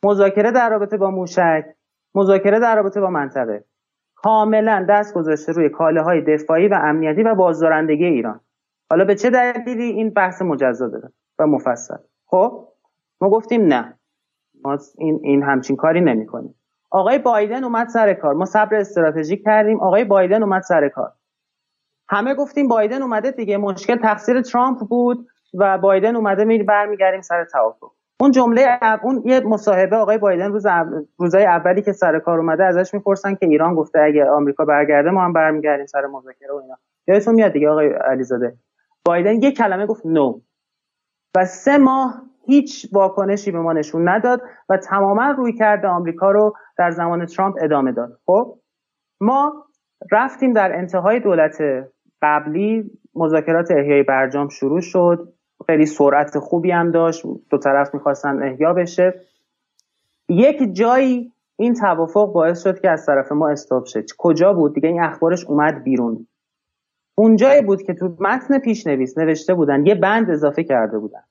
[0.04, 1.64] مذاکره در رابطه با موشک.
[2.14, 3.64] مذاکره در رابطه با منطقه.
[4.14, 8.40] کاملا دست گذاشته روی کاله های دفاعی و امنیتی و بازدارندگی ایران.
[8.90, 11.96] حالا به چه دلیلی این بحث مجزا داره و مفصل؟
[12.26, 12.68] خب
[13.20, 13.98] ما گفتیم نه.
[14.64, 16.54] ما این, این همچین کاری نمی کنیم
[16.90, 18.34] آقای بایدن اومد سر کار.
[18.34, 21.12] ما صبر استراتژیک کردیم آقای بایدن اومد سر کار.
[22.08, 27.44] همه گفتیم بایدن اومده دیگه مشکل تقصیر ترامپ بود و بایدن اومده می برمیگردیم سر
[27.44, 27.90] توافق.
[28.20, 30.66] اون جمله اون یه مصاحبه آقای بایدن روز
[31.18, 35.24] روزای اولی که سر کار اومده ازش می‌پرسن که ایران گفته اگه آمریکا برگرده ما
[35.24, 36.78] هم برمیگردیم سر مذاکره و اینا.
[37.06, 38.56] یادتون میاد دیگه آقای علیزاده؟
[39.04, 40.40] بایدن یه کلمه گفت نو
[41.36, 46.54] و سه ماه هیچ واکنشی به ما نشون نداد و تماما روی کرده آمریکا رو
[46.78, 48.18] در زمان ترامپ ادامه داد.
[48.26, 48.58] خب
[49.20, 49.64] ما
[50.12, 51.58] رفتیم در انتهای دولت
[52.22, 55.32] قبلی مذاکرات احیای برجام شروع شد.
[55.66, 57.26] خیلی سرعت خوبی هم داشت.
[57.50, 59.14] دو طرف می‌خواستن احیا بشه.
[60.28, 64.88] یک جایی این توافق باعث شد که از طرف ما استاپ شد کجا بود؟ دیگه
[64.88, 66.26] این اخبارش اومد بیرون.
[67.14, 71.22] اونجایی بود که تو متن پیشنویس نوشته بودن یه بند اضافه کرده بودن.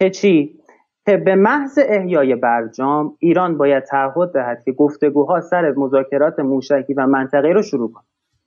[0.00, 0.60] که چی؟
[1.06, 7.06] که به محض احیای برجام ایران باید تعهد دهد که گفتگوها سر مذاکرات موشکی و
[7.06, 8.04] منطقه رو شروع کنه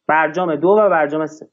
[0.07, 1.47] برجام دو و برجام سه.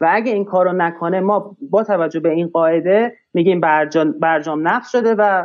[0.00, 4.88] و اگه این کارو نکنه ما با توجه به این قاعده میگیم برجام, برجام نقض
[4.88, 5.44] شده و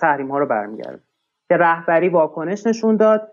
[0.00, 1.02] تحریم ها رو برمیگرده
[1.48, 3.32] که رهبری واکنش نشون داد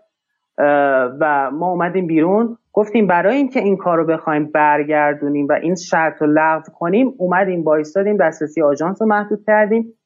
[1.20, 2.58] و ما اومدیم بیرون.
[2.72, 7.64] گفتیم برای اینکه این کار رو بخوایم برگردونیم و این شرط رو لغو کنیم اومدیم
[7.64, 9.98] بایستادیم دسترسی آژانس رو محدود کردیم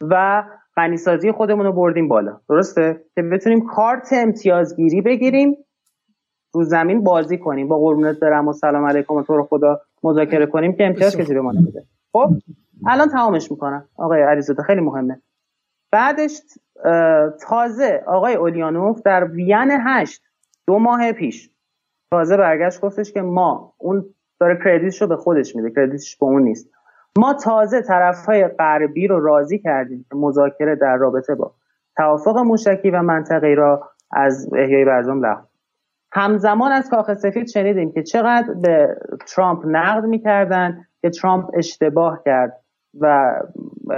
[0.00, 0.44] و
[0.76, 2.40] غنیسازی خودمون رو بردیم بالا.
[2.48, 5.56] درسته؟ که بتونیم کارت امتیازگیری بگیریم
[6.54, 7.68] رو زمین بازی کنیم.
[7.68, 11.34] با قربونت برم و سلام علیکم و تو رو خدا مذاکره کنیم که امتیاز کسی
[11.34, 11.84] به ما نمیده.
[12.12, 12.28] خب؟
[12.86, 13.88] الان تمامش می‌کنم.
[13.96, 15.20] آقای علیزاده خیلی مهمه.
[15.92, 16.40] بعدش
[17.48, 20.22] تازه آقای اولیانوف در وین هشت
[20.66, 21.50] دو ماه پیش
[22.10, 24.04] تازه برگشت گفتش که ما اون
[24.40, 26.70] داره کردیتش رو به خودش میده کردیتش به اون نیست.
[27.18, 31.54] ما تازه طرف های غربی رو راضی کردیم که مذاکره در رابطه با
[31.96, 35.42] توافق موشکی و منطقی را از احیای برجام لغو
[36.12, 38.96] همزمان از کاخ سفید شنیدیم که چقدر به
[39.26, 42.60] ترامپ نقد می‌کردن که ترامپ اشتباه کرد
[43.00, 43.34] و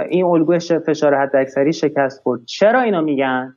[0.09, 2.45] این الگوی فشار حداکثری شکست خورد.
[2.45, 3.55] چرا اینو میگن؟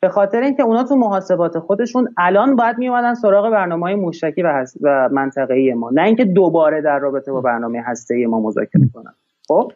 [0.00, 5.08] به خاطر اینکه اونا تو محاسبات خودشون الان باید میومدن سراغ برنامه های موشکی و,
[5.12, 5.90] منطقه ما.
[5.90, 9.14] نه اینکه دوباره در رابطه با برنامه هسته ما مذاکره کنن.
[9.48, 9.72] خب؟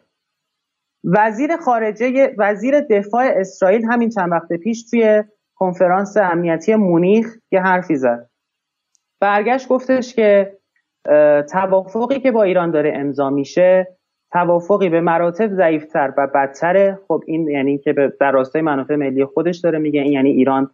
[1.03, 5.23] وزیر خارجه وزیر دفاع اسرائیل همین چند وقت پیش توی
[5.55, 8.29] کنفرانس امنیتی مونیخ یه حرفی زد.
[9.19, 10.57] برگشت گفتش که
[11.51, 13.97] توافقی که با ایران داره امضا میشه
[14.33, 16.99] توافقی به مراتب ضعیفتر و بدتره.
[17.07, 20.69] خب این یعنی که در راستای منافع ملی خودش داره میگه این یعنی ایران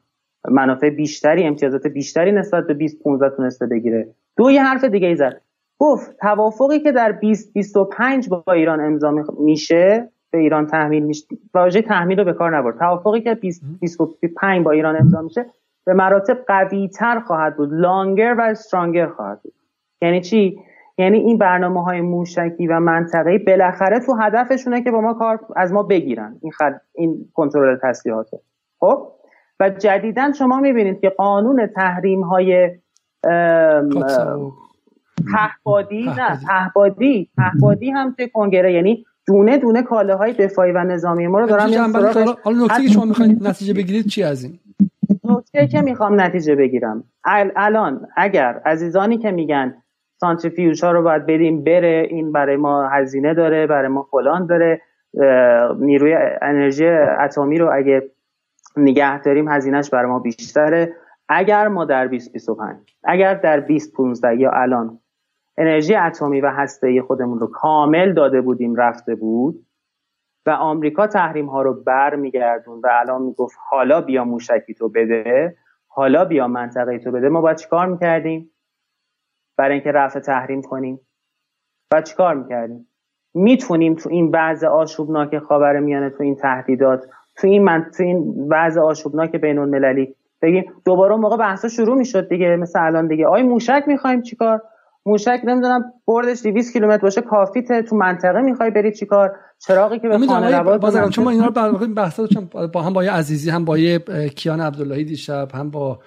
[0.50, 4.08] منافع بیشتری امتیازات بیشتری نسبت به 20 15 تونسته بگیره.
[4.38, 5.42] دو یه حرف دیگه ای زد.
[5.80, 11.82] گفت توافقی که در 20 25 با ایران امضا میشه به ایران تحمیل میشه واژه
[11.82, 12.78] تحمیل رو به کار نبرد.
[12.78, 15.46] توافقی که 20 25 با ایران امضا میشه
[15.86, 19.54] به مراتب قوی تر خواهد بود لانگر و استرانگر خواهد بود.
[20.02, 20.60] یعنی چی؟
[21.00, 25.74] یعنی این برنامه های موشکی و منطقه‌ای بالاخره تو هدفشونه که با ما کار از
[25.74, 26.36] ما بگیرن.
[26.42, 26.82] این خد...
[26.96, 28.40] این کنترل تسلیحاته
[28.80, 29.12] خب؟
[29.60, 32.70] و جدیدا شما می‌بینید که قانون تحریم های
[35.34, 38.74] پهبادی نه پهبادی پهبادی هم توی کنگره.
[38.74, 41.94] یعنی دونه دونه کاله های دفاعی و نظامی ما رو دارم
[42.44, 44.60] حالا نکته که شما می‌خواید نتیجه بگیرید چی از این؟
[45.24, 47.04] نکته که می‌خوام نتیجه بگیرم.
[47.56, 49.76] الان اگر عزیزانی که میگن
[50.22, 54.82] سانتریفیوژ ها رو باید بدیم بره این برای ما هزینه داره برای ما فلان داره.
[55.80, 58.12] نیروی انرژی اتمی رو اگه
[58.78, 60.96] نگه داریم هزینهش برای ما بیشتره.
[61.30, 65.00] اگر ما در 2025 اگر در 2015 یا الان
[65.58, 69.66] انرژی اتمی و هسته خودمون رو کامل داده بودیم رفته بود
[70.46, 75.56] و آمریکا تحریم ها رو بر میگردون و الان می‌گفت حالا بیا موشکی تو بده
[75.88, 78.52] حالا بیا منطقه تو بده ما باید چیکار می‌کردیم؟
[79.60, 81.00] برای اینکه رفع تحریم کنیم.
[81.94, 82.88] و چیکار می‌کردیم؟
[83.34, 87.06] می‌تونیم تو این بعض آشوبناک خاور میانه تو این تهدیدات
[87.38, 92.30] تو این من تو این بعض آشوبناک بین المللی بگیم دوباره موقع بحثا شروع می‌شد
[92.30, 93.28] دیگه مثل الان دیگه.
[93.28, 94.62] آی موشک می‌خوایم چیکار؟
[95.06, 99.36] موشک نمی‌دونم بردش 200 کیلومتر باشه کافیته تو منطقه می‌خوای بری چیکار؟
[99.68, 102.28] چراغی که به خانه بازم چون ما اینا رو بحثا
[102.74, 103.78] با هم با عزیزی هم با
[104.36, 106.00] کیان عبداللهی دیشب هم با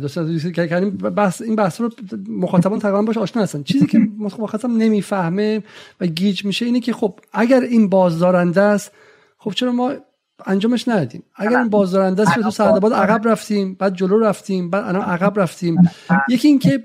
[0.00, 1.90] دوست کردیم بحث این بحث رو
[2.28, 3.62] مخاطبان تقریبا باش آشنا هستن.
[3.62, 3.98] چیزی که
[4.38, 5.62] مخاطب نمی‌فهمه
[6.00, 8.92] و گیج میشه اینه که خب اگر این بازدارنده است
[9.38, 9.92] خب چرا ما
[10.46, 15.02] انجامش ندادیم؟ اگر این بازدارنده است تو سعدآباد عقب رفتیم بعد جلو رفتیم بعد الان
[15.02, 15.76] عقب رفتیم.
[16.28, 16.82] یکی این که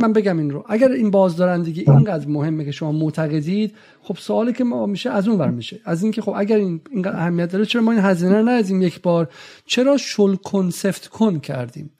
[0.00, 0.64] من بگم این رو.
[0.68, 5.38] اگر این بازدارندگی اینقدر مهمه که شما معتقدید خب سوالی که ما میشه از اون
[5.38, 5.80] ور میشه.
[5.84, 9.02] از اینکه خب اگر این اینقدر اهمیت داره چرا ما این هزینه رو ندادیم یک
[9.02, 9.28] بار؟
[9.66, 11.90] چرا شل کن سفت کن کردیم؟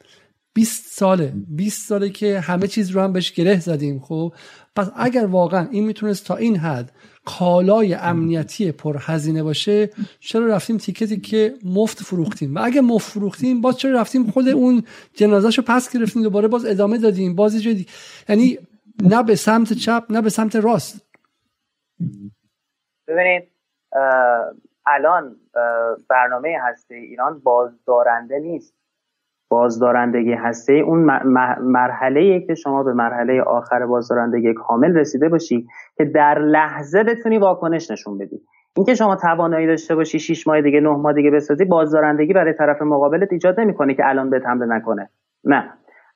[0.53, 1.33] 20 ساله.
[1.47, 4.33] 20 ساله که همه چیز رو هم بهش گره زدیم خب؟
[4.75, 6.91] پس اگر واقعا این می‌تونست تا این حد
[7.25, 13.77] کالای امنیتی پرهزینه باشه چرا رفتیم تیکتی که مفت فروختیم؟ و اگه مفت فروختیم باز
[13.77, 14.83] چرا رفتیم خود اون
[15.13, 17.87] جنازه رو پس گرفتیم دوباره باز ادامه دادیم؟ بازی جدی
[18.29, 18.57] یعنی
[19.03, 21.05] نه به سمت چپ نه به سمت راست.
[23.07, 23.51] ببینید
[24.85, 25.35] الان
[26.09, 28.80] برنامه هسته ایران بازدارنده نیست.
[29.51, 30.99] بازدارندگی هسته اون
[31.61, 35.67] مرحله که شما به مرحله آخر بازدارندگی کامل رسیده باشی
[35.97, 38.41] که در لحظه بتونی واکنش نشون بدی.
[38.75, 42.81] اینکه شما توانایی داشته باشی 6 ماه دیگه 9 ماه دیگه بسازی بازدارندگی برای طرف
[42.81, 45.09] مقابلت ایجاد نمی‌کنه که الان به حمله نکنه.
[45.43, 45.73] نه.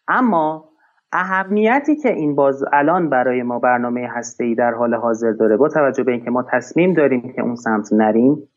[0.08, 0.70] اما
[1.12, 4.10] اهمیتی که این باز الان برای ما برنامه
[4.40, 7.94] ای در حال حاضر داره با توجه به اینکه ما تصمیم داریم که اون سمت
[7.94, 8.50] نریم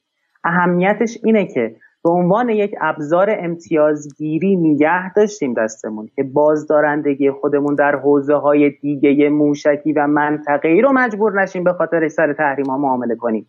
[0.44, 7.96] اهمیتش اینه که به عنوان یک ابزار امتیازگیری نگه داشتیم دستمون که بازدارندگی خودمون در
[7.96, 12.78] حوزه های دیگه موشکی و منطقه ای رو مجبور نشیم به خاطر سر تحریم ها
[12.78, 13.48] معامله کنیم.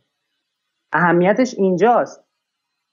[0.94, 2.24] اهمیتش اینجاست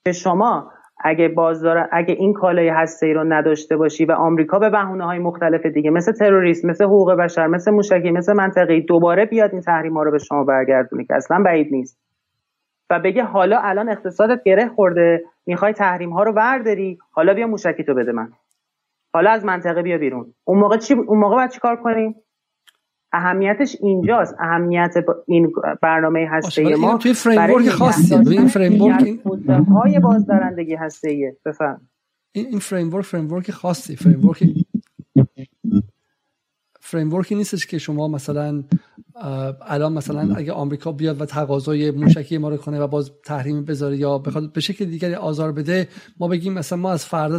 [0.05, 0.73] که شما
[1.05, 5.19] اگه بازدار اگه این کالای هسته ای رو نداشته باشی و آمریکا به بهونه های
[5.19, 9.95] مختلف دیگه مثل تروریسم مثل حقوق بشر مثل موشکی مثل منطقی دوباره بیاد این تحریم
[9.97, 11.99] ها رو به شما برگردونه که اصلا بعید نیست.
[12.91, 17.85] و بگه حالا الان اقتصادت گره خورده می‌خوای تحریم ها رو برداری حالا بیا موشکی
[17.85, 18.33] تو بده من.
[19.15, 20.35] حالا از منطقه بیا بیرون.
[20.45, 22.15] اون موقع چی اون موقع باید چیکار کنیم؟
[23.13, 24.35] اهمیتش اینجاست.
[24.39, 24.95] اهمیت
[25.27, 25.53] این
[25.83, 29.19] برنامه هسته ما توی فریم خاصی این فریم ورک
[29.69, 31.81] های بازدارندگی هسته بفهم
[32.33, 33.97] این فریم ورک فریم ورک خاصی.
[33.97, 34.43] فریم ورک
[36.81, 38.63] فریم ورکی نیستش که شما مثلا
[39.67, 43.97] الان مثلا اگه آمریکا بیاد و تقاضای موشکی ما رو کنه و باز تحریم بذاره
[43.97, 45.89] یا بخواد به شکل دیگری آزار بده
[46.21, 47.39] ما بگیم مثلا ما از فردا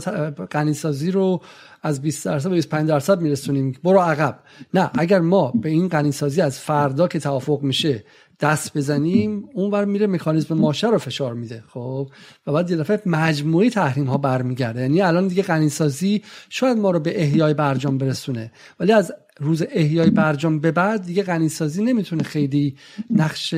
[0.52, 1.42] غنیسازی رو
[1.82, 3.76] از 20 درصد به 25 درصد میرسونیم.
[3.84, 4.40] برو عقب.
[4.74, 8.04] نه اگر ما به این غنیسازی از فردا که توافق میشه
[8.40, 11.64] دست بزنیم اونور میره مکانیزم ماشه رو فشار میده.
[11.68, 12.10] خب؟
[12.48, 14.82] و بعد یه دفعه مجموعی تحریم ها برمیگرده.
[14.82, 18.52] یعنی الان دیگه غنیسازی شاید ما رو به احیای برجام برسونه.
[18.80, 22.78] ولی از روز احیای برجام به بعد دیگه غنیسازی نمی‌تونه خیلی
[23.16, 23.56] نقش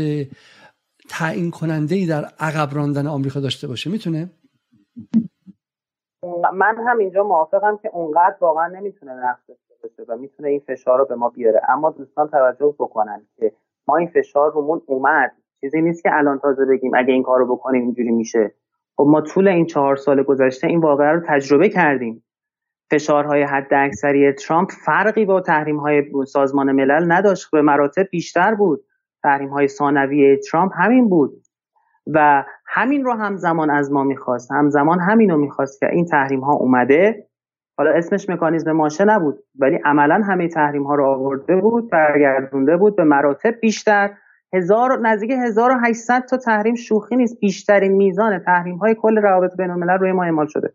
[1.10, 3.90] تعیین کننده ای در عقب راندن آمریکا داشته باشه.
[3.90, 4.30] می‌تونه؟
[6.54, 11.00] من هم اینجا موافقم که اونقدر واقعا نمی‌تونه نقش داشته باشه و می‌تونه این فشار
[11.00, 11.62] رو به ما بیاره.
[11.70, 13.52] اما دوستان توجه بکنن که
[13.88, 15.32] ما این فشار رومون اومد.
[15.62, 18.54] چیزی نیست که الان تازه بگیم اگه این کارو بکنیم اینجوری میشه.
[18.98, 22.24] خب ما طول این چهار سال گذشته این واقعه رو تجربه کردیم.
[22.91, 27.52] فشارهای حد اکثری ترامپ فرقی با تحریم های سازمان ملل نداشت.
[27.52, 28.84] به مراتب بیشتر بود.
[29.24, 31.44] تحریم های ثانویه ترامپ همین بود.
[32.14, 34.52] و همین رو همزمان از ما می‌خواست.
[34.52, 37.28] همزمان همین رو می‌خواست که این تحریم ها اومده.
[37.78, 42.95] حالا اسمش مکانیزم ماشه نبود ولی عملا همه تحریم ها رو آورده بود برگردونده بود.
[42.95, 44.14] به مراتب بیشتر
[44.53, 47.40] هزار نزدیک 1800 تا تحریم شوخی نیست.
[47.40, 50.74] بیشترین میزان تحریم های کل روابط بین الملل روی ما اعمال شده.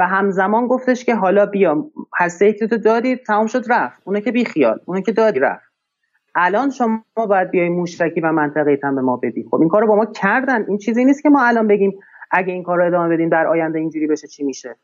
[0.00, 4.02] و همزمان گفتش که حالا بیا هسته که تو دادی تمام شد رفت.
[4.04, 5.70] اونه که بی خیال اونه که دادی رفت.
[6.34, 9.46] الان شما باید بیای موشکی و منطقه هم به ما بدی.
[9.50, 10.64] خب این کارو با ما کردن.
[10.68, 11.98] این چیزی نیست که ما الان بگیم
[12.30, 14.76] اگه این کار رو ادامه بدیم در آینده اینجوری بشه چی میشه.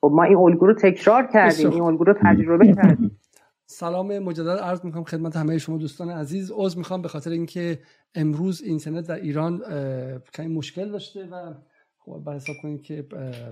[0.00, 1.70] خب ما این الگو رو تکرار کردیم.
[1.70, 3.18] این الگو رو تجربه کردیم.
[3.66, 6.52] سلام مجدد عرض می‌کنم خدمت همه شما دوستان عزیز.
[6.54, 7.78] عذر می‌خوام به خاطر اینکه
[8.14, 9.60] امروز اینترنت در ایران
[10.34, 11.34] کمی مشکل داشته و
[12.04, 13.06] خب حساب کنید که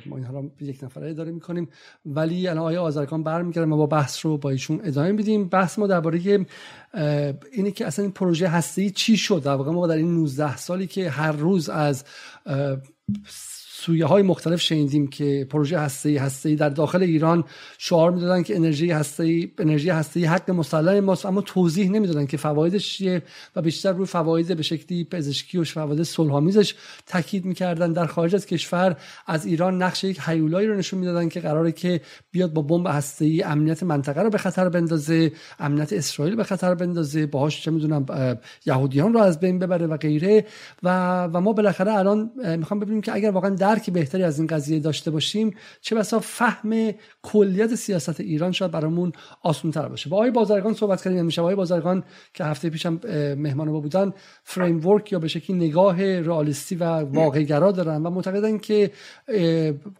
[0.07, 1.69] ما اینها رو یک نفره داره می‌کنیم.
[2.07, 5.49] ولی الان آیا آذرگان برمیگردن ما با بحث رو با ایشون ادامه میدیم.
[5.49, 6.47] بحث ما درباره
[7.53, 10.87] اینه که اصلا این پروژه هستی چی شد؟ در واقع ما در این 19 سالی
[10.87, 12.05] که هر روز از
[13.81, 17.45] سویه های مختلف شنیدیم که پروژه هسته هسته در داخل ایران
[17.79, 22.93] شعار می‌دادن که انرژی هسته انرژی هسته حق مسلم ماست اما توضیح نمی‌دادن که فوایدش
[22.93, 23.23] چیه
[23.57, 26.75] و بیشتر روی فواید به شکلی پزشکی و فواید صلحآمیزش
[27.07, 27.93] تاکید می‌کردن.
[27.93, 28.97] در خارج از کشور
[29.27, 32.01] از ایران نقش یک هیولایی رو نشون می‌دادن که قراره که
[32.31, 36.75] بیاد با بمب هسته ای امنیت منطقه رو به خطر بندازه امنیت اسرائیل به خطر
[36.75, 38.07] بندازه باهاش چه می‌دونم
[38.67, 40.45] یهودیان رو از بین ببره و غیره.
[40.83, 44.81] و و ما بالاخره الان می‌خوام ببینیم که اگر واقعا درک بهتری از این قضیه
[44.81, 46.93] داشته باشیم چه بسا فهم
[47.23, 49.13] کلیت سیاست ایران شاید برامون
[49.43, 50.11] آسان تر باشه.
[50.11, 51.25] با آقای بازرگان صحبت کردیم.
[51.25, 52.05] میشه آقای بازرگان
[52.35, 53.01] که هفته پیشم
[53.39, 54.13] مهمان ما بودن
[54.45, 58.91] فریم ورک یا به شکلی نگاه رئالیستی و واقعگرا دارن و معتقدن که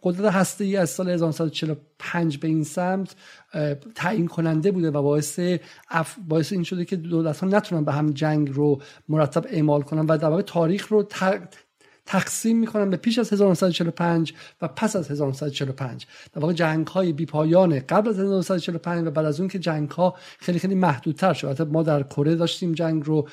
[0.03, 3.15] قدرت هسته ای از سال 1945 به این سمت
[3.95, 5.39] تعیین کننده بوده و باعث
[5.89, 6.15] اف...
[6.27, 10.17] باعث این شده که دولت ها نتونن به هم جنگ رو مرتب اعمال کنن و
[10.17, 11.03] در واقع تاریخ رو
[12.09, 17.25] تقسیم می‌کنن به پیش از 1945 و پس از 1945 در واقع جنگ های بی
[17.25, 21.67] پایان قبل از 1945 و بعد از اون که جنگ ها خیلی خیلی محدودتر شد.
[21.71, 23.27] ما در کره داشتیم جنگ رو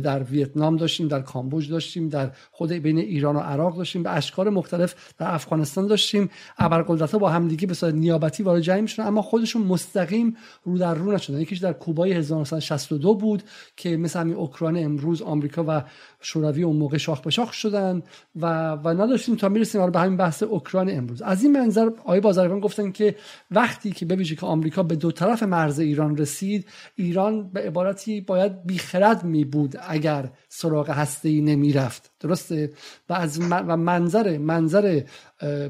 [0.00, 4.50] در ویتنام داشتیم در کامبوج داشتیم در خود بین ایران و عراق داشتیم به اشکال
[4.50, 6.30] مختلف در افغانستان داشتیم.
[6.58, 10.94] ابرقدرت ها با همدیگه به صورت نیابتی وارد جنگ می‌شدن اما خودشون مستقیم رو در
[10.94, 11.40] رو نشدن.
[11.40, 13.42] یکیش در کوبای 1962 بود
[13.76, 15.82] که مثل همین اوکراین امروز آمریکا و
[16.20, 18.02] شوروی اون موقع شاخ به شاخ شدن.
[18.36, 21.22] و و نداشتیم تا می‌رسیم به همین بحث اوکراین امروز.
[21.22, 23.16] از این منظر آقای بازرگان گفتن که
[23.50, 28.66] وقتی که ببینید که آمریکا به دو طرف مرز ایران رسید ایران به عبارتی باید
[28.66, 32.70] بیخرد می بود اگر سراغ هسته نمی رفت درسته؟
[33.08, 35.02] و از و منظر منظر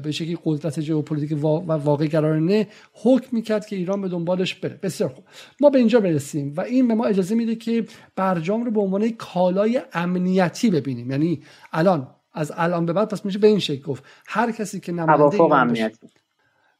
[0.03, 4.79] به شکلی قدرت ژئوپلیتیک و واقع گرایانه حکم می‌کرد که ایران به دنبالش بره.
[4.83, 5.25] بسیار خوب.
[5.61, 9.09] ما به اینجا برسیم و این به ما اجازه میده که برجام رو به عنوان
[9.09, 11.11] کالای امنیتی ببینیم.
[11.11, 11.41] یعنی
[11.71, 14.03] الان از الان به بعد پس میشه به این شکل گفت.
[14.27, 16.07] هر کسی که نماینده توافق امنیتی.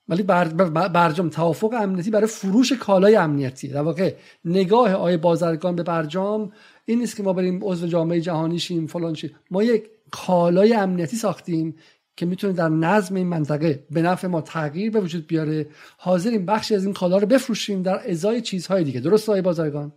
[0.10, 0.48] ولی بر
[0.88, 3.68] برجام توافق امنیتی برای فروش کالای امنیتی.
[3.68, 4.14] در واقع
[4.46, 6.52] نگاه آی بازرگان به برجام
[6.90, 11.16] این نیست که ما بریم عضو جامعه جهانی شیم فلان شیم ما یک کالای امنیتی
[11.16, 11.76] ساختیم
[12.16, 15.66] که می‌تونه در نظم این منطقه به نفع ما تغییر به وجود بیاره.
[15.98, 19.00] حاضریم بخشی از این کالا رو بفروشیم در ازای چیزهای دیگه.
[19.00, 19.92] درست آقای بازرگان؟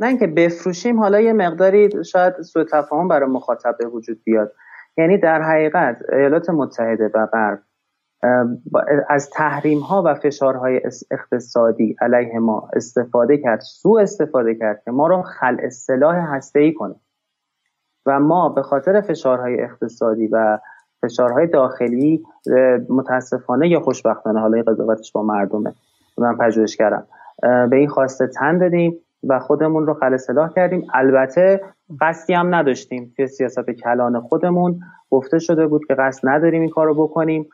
[0.00, 4.52] نه اینکه بفروشیم حالا یه مقداری شاید سوء تفاهم برای مخاطب به وجود بیاد.
[4.98, 7.62] یعنی در حقیقت ایالات متحده و غرب
[9.08, 10.80] از تحریم ها و فشارهای
[11.10, 16.72] اقتصادی علیه ما استفاده کرد سوء استفاده کرد که ما رو خل سلاح هسته ای
[16.72, 16.94] کنه.
[18.06, 20.58] و ما به خاطر فشارهای اقتصادی و
[21.02, 22.24] فشارهای داخلی
[22.88, 25.74] متاسفانه یا خوشبختانه حالا قضاوتش با مردمه
[26.18, 27.06] من پژوهش کردم
[27.42, 30.86] به این خواسته تن دادیم و خودمون رو خل سلاح کردیم.
[30.94, 31.60] البته
[32.00, 33.12] قصدی هم نداشتیم.
[33.16, 34.80] توی سیاست کلان خودمون
[35.10, 37.48] گفته شده بود که قصد نداریم این کار رو بکنیم.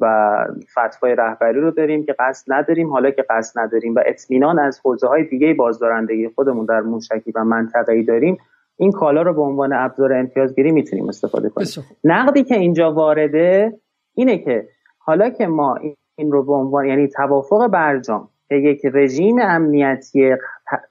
[0.00, 0.36] و
[0.70, 5.06] فتوای رهبری رو داریم که قصد نداریم حالا که قصد نداریم و اطمینان از حوزه
[5.06, 8.38] های دیگه بازدارندگی خودمون در موشکی و منطقه‌ای داریم
[8.76, 11.68] این کالا رو به عنوان ابزار امتیازگیری می‌تونیم استفاده کنیم.
[12.04, 13.72] نقدی که اینجا وارده
[14.14, 15.78] اینه که حالا که ما
[16.16, 20.30] این رو به عنوان یعنی توافق برجام که یک رژیم امنیتی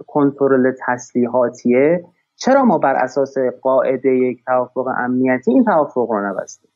[0.07, 2.03] کنترل تسلیحاتیه
[2.35, 6.70] چرا ما بر اساس قاعده یک توافق امنیتی این توافق رو نبستیم؟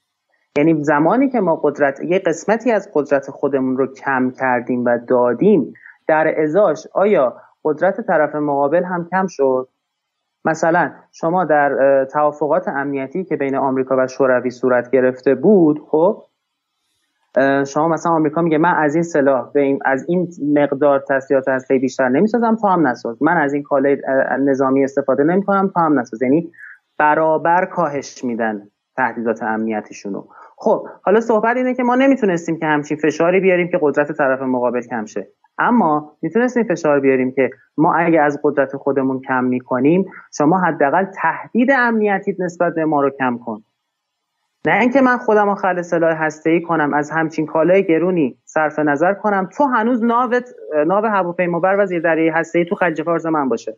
[0.57, 5.73] یعنی زمانی که ما قدرت یه قسمتی از قدرت خودمون رو کم کردیم و دادیم
[6.07, 9.67] در ازاش آیا قدرت طرف مقابل هم کم شد؟
[10.45, 16.23] مثلا شما در توافقات امنیتی که بین آمریکا و شوروی صورت گرفته بود خب
[17.67, 21.77] شما مثلا آمریکا میگه من از این سلاح به این از این مقدار تسلیحات هسته
[21.77, 23.23] بیشتر نمی‌سازم تو هم نساز.
[23.23, 23.97] من از این کالای
[24.39, 26.21] نظامی استفاده نمی‌کنم تو هم نساز.
[26.21, 26.51] یعنی
[26.97, 28.67] برابر کاهش میدن
[28.97, 30.23] تهدیدات امنیتیشونو.
[30.57, 34.81] خب حالا صحبت اینه که ما نمی‌تونستیم که همچین فشاری بیاریم که قدرت طرف مقابل
[34.81, 35.27] کم شه.
[35.57, 40.05] اما می‌تونستیم فشار بیاریم که ما اگه از قدرت خودمون کم می‌کنیم
[40.37, 43.63] شما حداقل تهدید امنیتی نسبت به ما رو کم کن.
[44.67, 49.13] نه اینکه من خودم خل سلاح هسته ای کنم از همچین کالای گرونی صرف نظر
[49.13, 49.49] کنم.
[49.57, 50.49] تو هنوز ناوت
[50.87, 53.77] ناو هواپیمابر و زیردریایی هسته ای تو خلیج فارس من باشه.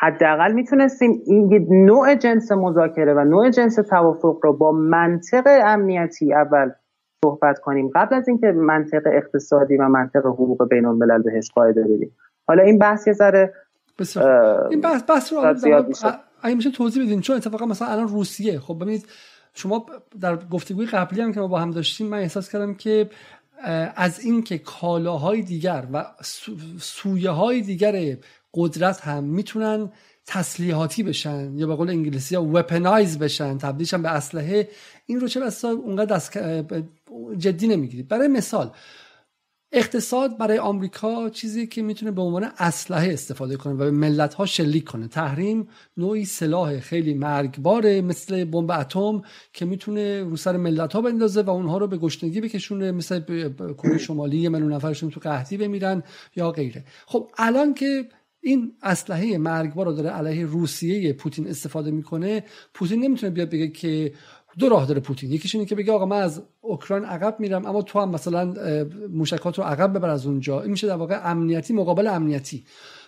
[0.00, 6.70] حداقل می‌تونستیم این نوع جنس مذاکره و نوع جنس توافق رو با منطق امنیتی اول
[7.24, 7.90] صحبت کنیم.
[7.94, 12.16] قبل از اینکه منطق اقتصادی و منطق حقوق بین الملل بهش قاعده بدیم.
[12.48, 13.54] حالا این بحث یه ذره
[14.70, 15.38] این بحث بحث رو
[16.42, 18.58] اگه میشه توضیح بدین چون اتفاقا مثلا الان روسیه.
[18.58, 19.06] خب ببینید
[19.54, 19.86] شما
[20.20, 23.10] در گفتگوی قبلی هم که ما با هم داشتیم من احساس کردم که
[23.96, 26.04] از اینکه کالاهای دیگر و
[26.78, 28.16] سویه های دیگر
[28.54, 29.92] قدرت هم می‌تونن
[30.26, 34.68] تسلیحاتی بشن یا به قول انگلیسی ها وپنایز بشن تبدیلشن به اسلحه.
[35.06, 36.38] این رو چه بسا اونقدر دست
[37.38, 38.08] جدی نمی‌گیرید.
[38.08, 38.70] برای مثال
[39.72, 44.46] اقتصاد برای آمریکا چیزی که می‌تونه به عنوان اسلحه استفاده کنه و به ملت ها
[44.46, 45.08] شلیک کنه.
[45.08, 49.22] تحریم نوعی سلاح خیلی مرگباره مثل بمب اتم
[49.52, 53.20] که می‌تونه رو سر ملت ها بندازه و اونها رو به گشنگی بکشونه مثل
[53.78, 56.02] کره شمالی یه منو نفرشون تو قحطی بمیرن
[56.36, 56.84] یا غیره.
[57.06, 58.08] خب الان که
[58.40, 62.44] این اسلحه مرگبار رو داره علیه روسیه پوتین استفاده می‌کنه.
[62.74, 64.12] پوتین نمی‌تونه بیاد بگه که
[64.58, 65.32] دو راه داره پوتین.
[65.32, 68.54] یکیش اینه که بگه آقا من از اوکراین عقب میرم اما تو هم مثلا
[69.12, 70.60] موشکات رو عقب ببر از اونجا.
[70.60, 72.64] این میشه در واقع امنیتی مقابل امنیتی.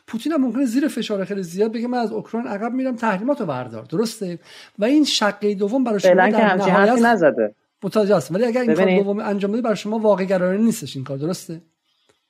[0.06, 3.46] پوتین هم ممکنه زیر فشار خیلی زیاد بگه من از اوکراین عقب میرم تحریمات رو
[3.46, 3.84] بردار.
[3.84, 4.38] درسته؟
[4.78, 7.54] و این شقه دوم برای شما در نهایت نزده.
[7.82, 11.18] متوجه ولی اگر این کار دوم انجام بده برای شما واقع گرایانه نیستش این کار.
[11.18, 11.62] درسته؟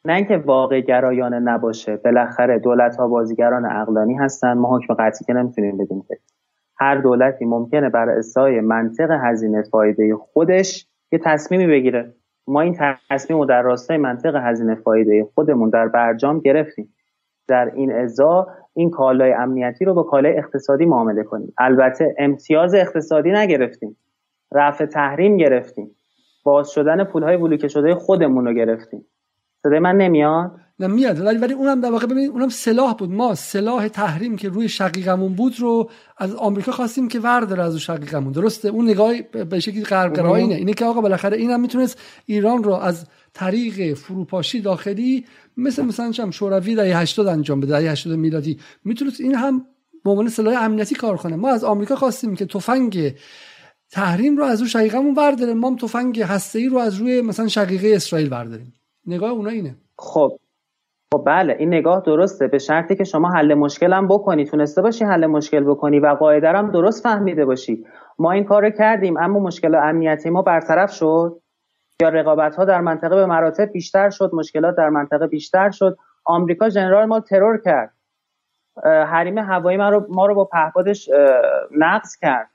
[0.05, 4.53] نه اینکه واقع گرایانه نباشه بالاخره دولت ها بازیگران عقلانی هستن.
[4.53, 6.19] ما حکم قطعی که نمی‌تونیم بدیم که.
[6.77, 12.15] هر دولتی ممکنه بر اسای منطق هزینه فایده خودش یه تصمیمی بگیره.
[12.47, 12.77] ما این
[13.11, 16.95] تصمیم رو در راستای منطق هزینه فایده خودمون در برجام گرفتیم.
[17.49, 21.53] در این ازا این کالای امنیتی رو با کالای اقتصادی معامله کنیم.
[21.59, 23.97] البته امتیاز اقتصادی نگرفتیم.
[24.53, 25.91] رفع تحریم گرفتیم.
[26.45, 29.05] باز شدن پولهای بلوکه شده خودمون رو گرفتیم.
[29.63, 31.21] صدای من نمیاد؟ نه میاد.
[31.21, 33.11] ولی ولی اونم در واقع ببینید اونم سلاح بود.
[33.11, 38.33] ما سلاح تحریم که روی شقیقمون بود رو از آمریکا خواستیم که ورداره از شقیقمون.
[38.33, 42.73] درسته؟ اون نگاه به شکلی غربگرایی اینه اینه که آقا بالاخره اینم می‌تونست ایران رو
[42.73, 45.25] از طریق فروپاشی داخلی
[45.57, 48.59] مثل مثلا چم شوروی در 80 انجام بده در 80 میلادی.
[48.85, 49.67] می‌تونست این هم
[50.05, 51.37] به عنوان سلاح امنیتی کار کنه.
[51.37, 53.15] ما از آمریکا خواستیم که تفنگ
[53.91, 58.29] تحریم رو از اون شقیقمون برداریم ما تفنگ هسته‌ای رو از روی مثلا شقیقه اسرائیل
[58.29, 58.73] برداریم
[59.07, 59.75] نگاه اونا اینه.
[59.99, 60.39] خب
[61.15, 62.47] خب بله این نگاه درسته.
[62.47, 64.45] به شرطی که شما حل مشکل هم بکنی.
[64.45, 67.87] تونسته باشی حل مشکل بکنی و قاعده هم درست فهمیده باشی.
[68.19, 71.41] ما این کار کردیم اما مشکل امنیتی ما برطرف شد.
[72.03, 75.97] یا رقابت ها در منطقه به مراتب بیشتر شد مشکلات در منطقه بیشتر شد.
[76.25, 77.93] آمریکا جنرال ما ترور کرد.
[78.85, 81.11] حریم هوایی ما رو ما رو با پهپادش
[81.79, 82.51] نقض کرد.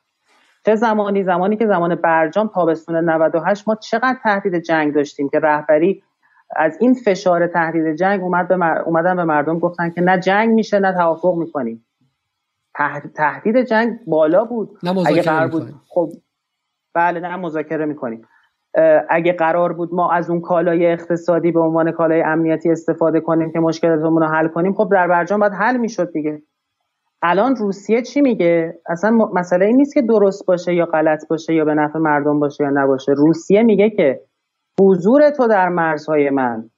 [0.66, 6.04] چه زمانی؟ زمانی که زمان برجام تابستون 98 ما چقدر تهدید جنگ داشتیم که رهبری
[6.56, 10.80] از این فشار تهدید جنگ اومد به اومدن به مردم گفتن که نه جنگ میشه
[10.80, 11.86] نه توافق می‌کنیم.
[13.16, 14.78] تهدید جنگ بالا بود.
[14.84, 16.10] نه اگه قرار بود خب
[16.94, 18.22] بله نه مذاکره می‌کنیم.
[19.10, 23.60] اگه قرار بود ما از اون کالای اقتصادی به عنوان کالای امنیتی استفاده کنیم که
[23.60, 26.42] مشکلاتمون رو حل کنیم خب در برجام باید حل می‌شد دیگه.
[27.22, 31.66] الان روسیه چی میگه؟ اصلا مسئله این نیست که درست باشه یا غلط باشه یا
[31.66, 33.12] به نفع مردم باشه یا نباشه.
[33.12, 34.22] روسیه میگه که
[34.82, 36.70] حضور تو در مرزهای من.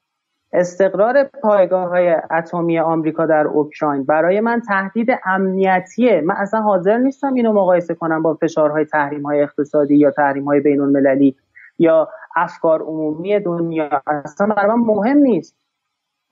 [0.53, 7.33] استقرار پایگاه های اتمی آمریکا در اوکراین برای من تهدید امنیتیه من اصلا حاضر نیستم
[7.33, 11.35] اینو مقایسه کنم با فشارهای تحریم های اقتصادی یا تحریم های بین المللی
[11.79, 14.01] یا افکار عمومی دنیا.
[14.07, 15.57] اصلا برای من مهم نیست.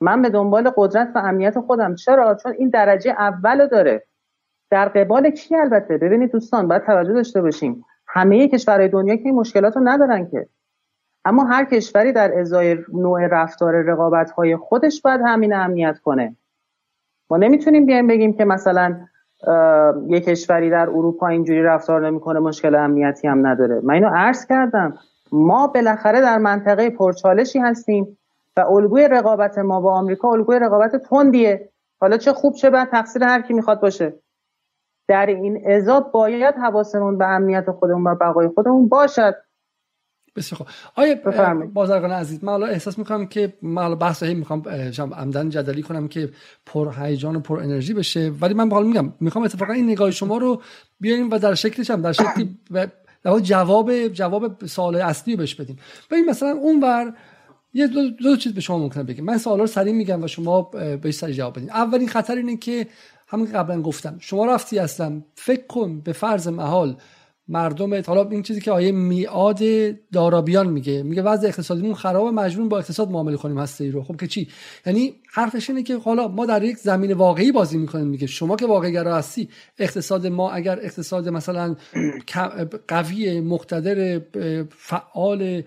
[0.02, 1.95] من به دنبال قدرت و امنیت خودم.
[1.95, 4.03] چرا؟ چون این درجه اول داره.
[4.72, 7.85] در قبال کی البته؟ ببینید دوستان باید توجه داشته باشیم.
[8.07, 10.48] همه کشورهای دنیا که این مشکلات ندارن که.
[11.28, 16.36] اما هر کشوری در ازای نوع رفتار رقابت های خودش باید همین امنیت کنه.
[17.30, 18.99] ما نمی‌تونیم بیایم بگیم که مثلا
[20.08, 23.82] یک کشوری در اروپا اینجوری رفتار نمی‌کنه مشکل امنیتی هم نداره.
[23.84, 24.98] من اینو عرض کردم.
[25.32, 28.18] ما بالاخره در منطقه پرچالشی هستیم
[28.58, 31.70] و الگوی رقابت ما با آمریکا الگوی رقابت تندیه.
[31.99, 34.14] حالا چه خوب چه بد تقصیر هر کی می‌خواد باشه.
[35.08, 39.36] در این ازا باید حواسمون به امنیت خودمون و بقای خودمون باشد.
[40.38, 40.68] بسیار خوب.
[40.96, 41.16] آیا
[41.74, 44.64] بازرگان عزیز من حالا احساس می‌کنم که من حالا بحث هی می‌خوام
[45.14, 46.30] عمدن جدلی کنم که
[46.66, 48.32] پر هیجان و پر انرژی بشه.
[48.42, 50.62] ولی من حالا میگم می‌خوام اتفاقا این نگاه شما رو
[51.00, 52.58] بیاریم و در شکلش هم در شکلی
[53.24, 55.78] در جواب جواب سوال اصلی بهش بدیم.
[56.12, 57.14] ببین مثلا اونور
[57.74, 59.24] یه دو, دو چیز به شما ممکنه بگم.
[59.24, 60.62] من سوالا رو سریع میگم و شما
[61.02, 61.70] بهش سریع جواب بدین.
[61.70, 62.88] اولین خطر اینه که
[63.28, 66.96] همین قبلا گفتم شما رفتی اصلا فکر کن به فرض محال
[67.49, 69.60] مردم حالا این چیزی که آیه میاد
[70.11, 74.03] دارابیان میگه میگه وضع اقتصادیمون خرابه مجبور با اقتصاد معامله کنیم هسته ای رو.
[74.03, 74.48] خب که چی؟
[74.86, 78.65] یعنی حرفش اینه که حالا ما در یک زمین واقعی بازی می‌کنیم میگه شما که
[78.65, 79.49] واقعی گرا هستی
[79.80, 81.76] اقتصاد ما اگر اقتصاد مثلا
[82.88, 84.22] قوی مقتدر
[84.69, 85.64] فعال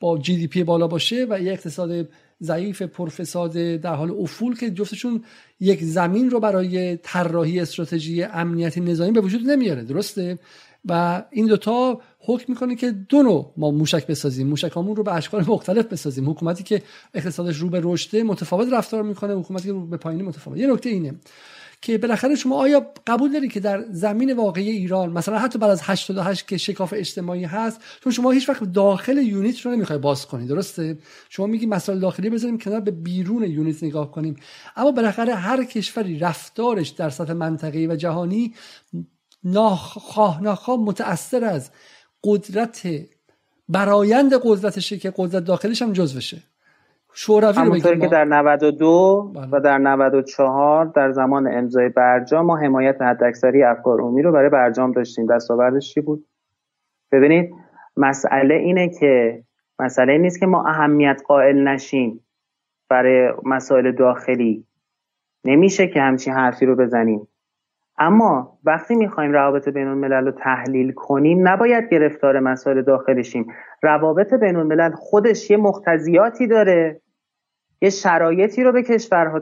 [0.00, 2.08] با جی دی پی بالا باشه و یه اقتصاد
[2.42, 5.24] ضعیف پرفساد در حال افول که جفتشون
[5.60, 10.38] یک زمین رو برای طراحی استراتژی امنیتی نظامی به وجود نمیاره درسته؟
[10.84, 14.46] و این دوتا حکم می‌کنه که دو نوع ما موشک بسازیم.
[14.46, 16.30] موشکامون رو به اشکال مختلف بسازیم.
[16.30, 16.82] حکومتی که
[17.14, 20.58] اقتصادش رو به رشده متفاوت رفتار می‌کنه حکومتی که رو به پایینی متفاوت.
[20.58, 21.14] یه نکته اینه.
[21.82, 25.80] که بالاخره شما آیا قبول داری که در زمین واقعی ایران مثلا حتی بعد از
[25.82, 30.46] 88 که شکاف اجتماعی هست چون شما هیچ وقت داخل یونیت رو نمی‌خوای باز کنی
[30.46, 30.98] درسته؟
[31.28, 34.36] شما میگی مسائل داخلی بذاریم کنار به بیرون یونیت نگاه کنیم.
[34.76, 38.54] اما بالاخره هر کشوری رفتارش در سطح منطقه‌ای و جهانی
[39.44, 41.70] ناخواه ناخواه متأثر از
[42.24, 42.88] قدرت
[43.68, 46.42] برایند قدرتشه که قدرت داخلیش هم جزوشه.
[47.20, 49.48] شوروی همونطوری که در 92 بله.
[49.52, 54.92] و در 94 در زمان امضای برجام ما حمایت حداکثری افکار عمومی رو برای برجام
[54.92, 55.26] داشتیم.
[55.26, 56.26] دستاوردش چی بود؟
[57.12, 57.54] ببینید
[57.96, 59.42] مسئله اینه که
[59.78, 62.24] مسئله نیست که ما اهمیت قائل نشیم
[62.88, 64.66] برای مسائل داخلی.
[65.44, 67.28] نمیشه که همچین حرفی رو بزنیم.
[67.98, 73.46] اما وقتی می‌خوایم روابط بین الملل رو تحلیل کنیم نباید گرفتار مسائل داخلی شیم
[73.82, 77.00] روابط بین الملل خودش یه مختزیاتی داره.
[77.82, 79.40] یه شرایطی رو به کشورها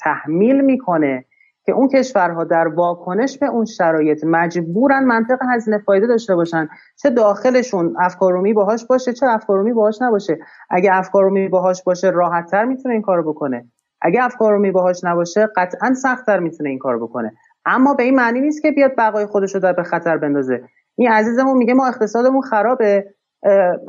[0.00, 1.24] تحمیل می‌کنه
[1.64, 6.68] که اون کشورها در واکنش به اون شرایط مجبورن منطق هزینه فایده داشته باشن.
[7.02, 10.38] چه داخلشون افکارومی باهاش باشه چه افکارومی باهاش نباشه.
[10.70, 13.64] اگه افکارومی باهاش باشه راحتتر می‌تونه این کارو بکنه.
[14.00, 17.32] اگه افکارومی باهاش نباشه قطعا سختتر می‌تونه این کارو بکنه.
[17.66, 20.62] اما به این معنی نیست که بیاد بقای خودش رو در به خطر بندازه.
[20.96, 23.14] این عزیزمون میگه ما اقتصادمون خرابه.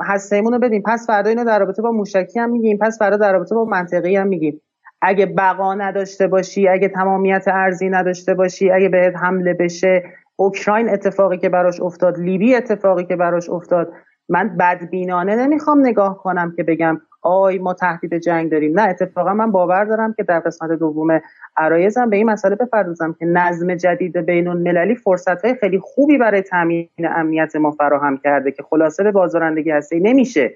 [0.00, 0.82] هستیمون رو بدیم.
[0.86, 2.78] پس فردا اینو در رابطه با موشکی هم میگیم.
[2.78, 4.60] پس فردا در رابطه با منطقی هم میگیم.
[5.02, 10.02] اگه بقا نداشته باشی اگه تمامیت ارزی نداشته باشی اگه بهت حمله بشه
[10.36, 13.92] اوکراین اتفاقی که براش افتاد لیبی اتفاقی که براش افتاد
[14.28, 18.80] من بدبینانه نمی‌خوام نگاه کنم که بگم آی ما تهدید جنگ داریم.
[18.80, 21.20] نه اتفاقا من باور دارم که در قسمت دوم
[21.56, 26.42] عرایزم به این مسئله بپردازم که نظم جدید بین المللی فرصت های خیلی خوبی برای
[26.42, 30.54] تامین امنیت ما فراهم کرده که خلاصه به بازارندگی هستی نمیشه.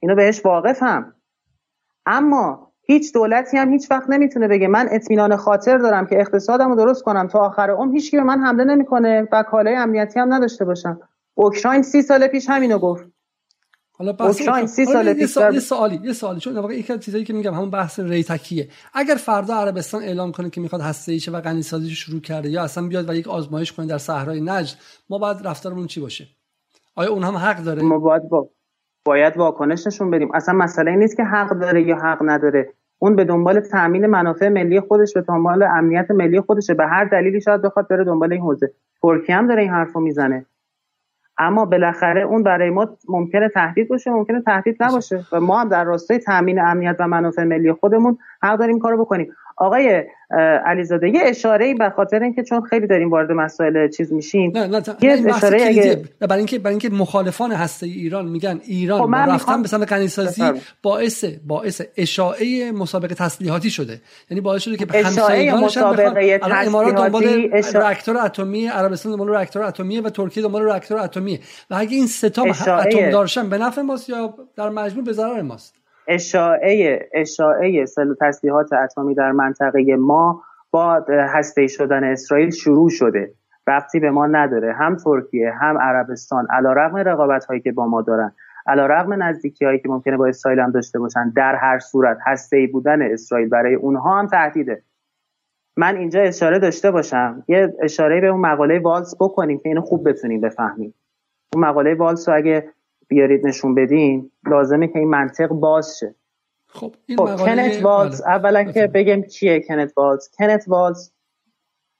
[0.00, 1.14] اینو بهش واقفم.
[2.06, 6.74] اما هیچ دولتی هم هیچ وقت نمی‌تونه بگه من اطمینان خاطر دارم که اقتصادم رو
[6.76, 7.26] درست کنم.
[7.26, 9.28] تا آخر عمر هیچ به من حمله نمی‌کنه.
[9.32, 11.00] و کالای امنیتی هم نداشته باشم.
[11.34, 13.04] اوکراین سی سال پیش همینو گفت.
[14.00, 16.40] حالا بحث اوکراین سی سال پیش یه سوالی یه سوالی.
[16.40, 18.68] چون واقعا یکی از چیزایی که میگم همون بحث ریتکیه.
[18.94, 22.62] اگر فردا عربستان اعلام کنه که می‌خواد هسته ایشه و غنی سازیش شروع کرده یا
[22.62, 24.76] اصلا بیاد و یک آزمایش کنه در صحرای نجد
[25.10, 26.26] ما باید رفتارمون چی باشه؟
[26.96, 28.48] آیا اون هم حق داره؟ ما باید با
[29.04, 32.72] باید واکنش نشون بدیم اصلا مسئله نیست که حق داره یا حق نداره.
[32.98, 36.74] اون به دنبال تامین منافع ملی خودش به دنبال امنیت ملی خودشه.
[36.74, 38.72] به هر دلیلی شاید بخواد بره دنبال این حوزه.
[39.02, 40.46] ترکیه هم داره این حرفو می‌زنه.
[41.40, 45.24] اما بالاخره اون برای ما ممکنه تهدید باشه ممکنه تهدید نباشه.
[45.32, 49.32] و ما هم در راستای تامین امنیت و منافع ملی خودمون حق داریم کارو بکنیم.
[49.60, 50.04] آقای
[50.66, 54.66] علیزاده یه اشاره ای به خاطر اینکه چون خیلی داریم وارد مسائل چیز میشیم نه
[54.66, 59.62] نه یه اشاره اگه برای اینکه برای اینکه مخالفان هسته ایران میگن ایران خب رفتن
[59.62, 60.42] به سمت غنیسازی
[60.82, 64.00] باعث باعث اشاعه مسابقه تسلیحاتی شده.
[64.30, 70.00] یعنی باعث شده که به همسایگانش مسابقه امارات دنبال راکتور اتمی عربستان دنبال راکتور اتمی
[70.00, 74.08] و ترکیه دنبال راکتور اتمی و اگه این سه تا اتم دارشن به نفع ماست
[74.08, 75.79] یا در مجموع به ضرر ماست؟
[76.10, 83.34] اشاعه اشاعه سلول تسلیحات اتمی در منطقه ما با هسته شدن اسرائیل شروع شده.
[83.66, 84.72] رفتی به ما نداره.
[84.72, 86.46] هم ترکیه هم عربستان.
[86.50, 88.32] علا رقم رقابت هایی که با ما دارن.
[88.66, 91.32] علا رقم نزدیکی هایی که ممکنه با اسرائیل هم داشته باشن.
[91.36, 94.82] در هر صورت هسته بودن اسرائیل برای اونها هم تهدیده.
[95.76, 97.44] من اینجا اشاره داشته باشم.
[97.48, 100.94] یه اشاره به اون مقاله والس بکنیم که اینو خوب بتونیم بفهمیم.
[101.54, 102.68] اون مقاله والس رو اگه
[103.10, 106.14] بیارید نشون بدین لازمه که این منطق باز شه.
[106.66, 108.30] خب این خب کنت والز بله.
[108.30, 111.10] اولا که بگم کیه کنت والز کنت والز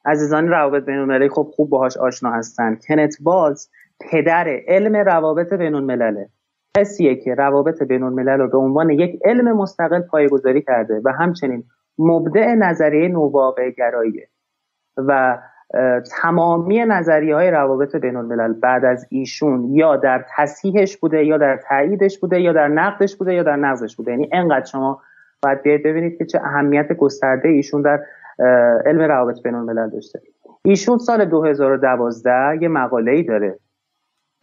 [0.05, 2.79] عزیزان روابط بین المللی خب خوب باهاش آشنا هستن.
[2.89, 3.69] کنت والز
[4.01, 6.29] پدر علم روابط بین الملله
[6.77, 11.65] کسیه که روابط بین الملل رو به عنوان یک علم مستقل پایگذاری کرده و همچنین
[11.99, 14.29] مبدع نظریه نوواقع گراییه
[14.97, 15.39] و
[16.23, 21.61] تمامی نظریه های روابط بین الملل بعد از ایشون یا در تصحیحش بوده یا در
[21.69, 24.11] تاییدش بوده یا در نقدش بوده یا در نقضش بوده.
[24.11, 25.03] یعنی انقدر شما
[25.43, 28.01] باید بیاید ببینید که چه اهمیت گسترده ایشون در
[28.87, 30.21] علم روابط بین الملل داشته.
[30.65, 32.31] ایشون سال 2012
[32.63, 33.59] یه مقاله ای داره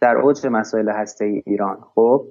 [0.00, 1.78] در اوج مسائل هسته ایران.
[1.94, 2.26] خب؟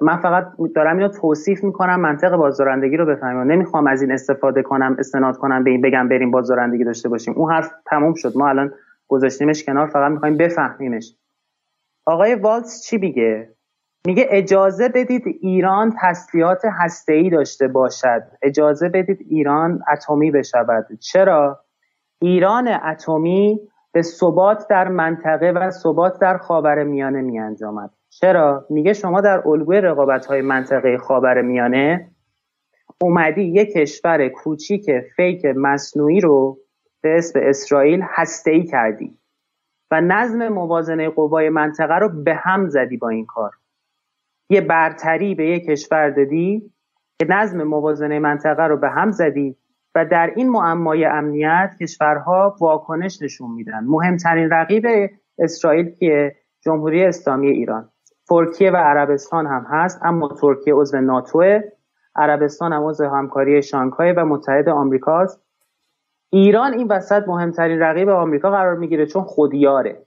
[0.00, 3.52] من فقط دارم اینو توصیف می‌کنم منطق بازدارندگی رو بفهمیم.
[3.52, 7.34] نمی‌خوام از این استفاده کنم استناد کنم به این بگم بریم بازدارندگی داشته باشیم.
[7.36, 8.32] اون حرف تموم شد.
[8.36, 8.72] ما الان
[9.08, 11.14] گذاشتیمش کنار فقط می‌خوایم بفهمیمش.
[12.06, 13.48] آقای والتس چی میگه؟
[14.06, 16.62] میگه اجازه بدید ایران تسلیحات
[17.08, 18.22] ای داشته باشد.
[18.42, 20.86] اجازه بدید ایران اتمی بشود.
[21.00, 21.60] چرا؟
[22.20, 23.60] ایران اتمی
[23.92, 29.48] به ثبات در منطقه و ثبات در خاور میانه می انجامد چرا؟ میگه شما در
[29.48, 32.10] الگوی رقابت های منطقه خاور میانه
[33.00, 36.58] اومدی یک کشور کوچیک فیک مصنوعی رو
[37.00, 39.18] به اسم اسرائیل هسته ای کردی
[39.90, 43.50] و نظم موازنه قوای منطقه رو به هم زدی با این کار.
[44.50, 46.72] یه برتری به یک کشور دادی
[47.18, 49.56] که نظم موازنه منطقه رو به هم زدی
[49.94, 53.84] و در این معمای امنیت کشورها واکنش نشون میدن.
[53.84, 54.86] مهمترین رقیب
[55.38, 57.90] اسرائیل که جمهوری اسلامی ایران.
[58.28, 61.60] ترکیه و عربستان هم هست اما ترکیه عضو ناتو
[62.16, 65.42] عربستان هم عضو همکاری شانگهای و متحد آمریکاست
[66.30, 70.02] ایران این وسط مهمترین رقیب آمریکا قرار می‌گیره چون خودیاره.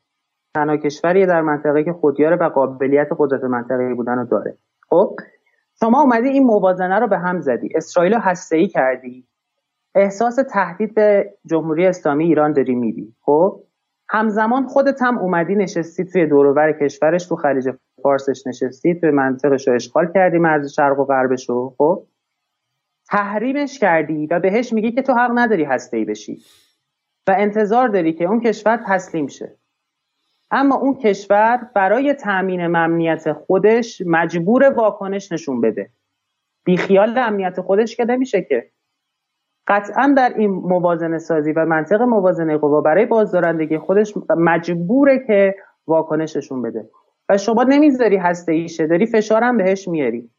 [0.54, 4.58] تنها کشوری در منطقه که خودیاره و قابلیت قدرت منطقه بودن رو داره.
[4.90, 5.16] خب
[5.80, 7.70] شما اومدی این موازنه رو به هم زدی.
[7.76, 8.22] اسرائیل رو
[8.52, 9.28] ای کردی.
[9.96, 13.64] احساس تهدید به جمهوری اسلامی ایران داری میدی خب
[14.10, 17.70] همزمان خودت هم اومدی نشستی توی دورور کشورش تو خلیج
[18.04, 22.04] فارسش نشستی توی منطقش رو اشغال کردی مرز شرق و غربش رو خب؟
[23.10, 26.42] تحریمش کردی و بهش میگی که تو حق نداری هسته ای بشی
[27.28, 29.56] و انتظار داری که اون کشور تسلیم شه.
[30.52, 35.90] اما اون کشور برای تأمین امنیت خودش مجبور واکنش نشون بده.
[36.64, 38.72] بیخیال امنیت خودش که نمیشه که.
[39.68, 45.56] قطعا در این موازنه سازی و منطق موازنه قوا برای بازدارندگی خودش مجبوره که
[45.88, 46.90] واکنش نشون بده.
[47.30, 50.30] و شما نمی‌ذاری هسته ایشه داری فشارم بهش میاری.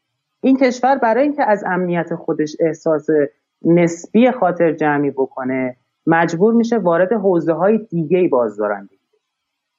[0.41, 3.07] این کشور برای اینکه از امنیت خودش احساس
[3.65, 5.75] نسبی خاطر جمعی بکنه
[6.07, 9.01] مجبور میشه وارد حوزه های دیگه بازدارندگی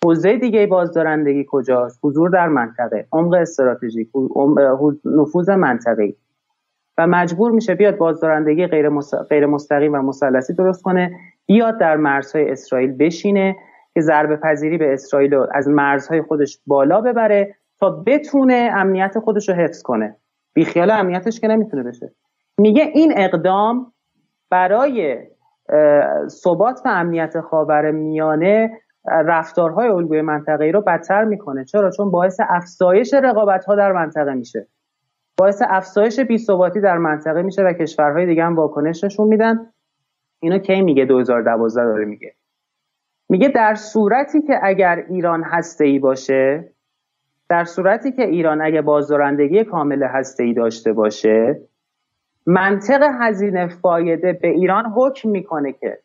[0.04, 3.06] حوزه دیگه بازدارندگی کجاست؟ حضور در منطقه.
[3.12, 4.08] عمق استراتژیک.
[5.04, 6.14] نفوذ منطقه
[6.98, 8.66] و مجبور میشه بیاد بازدارندگی
[9.30, 11.10] غیر مستقیم و مثلثی درست کنه
[11.46, 13.56] بیاد در مرزهای اسرائیل بشینه
[13.94, 19.54] که ضربه پذیری به اسرائیل از مرزهای خودش بالا ببره تا بتونه امنیت خودش رو
[19.54, 20.16] حفظ کنه.
[20.54, 22.12] بیخیال امنیتش که نمی‌تونه بشه.
[22.58, 23.92] میگه این اقدام
[24.50, 25.18] برای
[26.28, 28.70] ثبات و امنیت خاور میانه
[29.04, 31.64] رفتارهای الگوی منطقه ای رو بدتر می‌کنه.
[31.64, 34.66] چرا؟ چون باعث افزایش رقابت ها در منطقه میشه.
[35.38, 39.72] باعث افزایش بیثباتی در منطقه میشه و کشورهای دیگه هم واکنش نشون میدن.
[40.40, 42.34] اینو کی میگه؟ 2012 داره میگه.
[43.32, 46.68] میگه در صورتی که اگر ایران هسته ای باشه
[47.48, 51.60] در صورتی که ایران اگه بازدارندگی کامل هسته ای داشته باشه
[52.46, 55.98] منطق هزینه فایده به ایران حکم می‌کنه که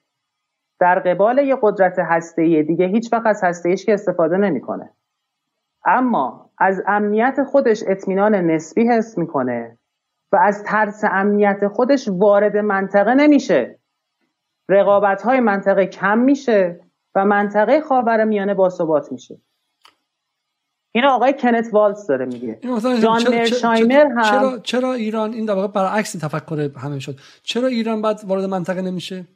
[0.80, 4.90] در قبال یه قدرت هسته دیگه هیچ وقت از هسته که استفاده نمی‌کنه.
[5.86, 9.78] اما از امنیت خودش اطمینان نسبی حس می‌کنه
[10.32, 13.80] و از ترس امنیت خودش وارد منطقه نمیشه.
[14.70, 16.86] رقابت های منطقه کم میشه.
[17.18, 19.41] و منطقه خاور میانه باثبات میشه.
[20.95, 22.60] این آقای کنت والز داره میگه.
[23.02, 27.15] جان مرشایمر هم چرا, چرا ایران این در واقع برعکس تفکر همه شد.
[27.44, 29.27] چرا ایران بعد وارد منطقه نمیشه؟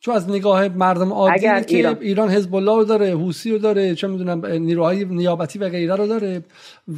[0.00, 3.94] چون از نگاه مردم عادی که ایران, ایران حزب الله رو داره حوسی رو داره
[3.94, 6.44] چه می‌دونم نیروهای نیابتی و غیره رو داره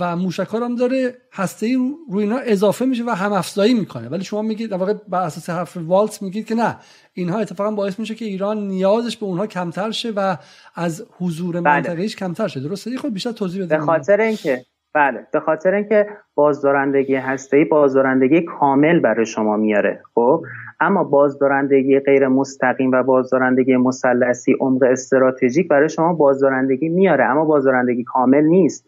[0.01, 4.09] و موشکار هم داره هسته ای روی اینا اضافه میشه و هم افزایی می‌کنه.
[4.09, 6.77] ولی شما میگید در واقع بر اساس حرف والتس میگید که نه
[7.13, 10.37] اینها اتفاقا باعث میشه که ایران نیازش به اونها کمتر شه و
[10.75, 11.77] از حضور بله.
[11.77, 12.61] منطقه‌ایش کمتر شه.
[12.61, 14.65] درسته؟ خب بیشتر توضیح بده به خاطر اینکه
[14.95, 15.27] بله.
[15.33, 20.03] به خاطر اینکه بازدارندگی هسته‌ای بازدارندگی کامل برای شما میاره.
[20.15, 20.43] خب؟
[20.81, 28.05] اما بازدارندگی غیر مستقیم و بازدارندگی مثلثی عمق استراتژیک برای شما بازدارندگی میاره اما بازدارندگی
[28.05, 28.87] کامل نیست.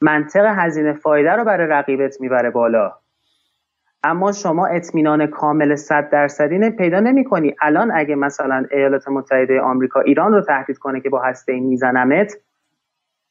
[0.00, 2.92] منطق هزینه فایده رو برای رقیبت می‌بره بالا.
[4.02, 10.00] اما شما اطمینان کامل 100 درصدی پیدا نمی کنی الان اگه مثلا ایالات متحده آمریکا
[10.00, 12.36] ایران رو تهدید کنه که با هسته ای میزنمت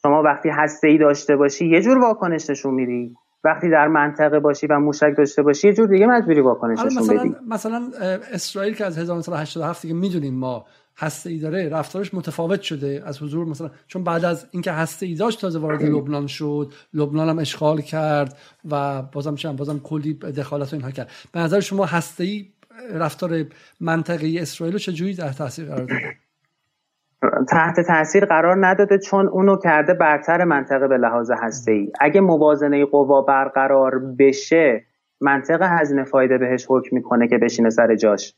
[0.01, 3.15] شما وقتی هسته ای داشته باشی یه جور واکنش نشون میدی.
[3.43, 7.35] وقتی در منطقه باشی و موشک داشته باشی یه جور دیگه مجبوری واکنش نشون بدی.
[7.49, 7.91] مثلا
[8.33, 10.65] اسرائیل که از 1987 دیگه می‌دونیم ما
[10.97, 15.15] هسته ای داره رفتارش متفاوت شده از حضور مثلا چون بعد از اینکه هسته ای
[15.15, 18.37] داشت تازه وارد لبنان شد لبنان هم اشغال کرد
[18.71, 21.11] و بازم چند بازم کلی دخالت و اینها کرد.
[21.31, 22.45] به نظر شما هسته ای
[22.93, 23.45] رفتار
[23.79, 26.22] منطقه اسرائیل رو چجوری در تاثیر قرار داده؟
[27.49, 32.85] تحت تاثیر قرار نداده چون اونو کرده برتر منطقه به لحاظ هسته ای اگه موازنه
[32.85, 34.83] قوا برقرار بشه
[35.21, 38.35] منطق هزینه فایده بهش حکم می‌کنه که بشینه سر جاش.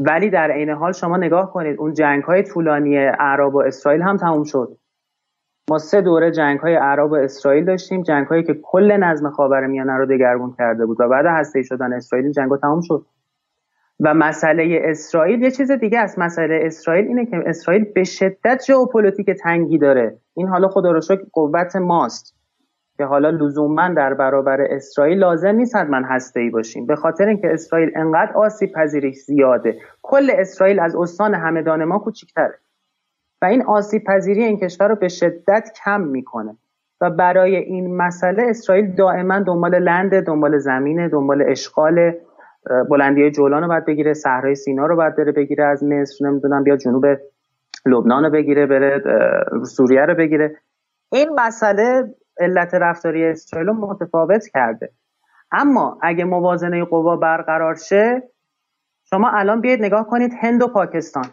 [0.00, 4.16] ولی در عین حال شما نگاه کنید اون جنگ های طولانی عرب و اسرائیل هم
[4.16, 4.78] تموم شد.
[5.70, 9.92] ما سه دوره جنگ های عرب و اسرائیل داشتیم جنگ هایی که کل نظم خاورمیانه
[9.92, 13.06] رو دگرگون کرده بود و بعد هسته‌ای شدن اسرائیل جنگ ها تموم شد.
[14.04, 19.30] و مسئله اسرائیل یه چیز دیگه است مسئله اسرائیل اینه که اسرائیل به شدت ژئوپلیتیک
[19.30, 20.18] تنگی داره.
[20.34, 22.36] این حالا خدا رو شکر قوت ماست
[22.98, 26.86] که حالا لزوما در برابر اسرائیل لازم نیست من هسته ای باشیم.
[26.86, 29.78] به خاطر اینکه اسرائیل انقدر آسیب پذیرش زیاده.
[30.02, 32.58] کل اسرائیل از استان همدان ما کوچیکتره.
[33.42, 36.56] و این آسیب پذیری این کشور رو به شدت کم می‌کنه.
[37.00, 42.12] و برای این مسئله اسرائیل دائما دنبال لند دنبال زمینه دنبال اشغال
[42.90, 46.64] بلندی های جولان رو باید بگیره صحرای سینا رو باید بره بگیره از مصر نمی‌دونم
[46.64, 47.06] بیا جنوب
[47.86, 49.02] لبنان رو بگیره بره
[49.64, 50.56] سوریه رو بگیره.
[51.12, 54.90] این مسئله علت رفتاری اسرائیل متفاوت کرده.
[55.52, 58.22] اما اگه موازنه قوا برقرار شه
[59.10, 61.26] شما الان بیاید نگاه کنید هند و پاکستان.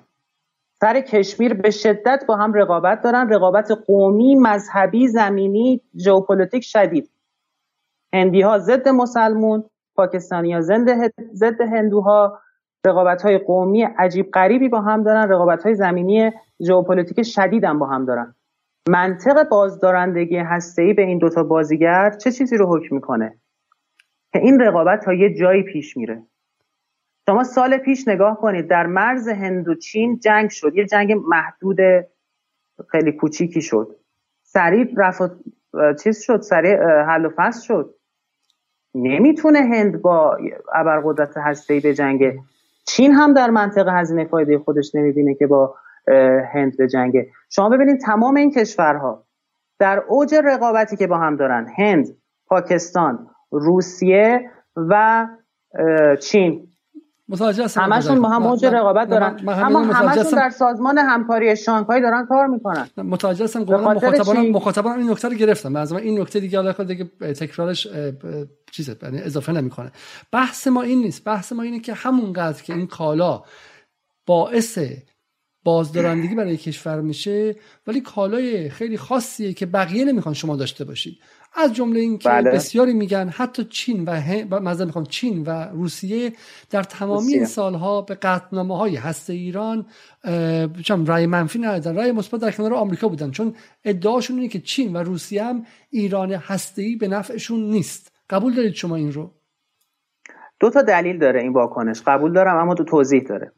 [0.73, 7.09] سر کشمیر به شدت با هم رقابت دارن رقابت قومی مذهبی زمینی ژئوپلیتیک شدید.
[8.13, 9.63] هندی ها ضد مسلمون
[10.01, 10.61] پاکستانی ها.
[11.33, 12.39] ضد هندوها
[12.85, 17.85] رقابت های قومی عجیب غریبی با هم دارن رقابت های زمینی ژئوپلیتیک شدید هم با
[17.85, 18.35] هم دارن.
[18.89, 23.37] منطق بازدارندگی هسته‌ای به این دوتا بازیگر چه چیزی رو حکم می‌کنه؟
[24.33, 26.23] که این رقابت تا یه جایی پیش میره.
[27.29, 30.75] شما سال پیش نگاه کنید در مرز هند و چین جنگ شد.
[30.75, 31.77] یه جنگ محدود
[32.89, 33.95] خیلی کوچیکی شد.
[34.43, 35.31] سریع رفت
[36.03, 37.95] چیز شد سریع حل و فصل شد.
[38.95, 40.37] نمی‌تونه هند با
[40.73, 42.39] ابرقدرت هسته‌ای به جنگ
[42.87, 45.75] چین هم در منطقه هزینه فایده خودش نمی‌بینه که با
[46.53, 49.25] هند به جنگه شما ببینید تمام این کشورها
[49.79, 52.07] در اوج رقابتی که با هم دارن هند
[52.47, 55.27] پاکستان روسیه و
[56.21, 56.67] چین
[57.75, 59.39] همشون با هم اوج رقابت دارن.
[59.47, 62.87] اما همشون در سازمان همکاری شانگهای دارن کار می‌کنن.
[62.97, 65.75] متوجه هستم مخاطبان مخاطبان این نکته رو گرفتم.
[65.75, 67.87] از این نکته دیگه حالا دیگه تکرارش
[68.71, 69.91] چیزه یعنی اضافه نمی‌کنه.
[70.31, 71.23] بحث ما این نیست.
[71.23, 73.43] بحث ما اینه که همونقدر که این کالا
[74.25, 74.79] باعث
[75.63, 77.55] بازدارندگی برای کشور میشه
[77.87, 81.19] ولی کالای خیلی خاصیه که بقیه نمی‌خوان شما داشته باشید.
[81.53, 82.51] از جمله این که بله.
[82.51, 86.33] بسیاری میگن حتی چین و مثلا می‌خوام چین و روسیه
[86.69, 89.85] در تمامی این سالها به قطعنامه های هست ایران
[90.83, 93.31] چون رای منفی ندادن رای مثبت در کنار آمریکا بودن.
[93.31, 98.11] چون ادعاشون اینه که چین و روسیه هم ایران هسته به نفعشون نیست.
[98.29, 99.31] قبول دارید شما این رو؟
[100.59, 102.01] دو تا دلیل داره این واکنش.
[102.01, 103.51] قبول دارم اما تو توضیح داره.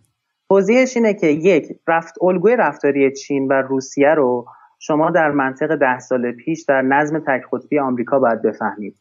[0.49, 4.45] توضیحش اینه که یک رفت الگوی رفتاری چین و روسیه رو
[4.85, 8.95] شما در منطق ده سال پیش در نظم تک قطبی آمریکا باید بفهمید.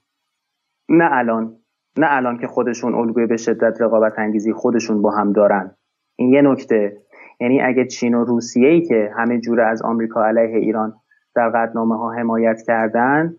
[0.88, 1.56] نه الان
[1.98, 5.70] نه الان که خودشون الگوی به شدت رقابت انگیزی خودشون با هم دارن.
[6.16, 6.96] این یه نکته.
[7.40, 10.94] یعنی اگه چین و روسیه ای که همه جوره از آمریکا علیه ایران
[11.34, 13.34] در قدنامه ها حمایت کردن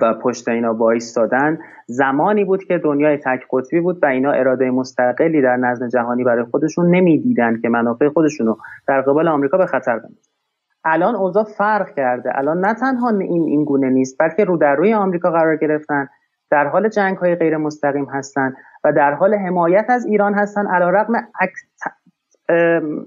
[0.00, 5.42] و پشت اینا وایستادن زمانی بود که دنیای تک قطبی بود و اینا اراده مستقلی
[5.42, 8.58] در نظم جهانی برای خودشون نمی‌دیدن که منافع خودشون رو
[8.88, 10.33] در قبال آمریکا به خطر بندازن.
[10.84, 12.38] الان اوضاع فرق کرده.
[12.38, 16.08] الان نه تنها این این گونه نیست بلکه رو در روی آمریکا قرار گرفتن
[16.50, 21.12] در حال جنگ های غیر مستقیم هستند و در حال حمایت از ایران هستن علیرغم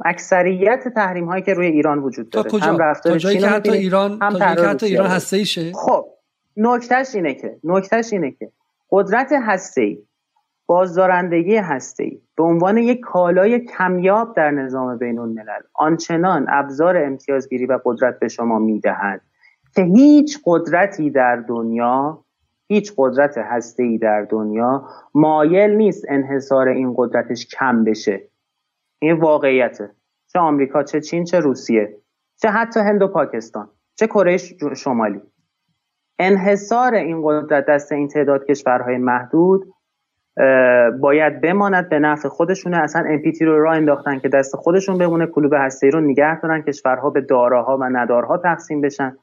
[0.06, 2.50] اکثریت تحریم هایی که روی ایران وجود داره.
[2.50, 6.06] کجا؟ هم رفتار چین که حتی ایران هم که حتی ایران هسته ایشه خب
[6.58, 8.52] نکتهش اینه که نکتهش اینه که
[8.92, 9.98] قدرت هسته ای
[10.68, 11.58] بازدارندگی
[12.00, 18.20] ای به عنوان یک کالای کمیاب در نظام بین الملل آنچنان ابزار امتیازگیری و قدرت
[18.20, 19.22] به شما می‌دهند
[19.76, 22.24] که هیچ قدرتی در دنیا
[22.68, 23.38] هیچ قدرت
[23.80, 28.30] ای در دنیا مایل نیست انحصار این قدرتش کم بشه.
[29.00, 29.92] این واقعیته.
[30.28, 31.98] چه آمریکا چه چین چه روسیه
[32.42, 34.38] چه حتی هند و پاکستان چه کره
[34.76, 35.22] شمالی.
[36.20, 39.74] انحصار این قدرت دست این تعداد کشورهای محدود
[41.00, 42.78] باید بماند به نفع خودشونه.
[42.78, 45.26] اصلا امپیتی رو راه انداختن که دست خودشون بمونه.
[45.26, 49.18] کلوب هسته رو نگه دارن کشورها به داراها و ندارها تقسیم بشن.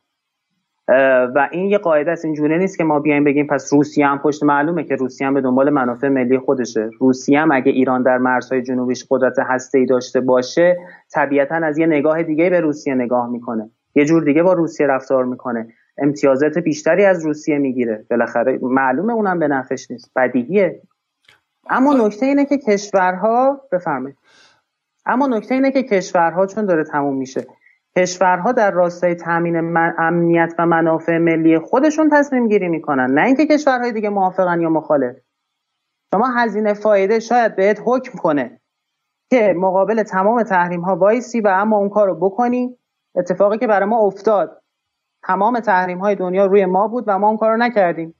[1.34, 2.24] و این یه قاعده است.
[2.24, 5.40] اینجوری نیست که ما بیایم بگیم پس روسیه هم پشت معلومه که روسیه هم به
[5.40, 6.90] دنبال منافع ملی خودشه.
[7.00, 9.36] روسیه هم اگه ایران در مرزهای جنوبیش قدرت
[9.74, 10.76] ای داشته باشه
[11.12, 13.70] طبیعتا از یه نگاه دیگه به روسیه نگاه می‌کنه.
[13.94, 15.66] یه جور دیگه با روسیه رفتار می‌کنه.
[15.98, 18.04] امتیازات بیشتری از روسیه می‌گیره.
[18.10, 20.12] بالاخره معلومه اونم به نفعش نیست.
[20.16, 20.80] بدیهیه.
[21.70, 24.18] اما نکته اینه که کشورها بفرمایید.
[25.06, 27.46] اما نکته اینه که کشورها چون داره تموم میشه.
[27.96, 33.92] کشورها در راستای تامین امنیت و منافع ملی خودشون تصمیم گیری می‌کنن نه اینکه کشورهای
[33.92, 35.16] دیگه موافقن یا مخالف.
[36.14, 38.60] شما هزینه فایده شاید بهت حکم کنه
[39.30, 42.78] که مقابل تمام تحریم ها وایسی و اما اون کار رو بکنی.
[43.14, 44.62] اتفاقی که برای ما افتاد
[45.22, 48.14] تمام تحریم های دنیا روی ما بود و ما اون کار رو نکردیم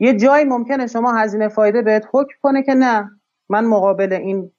[0.00, 3.10] یه جایی ممکنه شما هزینه فایده بهت حکم کنه که نه
[3.48, 4.50] من مقابل این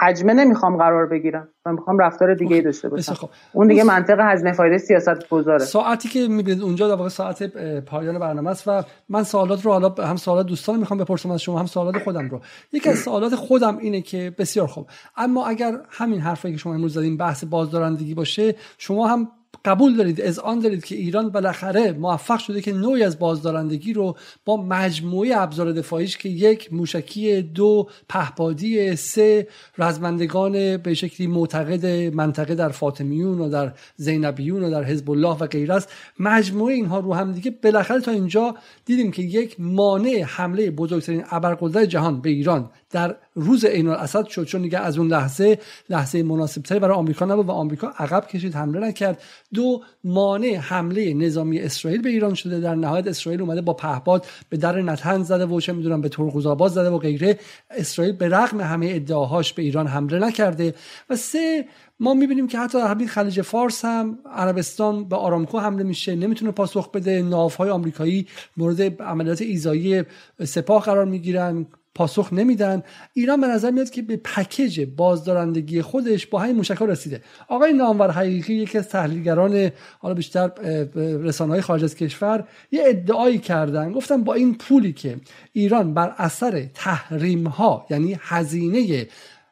[0.00, 1.48] حجمه نمی‌خوام قرار بگیرم.
[1.66, 3.14] من می‌خوام رفتار دیگه ای داشته باشم.
[3.14, 3.28] خب.
[3.52, 7.42] اون دیگه منطق هزینه فایده سیاست گذاره ساعتی که می‌بینید اونجا در واقع ساعت
[7.80, 11.58] پایان برنامه است و من سوالات رو حالا هم سوالات دوستان می‌خوام بپرسم از شما
[11.58, 12.40] هم سوالات خودم رو.
[12.72, 14.86] یکی از سوالات خودم اینه که بسیار خوب.
[15.16, 19.28] اما اگر همین حرفی که شما امروز زدین بحث بازدارندگی باشه شما هم
[19.64, 24.16] قبول دارید از آن دارید که ایران بالاخره موفق شده که نوعی از بازدارندگی رو
[24.44, 29.48] با مجموعه ابزار دفاعیش که یک موشکی دو پهپادی سه
[29.78, 35.46] رزمندگان به شکلی معتقد منطقه در فاطمیون و در زینبیون و در حزب الله و
[35.46, 38.54] غیره است مجموعه اینها رو هم دیگه بالاخره تا اینجا
[38.84, 44.44] دیدیم که یک مانع حمله بزرگترین ابرقدرت جهان به ایران در روز عین الاسد شد
[44.44, 45.58] چون دیگه از اون لحظه
[45.88, 49.22] لحظه مناسب تری برای آمریکا نبود و آمریکا عقب کشید حمله نکرد.
[49.54, 52.60] دو مانع حمله نظامی اسرائیل به ایران شده.
[52.60, 56.46] در نهایت اسرائیل اومده با پهپاد به در نتن زده و چه می‌دونم به ترقوز
[56.46, 57.38] آباد زده و غیره.
[57.70, 60.74] اسرائیل به رغم همه ادعاهاش به ایران حمله نکرده.
[61.10, 61.64] و سه
[62.00, 66.90] ما می‌بینیم که حتی همین خلیج فارس هم عربستان به آرامکو حمله میشه نمی‌تونه پاسخ
[66.90, 67.22] بده.
[67.22, 70.02] ناوهای آمریکایی مورد عملیات ایزایی
[70.44, 71.66] سپاه قرار می‌گیرن.
[71.98, 72.82] پاسخ نمیدن.
[73.14, 77.20] ایران به نظر میاد که به پکیج بازدارندگی خودش با همین موشک رسیده.
[77.48, 80.50] آقای نامور حقیقی یکی از تحلیلگران حالا بیشتر
[80.94, 83.92] رسانه های خارج از کشور یه ادعایی کردن.
[83.92, 85.16] گفتن با این پولی که
[85.52, 89.06] ایران بر اثر تحریم ها یعنی هزینه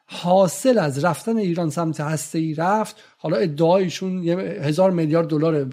[0.09, 2.95] حاصل از رفتن ایران سمت هسته ای رفت.
[3.17, 5.67] حالا ادعایشون یه هزار میلیارد دلار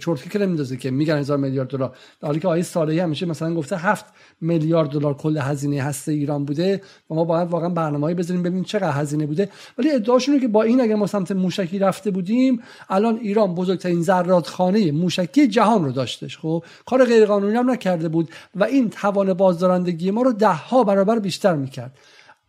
[0.00, 1.96] چرتکی که نمیندازه که میگن هزار میلیارد دلار.
[2.20, 4.04] در حالی که آقای صالحی همیشه مثلا گفته هفت
[4.40, 6.80] میلیارد دلار کل هزینه هسته ایران بوده.
[7.10, 9.48] و ما باید واقعا برنامه‌ای بذاریم ببینیم چقدر هزینه بوده.
[9.78, 14.92] ولی ادعاشون که با این اگه ما سمت موشکی رفته بودیم الان ایران بزرگترین زرادخانه
[14.92, 20.22] موشکی جهان رو داشتش خب؟ کار غیرقانونی هم نکرده بود و این توان بازدارندگی ما
[20.22, 21.92] رو ده ها برابر بیشتر می‌کرد.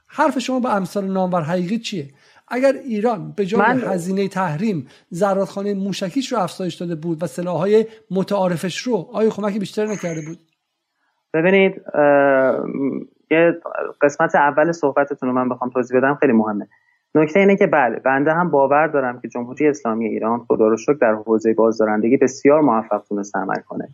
[0.09, 2.07] حرف شما به امثال نامور حقیقی چیه؟
[2.47, 3.81] اگر ایران به جای من...
[3.81, 9.85] هزینه تحریم زرادخانه موشکیش رو افزایش داده بود و سلاحهای متعارفش رو آیا کمکی بیشتر
[9.85, 10.37] نکرده بود؟
[11.33, 11.81] ببینید
[13.31, 13.61] یه
[14.01, 16.67] قسمت اول صحبتتون رو من بخوام توضیح بدم خیلی مهمه.
[17.15, 20.93] نکته اینه که بله بنده هم باور دارم که جمهوری اسلامی ایران خدا رو شکر
[20.93, 23.89] در حوزه بازدارندگی بسیار موفق تونست عمل کنه.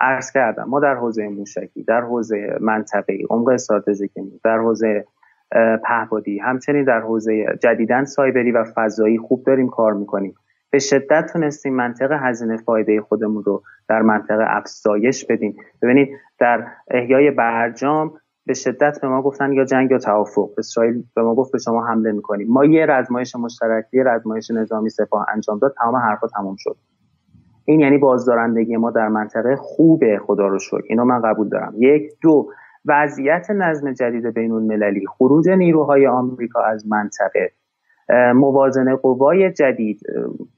[0.00, 0.64] عرض کردم.
[0.64, 5.04] ما در حوزه موشکی در حوزه منطقی عمق استراتژیکی در حوزه
[5.84, 10.34] پهبادی همچنین در حوزه جدیدن سایبری و فضایی خوب داریم کار می‌کنیم.
[10.70, 15.56] به شدت تونستیم منطقه هزینه فایده خودمون رو در منطقه افزایش بدیم.
[15.82, 18.12] ببینید در احیای برجام
[18.46, 20.50] به شدت به ما گفتن یا جنگ یا توافق.
[20.58, 22.48] اسرائیل به ما گفت به شما حمله می‌کنیم.
[22.50, 26.76] ما یه رزمایش مشترک یه رزمایش نظامی سپاه انجام داد تمام حرفا تموم شد.
[27.68, 30.82] این یعنی بازدارندگی ما در منطقه خوبه خدا رو شکر.
[30.88, 31.74] اینو من قبول دارم.
[31.78, 32.50] یک دو
[32.86, 37.52] وضعیت نظم جدید بین المللی خروج نیروهای آمریکا از منطقه
[38.34, 40.00] موازنه قوای جدید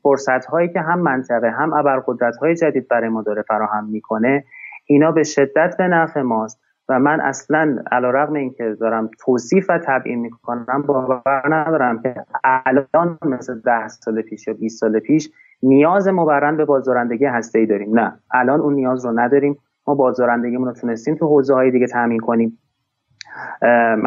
[0.02, 4.44] فرصت هایی که هم منطقه هم ابرقدرت های جدید برای ما داره فراهم می‌کنه
[4.86, 9.66] اینا به شدت به نفع ماست و من اصلا علا رقم این که دارم توصیف
[9.68, 12.14] و تبیین می‌کنم باور ندارم که
[12.44, 15.30] الان مثل ده سال پیش یا 20 سال پیش
[15.62, 17.98] نیاز مبرن به بازدارندگی هسته ای داریم.
[17.98, 18.18] نه.
[18.30, 19.58] الان اون نیاز رو نداریم.
[19.86, 22.58] ما بازدارندگیمون رو تونستیم تو حوزه های دیگه تامین کنیم.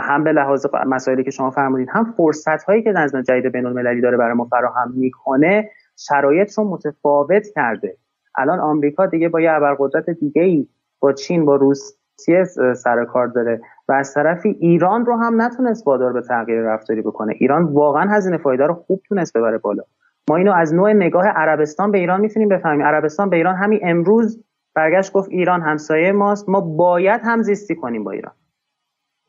[0.01, 4.01] هم به لحاظ مسائلی که شما فرمودید هم فرصت هایی که نظم جدید بین المللی
[4.01, 7.97] داره برای ما فراهم می‌کنه شرایط رو متفاوت کرده.
[8.35, 10.67] الان آمریکا دیگه با یه ابرقدرت دیگه ای
[10.99, 12.43] با چین با روسیه
[12.75, 17.33] سر کار داره و از طرفی ایران رو هم نتونست وادار به تغییر رفتاری بکنه.
[17.37, 19.83] ایران واقعا هزینه فایده رو خوب تونست ببره بالا.
[20.29, 22.85] ما اینو از نوع نگاه عربستان به ایران می‌تونیم بفهمیم.
[22.85, 24.43] عربستان به ایران همین امروز
[24.75, 26.49] برگشت گفت ایران همسایه ماست.
[26.49, 28.33] ما باید هم زیستی کنیم با ایران.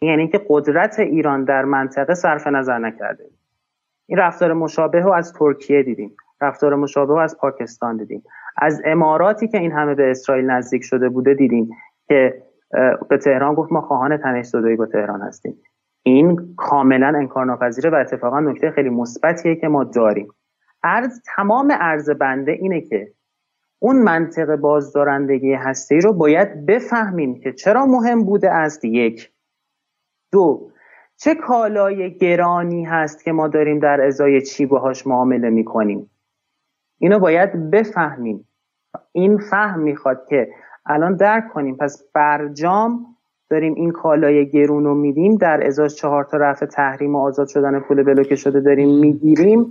[0.03, 3.25] یعنی اینکه قدرت ایران در منطقه صرف نظر نکرده.
[4.07, 6.17] این رفتار مشابه رو از ترکیه دیدیم.
[6.41, 8.23] رفتار مشابه رو از پاکستان دیدیم.
[8.57, 11.71] از اماراتی که این همه به اسرائیل نزدیک شده بوده دیدیم
[12.09, 12.43] که
[13.09, 15.55] به تهران گفت ما خواهان تنش با تهران هستیم.
[16.03, 20.29] این کاملا انکارناپذیره و اتفاقا نکته خیلی مثبتیه که ما داریم.
[20.85, 23.13] ارز تمام ارز بنده اینه که
[23.79, 28.85] اون منطق بازدارندگی هستی رو باید بفهمیم که چرا مهم بوده است.
[28.85, 29.31] یک.
[30.33, 30.71] دو.
[31.17, 36.11] چه کالای گرانی هست که ما داریم در ازای چی باهاش معامله می‌کنیم؟
[36.99, 38.49] اینو باید بفهمیم.
[39.13, 40.49] این فهم می‌خواد که
[40.87, 41.77] الان درک کنیم.
[41.77, 43.07] پس برجام
[43.51, 47.81] داریم این کالای گرون رو میدیم در ازاش چهار تا رفع تحریم و آزاد شدن
[47.81, 49.71] پول بلوکه شده داریم می‌گیریم.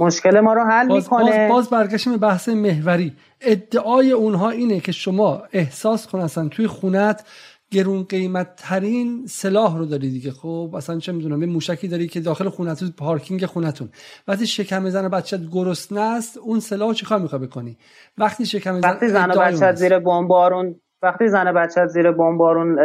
[0.00, 1.48] مشکل ما رو حل باز می‌کنه.
[1.48, 3.12] باز, باز برگشتیم بحث محوری.
[3.40, 7.24] ادعای اونها اینه که شما احساس کن اصلا توی خونت
[7.70, 10.30] گرون قیمت ترین سلاح رو داری دیگه.
[10.30, 13.88] خب اصلا چه می‌دونم یه موشکی داری که داخل خونتون پارکینگ خونتون.
[14.28, 17.76] وقتی شکم زن بچت گرسنه است اون سلاح چیکار می‌خوای بکنی؟
[18.18, 22.76] وقتی شکم زن وقتی زن بچت زیر بمبارون وقتی زن بچت زیر بمبارون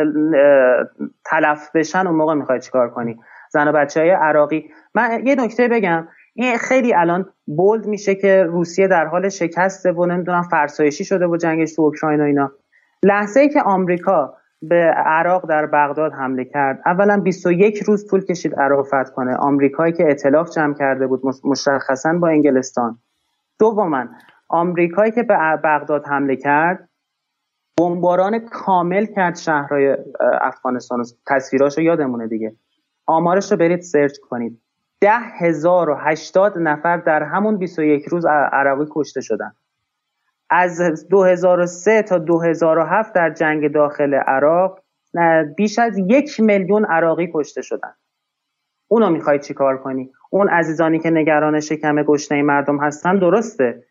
[1.25, 3.17] تلف بشن اون موقع می‌خوای چیکار کنی؟
[3.53, 4.63] زن بچه های عراقی.
[4.95, 6.07] من یه نکته بگم.
[6.37, 11.37] این خیلی الان بولد میشه که روسیه در حال شکسته و نمی‌دونم فرسایشی شده و
[11.37, 12.51] جنگش تو اوکراین و اینا.
[13.03, 14.75] لحظه ای که آمریکا به
[15.05, 19.35] عراق در بغداد حمله کرد اولا 21 روز طول کشید عراق فتح کنه.
[19.35, 22.99] آمریکایی که اطلاف جمع کرده بود مشخصا با انگلستان.
[23.59, 24.05] دوما
[24.49, 26.89] آمریکایی که به بغداد حمله کرد
[27.77, 29.97] بمباران کامل کرد شهرهای
[30.41, 31.05] افغانستان.
[31.27, 32.55] تصویراشو یادمونه دیگه.
[33.05, 34.61] آمارش رو برید سرچ کنید.
[35.01, 39.51] ده هزار و هشتاد نفر در همون 21 روز عراقی کشته شدن.
[40.49, 44.79] از 2003 تا 2007 در جنگ داخل عراق
[45.57, 47.93] بیش از یک میلیون عراقی کشته شدن.
[48.87, 53.83] اونو می‌خوای چیکار کنی؟ اون عزیزانی که نگران شکم گشنه مردم هستن درسته.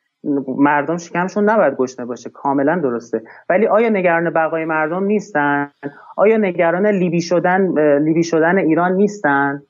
[0.59, 2.31] مردم شکمشون نباید گشنه باشه.
[2.31, 3.23] کاملا درسته.
[3.49, 5.71] ولی آیا نگران بقای مردم نیستن؟
[6.17, 7.61] آیا نگران لیبی شدن
[7.99, 9.63] لیبی شدن ایران نیستن؟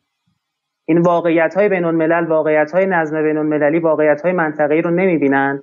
[0.87, 5.63] این واقعیت های بین الملل واقعیت های نظم بین المللی واقعیت های منطقه‌ای رو نمی‌بینن.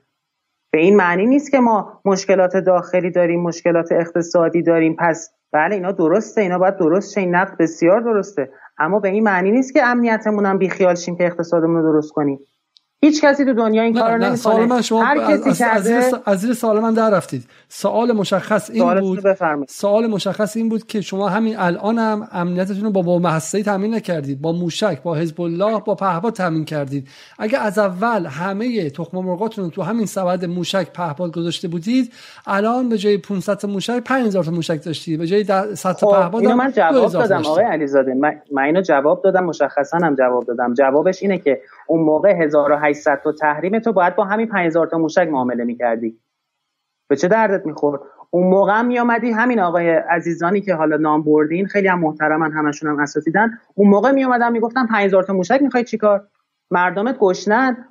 [0.71, 4.95] به این معنی نیست که ما مشکلات داخلی داریم مشکلات اقتصادی داریم.
[4.99, 8.49] پس بله اینا درسته اینا باید درست شه این نقد بسیار درسته.
[8.77, 12.39] اما به این معنی نیست که امنیتمون هم بیخیال شیم که اقتصادمون رو درست کنیم.
[13.03, 14.81] هیچ کسی تو دنیا این کارو نمی‌کنه.
[15.03, 19.19] هر کسی از, کرده از زیر سوال من در رفتید سوال مشخص این بود
[19.69, 23.95] سوال مشخص این بود که شما همین الان هم امنیتتون رو با با محسه تامین
[23.95, 24.41] نکردید.
[24.41, 27.07] با موشک با حزب الله با پهپاد تامین کردید.
[27.39, 32.13] اگه از اول همه تخم مرغاتون رو تو همین سبد موشک پهپاد گذاشته بودید
[32.47, 36.43] الان به جای 500 موشک 5000 تا موشک داشتید به جای 100 تا خب، پهپاد
[36.43, 38.13] من جواب دادم آقای علیزاده.
[38.13, 40.73] من, من اینو جواب دادم مشخصا هم جواب دادم.
[40.73, 45.27] جوابش اینه که اون موقع 1800 تا تحریم تو باید با همین 5000 تا موشک
[45.27, 46.19] معامله می‌کردی.
[47.09, 51.65] به چه دردت می‌خورد؟ اون موقع هم میامدی همین آقای عزیزانی که حالا نام بردین
[51.65, 53.59] خیلی هم محترمن همشون هم اساتیدن.
[53.75, 56.27] اون موقع میومدن می‌گفتن 5000 تا موشک می‌خوای چیکار؟
[56.71, 57.87] مردمت گشنن.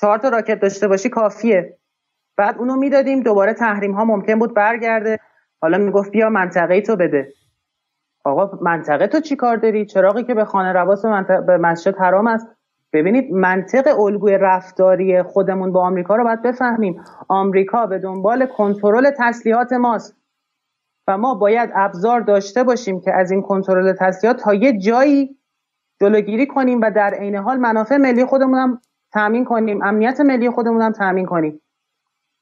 [0.00, 1.78] چهار تا راکت داشته باشی کافیه.
[2.36, 5.18] بعد اونو می‌دادیم دوباره تحریم ها ممکن بود برگرده.
[5.62, 7.32] حالا می‌گفت بیا منطقه تو بده.
[8.24, 11.04] آقا منطقه تو چی کار داری؟ چراغی که به خانه رواس
[11.46, 12.46] به مسجد حرام است.
[12.94, 17.00] ببینید منطق الگوی رفتاری خودمون با آمریکا رو باید بفهمیم.
[17.28, 20.16] آمریکا به دنبال کنترل تسلیحات ماست
[21.08, 25.38] و ما باید ابزار داشته باشیم که از این کنترل تسلیحات تا یه جایی
[26.00, 28.80] جلوگیری کنیم و در عین حال منافع ملی خودمون هم
[29.12, 31.60] تامین کنیم امنیت ملی خودمون هم تامین کنیم.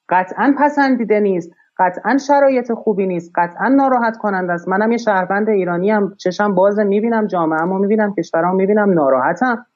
[0.08, 4.68] قطعا پسندیده نیست قطعا شرایط خوبی نیست قطعا ناراحت کننده است.
[4.68, 9.66] منم یه شهروند ایرانی هم چشم باز می‌بینم جامعه اما می‌بینم کشورم می‌بینم ناراحتم.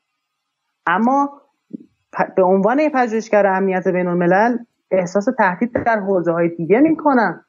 [0.86, 1.30] اما
[2.36, 4.56] به عنوان یه پژوهشگر امنیت بین الملل
[4.90, 7.44] احساس تهدید در حوزه های دیگه می‌کنن.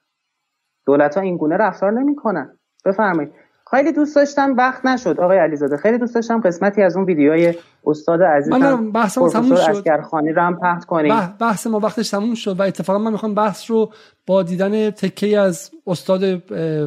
[0.85, 2.57] دولت ها این گونه رفتار نمی‌کنن.
[2.85, 3.31] بفرمایید.
[3.71, 5.19] خیلی دوست داشتم وقت نشد.
[5.19, 7.55] آقای علیزاده خیلی دوست داشتم قسمتی از اون ویدیوهای
[7.85, 9.69] استاد عزیزم بحث ما تموم شد.
[9.69, 11.15] اسکرخانی رو هم پخش کنیم.
[11.39, 13.91] بحث ما وقتش تموم شد و اتفاقا من می‌خوام بحث رو
[14.27, 16.37] با دیدن تکه از استاد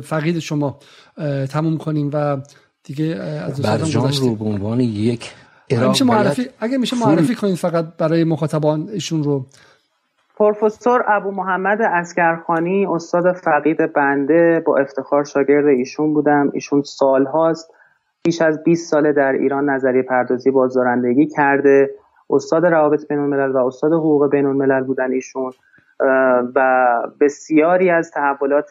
[0.00, 0.78] فقید شما
[1.50, 2.36] تموم کنیم و
[2.84, 3.04] دیگه
[3.46, 5.32] از برجام رو به عنوان یک
[5.70, 9.46] اگه میشه معرفی اگه میشه معرفی کنید فقط برای مخاطبان ایشون رو.
[10.36, 16.50] پروفسور ابو محمد اسکرخانی استاد فقید بنده با افتخار شاگرد ایشون بودم.
[16.54, 17.70] ایشون سالهاست
[18.22, 21.90] بیش از 20 ساله در ایران نظریه پردازی بازدارندگی کرده.
[22.30, 25.52] استاد روابط بین الملل و استاد حقوق بین الملل بودن ایشون.
[26.54, 26.88] و
[27.20, 28.70] بسیاری از تحولات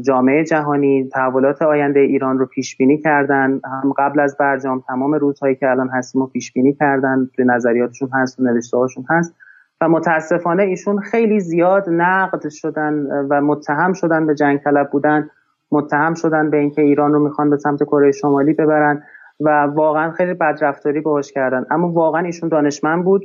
[0.00, 3.60] جامعه جهانی تحولات آینده ایران رو پیش بینی کردن.
[3.64, 7.30] هم قبل از برجام تمام روزهایی که الان هستیم رو پیش بینی کردن.
[7.36, 9.34] به نظریاتشون هست و نوشته هاشون هست.
[9.80, 15.30] و متاسفانه ایشون خیلی زیاد نقد شدن و متهم شدن به جنگ طلب بودن.
[15.72, 19.02] متهم شدن به اینکه ایران رو می‌خوان به سمت کره شمالی ببرن
[19.40, 21.66] و واقعا خیلی بدرفتاری باهاش کردن.
[21.70, 23.22] اما واقعا ایشون دانشمند بود.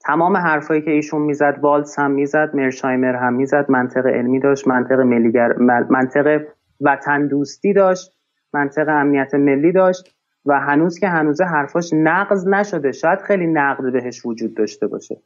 [0.00, 5.00] تمام حرفایی که ایشون می‌زد والز هم می‌زد مرشایمر هم می‌زد منطق علمی داشت منطق
[5.00, 5.52] ملیگر
[5.90, 6.40] منطق
[6.80, 8.12] وطن دوستی داشت
[8.54, 10.16] منطق امنیت ملی داشت
[10.46, 12.92] و هنوز که هنوز حرفاش نقض نشده.
[12.92, 15.16] شاید خیلی نقد بهش وجود داشته باشه.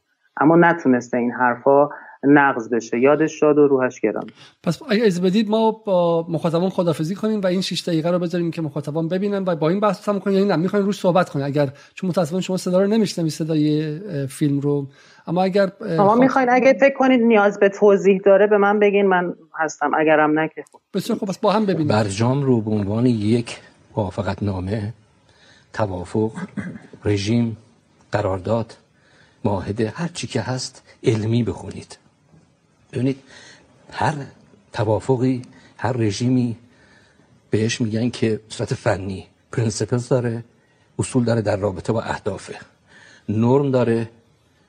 [0.40, 1.88] اما نتونسته این حرفا
[2.28, 3.00] نقض بشه.
[3.00, 4.26] یادش شاد و روحش گرام
[4.62, 8.50] پس اگه از بدید ما با مخاطبان خدافزی کنیم و این 6 دقیقه رو بذاریم
[8.50, 10.36] که مخاطبان ببینن و با این بحث تموم کنیم.
[10.36, 11.46] یعنی نه می‌خواین روش صحبت کنیم.
[11.46, 14.86] اگر چون متاسفانه شما صدا رو نمیشنوید صدای فیلم رو.
[15.26, 19.34] اما اگر شما می‌خواین اگه فکر کنید نیاز به توضیح داره به من بگین من
[19.58, 19.90] هستم.
[19.98, 21.88] اگرم نه که خوب بسیار خوب با هم ببینیم.
[21.88, 23.60] برجام رو به عنوان یک
[23.96, 24.94] موافقت نامه
[25.72, 26.32] توافق
[27.04, 27.56] رژیم
[28.12, 28.76] قرارداد
[29.44, 31.98] معاهده هر چی که هست علمی بخونید.
[32.94, 33.22] ببینید
[33.92, 34.14] هر
[34.72, 35.42] توافقی
[35.76, 36.56] هر رژیمی
[37.50, 40.44] بهش میگن که صورت فنی principles داره
[40.98, 42.56] اصول داره در رابطه با اهدافه
[43.28, 44.10] نرم داره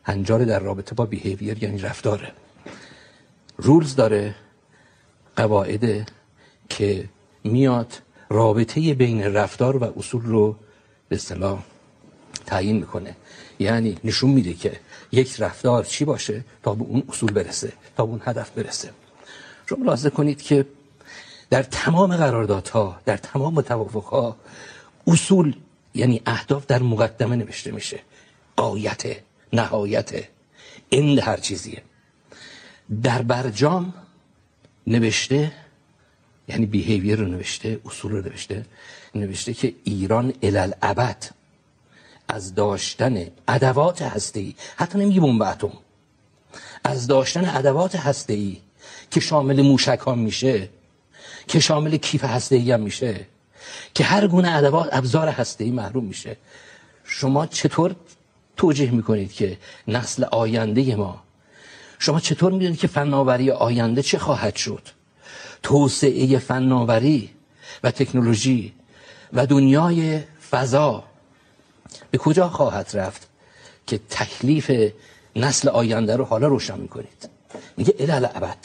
[0.04, 2.32] هنجار در رابطه با behavior یعنی رفتاره
[3.58, 4.36] rules داره
[5.36, 6.12] قواعد
[6.70, 7.10] که
[7.44, 7.94] میاد
[8.30, 10.56] رابطه بین رفتار و اصول رو
[11.10, 11.64] به اصطلاح
[12.46, 13.16] تعیین می‌کنه.
[13.60, 14.80] یعنی نشون میده که
[15.16, 18.90] یک رفتار چی باشه تا به اون اصول برسه تا به اون هدف برسه.
[19.70, 20.66] شما ملاحظه کنید که
[21.50, 24.38] در تمام قراردادها در تمام توافقها
[25.08, 25.56] اصول
[25.94, 28.00] یعنی اهداف در مقدمه نوشته میشه.
[28.56, 29.04] قایت
[29.54, 30.12] نهایت
[30.90, 31.82] این هر چیزیه.
[33.04, 33.94] در برجام
[34.88, 35.52] نوشته
[36.48, 38.66] یعنی بیهیویر رو نوشته اصول رو نوشته
[39.16, 41.26] نوشته که ایران الالعبد
[42.28, 45.72] از داشتن ادوات هسته حتی نمیگه بمب اتم
[46.84, 48.58] از داشتن ادوات هسته
[49.12, 50.70] که شامل موشک ها میشه
[51.48, 53.26] که شامل کیف هسته هم میشه
[53.94, 56.38] که هر گونه ادوات ابزار هسته ای محروم میشه.
[57.04, 57.96] شما چطور
[58.58, 59.58] توجیه می‌کنید که
[59.88, 61.24] نسل آینده ما؟
[62.00, 64.82] شما چطور می‌دونید که فناوری آینده چه خواهد شد؟
[65.64, 67.30] توسعه فناوری
[67.84, 68.74] و تکنولوژی
[69.34, 70.20] و دنیای
[70.52, 71.04] فضا
[72.12, 73.28] به کجا خواهد رفت
[73.88, 74.72] که تکلیف
[75.36, 77.30] نسل آینده رو حالا روشن می‌کنید؟
[77.78, 78.58] میگه الال ابد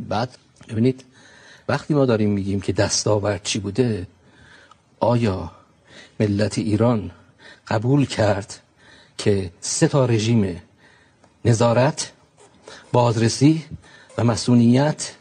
[0.00, 0.38] بعد
[0.68, 1.04] ببینید
[1.68, 4.06] وقتی ما داریم میگیم که دستاورد چی بوده
[5.00, 5.50] آیا
[6.20, 7.10] ملت ایران
[7.68, 8.60] قبول کرد
[9.18, 10.62] که سه تا رژیم
[11.44, 12.12] نظارت
[12.92, 13.64] بازرسی
[14.18, 15.14] و مسئولیت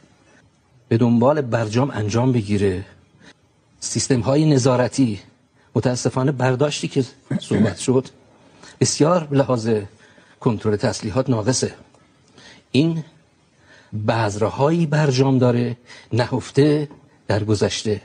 [0.88, 2.86] به دنبال برجام انجام بگیره؟
[3.80, 5.20] سیستم های نظارتی
[5.78, 7.06] متاسفانه برداشتی که
[7.40, 8.06] صحبت شد.
[8.80, 9.70] بسیار لحاظ
[10.40, 11.74] کنترل تسلیحات ناقصه.
[12.72, 13.04] این
[14.08, 15.78] بذرهایی برجام داره
[16.14, 16.90] نهفته
[17.28, 18.02] در گذشته.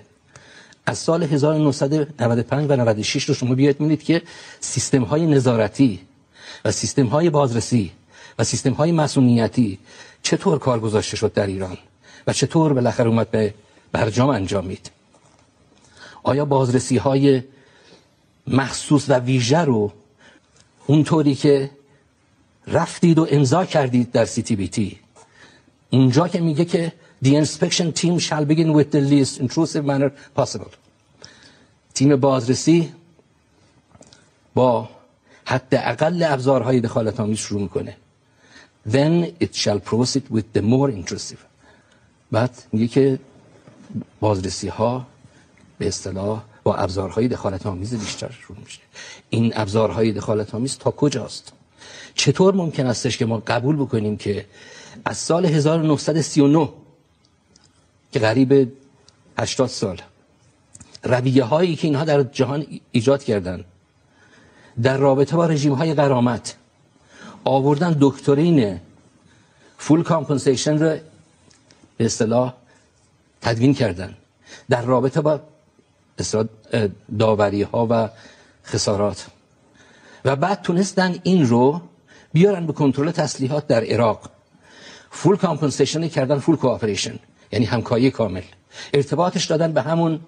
[0.86, 4.22] از سال 1995 و 96 رو شما بیاید می‌دید که
[4.60, 6.00] سیستم های نظارتی
[6.64, 7.92] و سیستم های بازرسی
[8.38, 9.78] و سیستم های مسئولیتی
[10.22, 11.78] چطور کار گذاشته شد در ایران
[12.26, 13.54] و چطور بالاخره اومد به
[13.92, 14.90] برجام انجامید
[16.22, 17.42] آیا بازرسی های
[18.46, 19.92] مخصوص و ویژه رو
[20.86, 21.70] اونطوری که
[22.66, 24.98] رفتید و امضا کردید در سی تی بی تی
[25.90, 26.92] اونجا که میگه که
[27.24, 30.70] The inspection team shall begin with the least intrusive manner possible.
[31.94, 32.92] تیم بازرسی
[34.54, 34.88] با
[35.44, 37.96] حد اقل ابزارهای دخالت آمیز شروع می‌کنه.
[38.90, 41.38] Then it shall proceed with the more intrusive.
[42.32, 43.18] بعد میگه که
[44.20, 45.06] بازرسی ها
[45.78, 48.80] به اصطلاح با ابزارهای دخالت آمیز بیشتر شروع میشه.
[49.30, 51.52] این ابزارهای دخالت آمیز تا کجاست؟
[52.14, 54.46] چطور ممکن استش که ما قبول بکنیم که
[55.04, 56.68] از سال 1939
[58.12, 58.72] که قریب
[59.38, 60.00] 80 سال
[61.04, 63.64] رویه هایی که اینها در جهان ایجاد کردن
[64.82, 66.56] در رابطه با رژیم های غرامت
[67.44, 68.80] آوردن دکترین
[69.78, 70.96] full compensation رو
[71.96, 72.54] به اصطلاح
[73.40, 74.14] تدوین کردن
[74.70, 75.40] در رابطه با
[77.18, 78.08] داوری ها و
[78.64, 79.26] خسارات.
[80.24, 81.80] و بعد تونستن این رو
[82.32, 84.30] بیارن به کنترل تسلیحات در عراق.
[85.10, 87.18] full compensation کردن full cooperation
[87.52, 88.42] یعنی همکاری کامل.
[88.94, 90.20] ارتباطش دادن به همون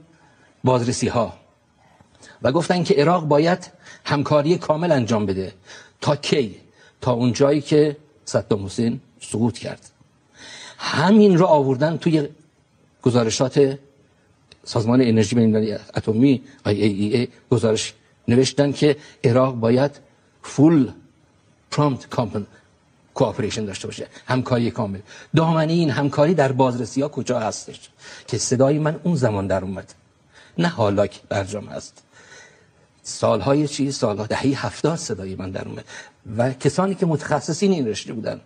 [0.65, 1.33] بازرسی ها
[2.43, 3.71] و گفتن که عراق باید
[4.05, 5.53] همکاری کامل انجام بده.
[6.01, 6.57] تا کی؟
[7.01, 9.91] تا اون جایی که صدام حسین سقوط کرد.
[10.79, 12.29] همین رو آوردن توی
[13.03, 13.79] گزارشات
[14.65, 17.95] سازمان انرژی بین‌المللی اتمی ای گزارش
[18.29, 20.01] نوشتن که عراق باید
[20.43, 20.93] فول
[21.71, 22.47] پرامپت کامپن
[23.15, 24.99] کوآپریشن داشته باشه همکاری کامل.
[25.37, 27.91] دامنه این همکاری در بازرسی ها کجا هستش؟
[28.27, 29.95] که صدای من اون زمان در اومد.
[30.59, 32.03] نه حالا که برجام هست.
[33.03, 35.85] سالهای چی؟ سالها دهی هفتاد صدای من در اومد.
[36.37, 38.41] و کسانی که متخصصین این رشته بودن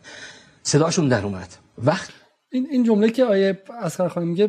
[0.63, 1.49] صداشون در اومد.
[1.79, 2.11] وقت
[2.51, 4.49] این این جمله که آیه اسقر خانم میگه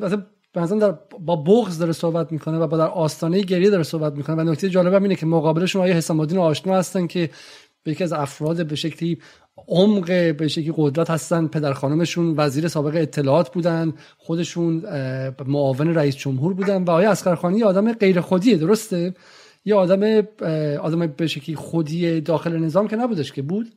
[0.55, 4.35] مثلا در با بغض داره صحبت می‌کنه و با در آستانه گریه داره صحبت می‌کنه
[4.35, 7.29] و نکته جالب اینه که مقابلشون آیه حسام الدین آشنا هستن که
[7.83, 9.17] به یکی از افراد به شکلی
[9.67, 14.83] عمق به شکلی قدرت هستن پدر خانمشون وزیر سابق اطلاعات بودن خودشون
[15.47, 19.13] معاون رئیس جمهور بودن و آیه اسقر یه آدم غیر خودیه درسته؟
[19.65, 20.27] یه آدم
[20.77, 23.67] آدم به شکلی خودی داخل نظام که نبودش که بود؟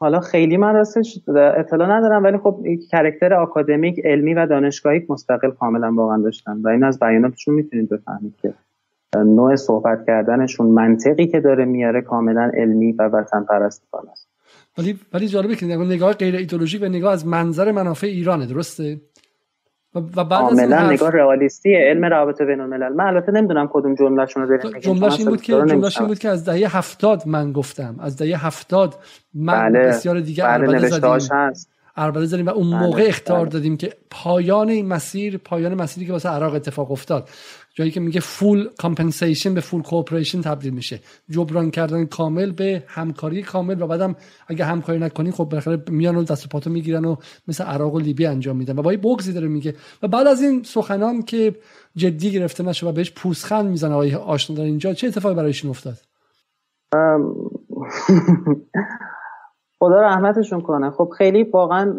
[0.00, 1.18] حالا خیلی من راستش
[1.56, 6.84] اطلاع ندارم ولی خب کرکتر آکادمیک علمی و دانشگاهی مستقل کاملا واقعا داشتن و این
[6.84, 8.54] از بیاناتشون می‌تونید بفهمید که
[9.16, 14.28] نوع صحبت کردنشون منطقی که داره میاره کاملا علمی و وطن پرستانه است
[14.78, 19.00] ولی ولی جالبه که نگاه غیر ایدئولوژیک و نگاه از منظر منافع ایرانه درسته؟
[19.94, 22.92] و بعد کاملا نگاه رئالیستی علم روابط بین الملل.
[22.92, 26.28] من البته نمی‌دونم کدوم جملهشون رو داریم جملهش این بود که جملهش این بود که
[26.28, 27.96] از دهه هفتاد من گفتم.
[28.00, 28.94] از دهه هفتاد
[29.34, 29.78] من بله.
[29.78, 31.70] بسیار دیگه بله نوشتهاش هست.
[31.96, 33.48] عربده زدیم و اون بله، موقع اخطار بله.
[33.48, 37.28] دادیم که پایان این مسیر پایان مسیری که واسه عراق اتفاق افتاد.
[37.80, 41.00] جایی که میگه full compensation به full cooperation تبدیل میشه.
[41.30, 44.16] جبران کردن کامل به همکاری کامل و بعدم
[44.48, 47.16] اگه همکاری نکنی خب بالاخره میان و دست پاتو می‌گیرن و
[47.48, 48.78] مثل عراق و لیبی انجام میدن.
[48.78, 49.00] و با این
[49.34, 49.74] داره میگه.
[50.02, 51.56] و بعد از این سخنان که
[51.96, 55.96] جدی گرفته نشه و بهش پوسخند می‌زنه آقای آشنا در اینجا چه اتفاقی برایشون افتاد؟
[59.78, 60.90] خدا رحمتشون کنه.
[60.90, 61.94] خب خیلی واقعا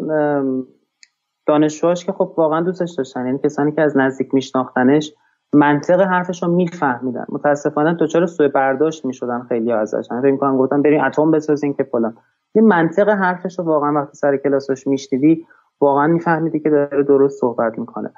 [1.46, 3.26] دانشجوهاش که خب واقعا دوستش داشتن.
[3.26, 5.12] یعنی کسانی که از نزدیک میشناختنش
[5.54, 10.08] منطق حرفش رو میفهمیدن متاسفانه دچار سوء برداشت می‌شدن خیلی ازش.
[10.08, 12.16] فکر می‌کنم گفتن بریم اتم بسازین که فلان.
[12.54, 15.46] این منطق حرفش رو واقعا وقتی سر کلاسش میشنیدی
[15.80, 18.10] واقعا میفهمیدی که داره درست صحبت می‌کنه.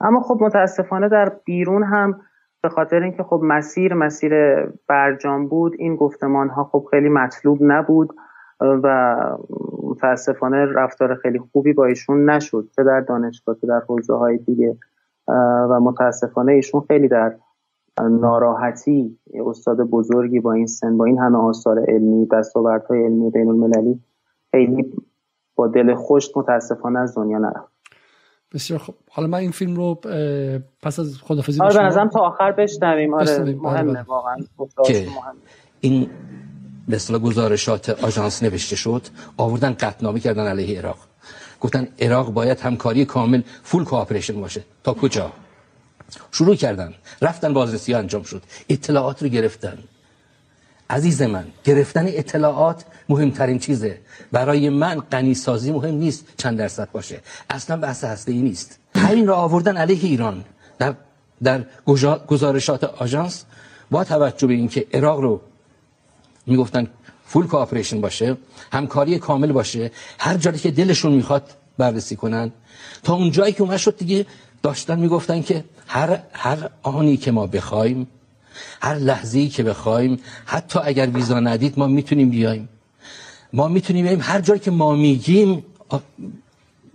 [0.00, 2.20] اما خب متاسفانه در بیرون هم
[2.62, 4.32] به خاطر اینکه خب مسیر مسیر
[4.88, 8.14] برجام بود این گفتمان ها خب خیلی مطلوب نبود
[8.60, 9.16] و
[9.82, 12.68] متاسفانه رفتار خیلی خوبی با ایشون نشد.
[12.76, 14.76] چه در دانشگاه چه در حوزه های دیگه.
[15.28, 17.34] و متاسفانه ایشون خیلی در
[18.00, 24.00] ناراحتی استاد بزرگی با این سن با این همه آثار علمی دستاوردهای علمی بین المللی
[24.50, 24.92] خیلی
[25.54, 27.72] با دل خوش متاسفانه از دنیا نرفت.
[28.54, 28.94] بسیار خوب.
[29.10, 29.94] حالا من این فیلم رو
[30.82, 33.14] پس از خدافزی آره تا آخر بشنویم.
[33.14, 34.02] آره مهمه بله،.
[34.02, 34.36] واقعا.
[34.84, 35.06] که
[35.80, 36.10] این
[36.88, 39.02] مثلا گزارشات آژانس نوشته شد.
[39.36, 40.96] آوردن قطنامه کردن علیه عراق.
[41.62, 44.62] گفتن عراق باید همکاری کامل فول کوآپریشن باشه.
[44.84, 45.32] تا کجا؟
[46.32, 46.94] شروع کردن.
[47.22, 48.42] رفتن بازرسی انجام شد.
[48.68, 49.78] اطلاعات رو گرفتن.
[50.90, 53.98] عزیز من گرفتن اطلاعات مهمترین چیزه.
[54.32, 57.20] برای من غنی سازی مهم نیست چند درصد باشه.
[57.50, 58.78] اصلا بحث هسته ای نیست.
[58.96, 60.44] همین را آوردن علیه ایران.
[60.78, 60.94] در
[61.42, 61.64] در
[62.26, 63.44] گزارشات آژانس
[63.90, 65.40] با توجه به اینکه عراق رو
[66.46, 66.86] می‌گفتن
[67.32, 68.36] فول کوآپریشن باشه
[68.72, 72.52] همکاری کامل باشه هر جایی که دلشون می‌خواد بررسی کنن.
[73.02, 74.26] تا اون جایی که اومد شد دیگه
[74.62, 78.06] داشتن می‌گفتن که هر هر آنی که ما بخوایم
[78.82, 82.68] هر لحظه ای که بخوایم حتی اگر ویزا ندید ما می‌تونیم بیایم.
[83.52, 85.64] ما می‌تونیم بیایم هر جایی که ما میگیم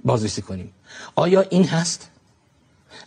[0.05, 0.71] بازرسی کنیم.
[1.15, 2.09] آیا این هست؟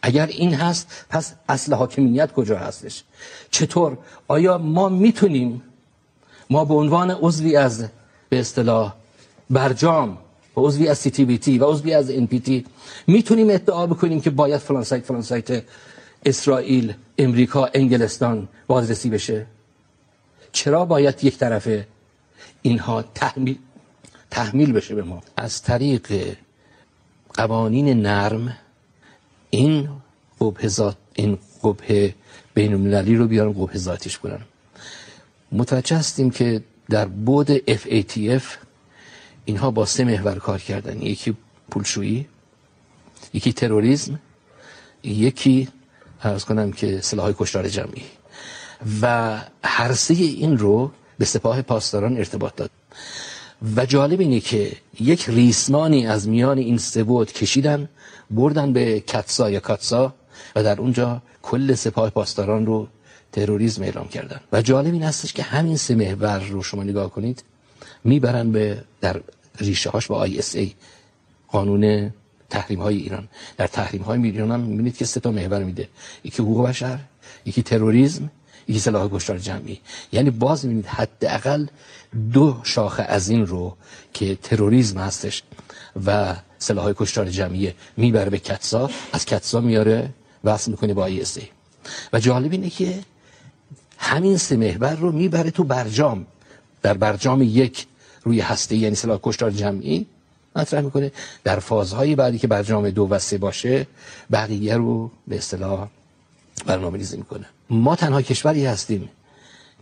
[0.03, 3.03] اگر این هست پس اصل حاکمیت کجا هستش؟
[3.51, 3.99] چطور؟
[4.29, 5.63] آیا ما می‌تونیم
[6.51, 7.85] ما به عنوان عضوی از
[8.29, 8.95] به اصطلاح
[9.51, 10.19] برجام
[10.57, 12.65] و عضوی از سی تی بی تی و عضوی از ان پی تی
[13.07, 15.65] می‌تونیم ادعا بکنیم که باید فلان سایت فلان سایت
[16.27, 19.47] اسرائیل امریکا انگلستان بازرسی بشه.
[20.53, 21.87] چرا باید یک طرفه
[22.63, 23.59] اینها تحمیل
[24.31, 26.37] تحمیل بشه به ما؟ از طریق
[27.35, 28.57] قوانین نرم
[29.51, 29.89] این
[30.41, 32.15] قبه ذات این قبه
[32.55, 34.41] بین المللی رو بیارم قبه ذاتیش کنم.
[35.53, 38.43] متوجه هستیم که در بود FATF
[39.45, 41.03] اینها با سه محور کار کردن.
[41.03, 41.37] یکی
[41.71, 42.27] پولشویی
[43.35, 44.19] یکی تروریسم
[45.03, 45.69] یکی
[46.23, 48.03] ارز کنم که سلاح کشتار جمعی.
[49.03, 52.71] و هر سه این رو به سپاه پاسداران ارتباط داد.
[53.77, 57.89] و جالب اینه که یک ریسمانی از میان این سه بود کشیدن
[58.31, 60.15] بردن به کتسا یا کاتسا
[60.57, 62.89] و در اونجا کل سپاه پاسداران رو
[63.33, 64.41] تروریسم اعلام کردن.
[64.53, 67.43] و جالب این هستش که همین سه محور رو شما نگاه کنید
[68.05, 69.21] می‌برن به در
[69.59, 70.73] ریشه هاش با ISA
[71.49, 72.15] قانون
[72.51, 73.29] تحریم های ایران.
[73.57, 75.89] در تحریم های ایران هم می‌بینید که سه تا محور میده.
[76.25, 76.99] یکی حقوق بشر
[77.47, 78.31] یکی تروریسم
[78.69, 79.81] یکی سلاح کشتار جمعی.
[80.13, 81.67] یعنی باز می‌بینید حداقل
[82.33, 83.77] دو شاخه از این رو
[84.13, 85.43] که تروریسم هستش
[86.07, 90.11] و سلاح کشتار جمعی می‌بره به CAATSA از CAATSA میاره
[90.45, 91.45] وصل می‌کنه با ISA.
[92.13, 92.99] و جالب اینه که
[94.03, 96.27] همین سه محور رو می‌بره تو برجام.
[96.83, 97.87] در برجام یک
[98.25, 100.07] روی هسته یعنی سلاح کشتار جمعی
[100.57, 101.13] مطرح می‌کنه.
[101.45, 103.87] در فازهای بعدی که برجام دو و سه باشه
[104.33, 105.89] بقیه رو به اصطلاح
[106.67, 107.47] برنامه ریزی می‌کنه.
[107.71, 109.09] ما تنها کشوری هستیم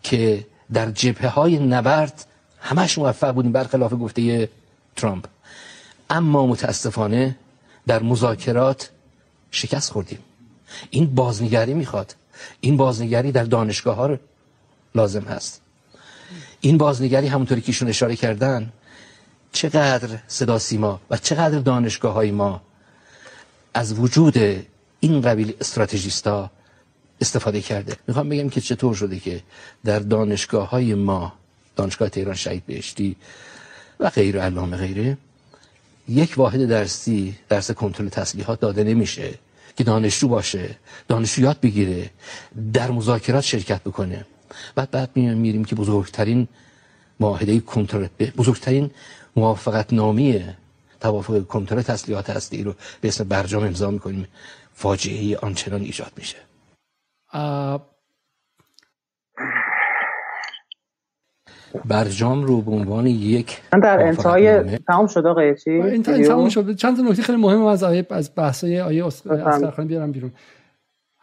[0.02, 2.26] که در جبهه های نبرد
[2.60, 4.48] همش موفق بودیم برخلاف گفته
[4.96, 5.24] ترامپ.
[6.10, 7.36] اما متاسفانه
[7.86, 8.90] در مذاکرات
[9.50, 10.18] شکست خوردیم.
[10.90, 12.14] این بازنگری می‌خواد.
[12.60, 14.16] این بازنگری در دانشگاه ها
[14.94, 15.60] لازم هست.
[16.60, 18.72] این بازنگری همونطوری که ایشون اشاره کردن
[19.52, 22.62] چقدر صدا سیما و چقدر دانشگاه های ما
[23.74, 24.36] از وجود
[25.00, 26.50] این قبیل استراتژیستا
[27.20, 27.96] استفاده کرده.
[28.06, 29.42] می‌خوام بگم که چطور شده که
[29.84, 31.32] در دانشگاه های ما
[31.76, 33.16] دانشگاه تهران شهید بهشتی
[34.00, 35.18] و غیر علامه غیره
[36.08, 39.34] یک واحد درسی درس کنترل تسلیحات داده نمیشه.
[39.78, 40.76] که دانشجو باشه
[41.08, 42.10] دانشجو یاد بگیره
[42.72, 44.26] در مذاکرات شرکت بکنه.
[44.74, 46.48] بعد بعد میریم که بزرگترین
[47.20, 48.06] معاهده کنترل
[48.36, 48.90] بزرگترین
[49.36, 50.44] موافقت نامی
[51.00, 54.26] توافق کنترل تسلیحات هستی رو به اسم برجام امضا می‌کنیم.
[54.74, 56.36] فاجعه آنچنان ایجاد میشه.
[61.84, 66.76] برجام رو به عنوان یک من در انتهای تمام شد آقای چی؟ تمام شد.
[66.76, 70.32] چند تا نکته خیلی مهم از آیه از بحثای آیه اسکرخانی بیارم بیرون.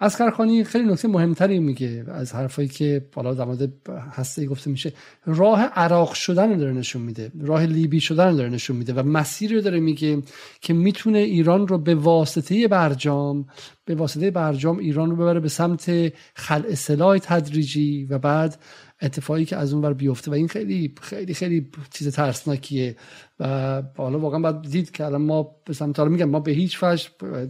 [0.01, 3.69] اسکرخانی خیلی نکته مهمتری میگه از حرفایی که بالا در مورد
[4.11, 4.93] هسته گفته میشه.
[5.25, 7.31] راه عراق شدن رو داره نشون میده.
[7.41, 10.21] راه لیبی شدن رو داره نشون میده و مسیری رو داره میگه
[10.61, 13.45] که می‌تونه ایران رو به واسطه برجام
[13.85, 18.57] به واسطه برجام ایران رو ببره به سمت خلع سلاح تدریجی و بعد
[19.01, 20.31] اتفاقی که از اون ور بیفته.
[20.31, 22.95] و این خیلی خیلی خیلی چیز ترسناکیه.
[23.39, 27.09] و حالا واقعا باید دید که الان ما به سمت میگم ما به هیچ وجه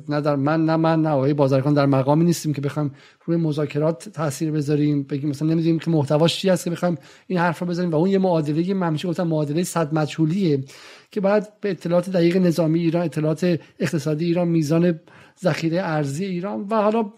[0.10, 2.91] نه در من نه من نه آقای بازرگان در مقامی نیستیم که بخوام
[3.26, 6.98] روی مذاکرات تاثیر بذاریم بگیم مثلا نمی‌دونیم که محتواش چی هست که بخوام
[7.28, 10.64] این حرف رو بذاریم و اون یه معادله من همیشه گفتم معادله صد مجهولیه
[11.12, 14.99] که بعد به اطلاعات دقیق نظامی ایران اطلاعات اقتصادی ایران میزان
[15.41, 17.12] ذخیره ارزی ایران و حالا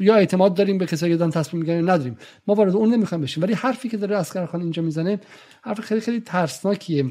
[0.00, 2.16] یا اعتماد داریم به کسایی که دارن تصمیم می‌گیرن نداریم.
[2.46, 3.42] ما وارد اون نمی‌خوایم بشیم.
[3.42, 5.20] ولی حرفی که داره اسکرخان اینجا می‌زنه
[5.62, 7.04] حرف خیلی خیلی ترسناکیه.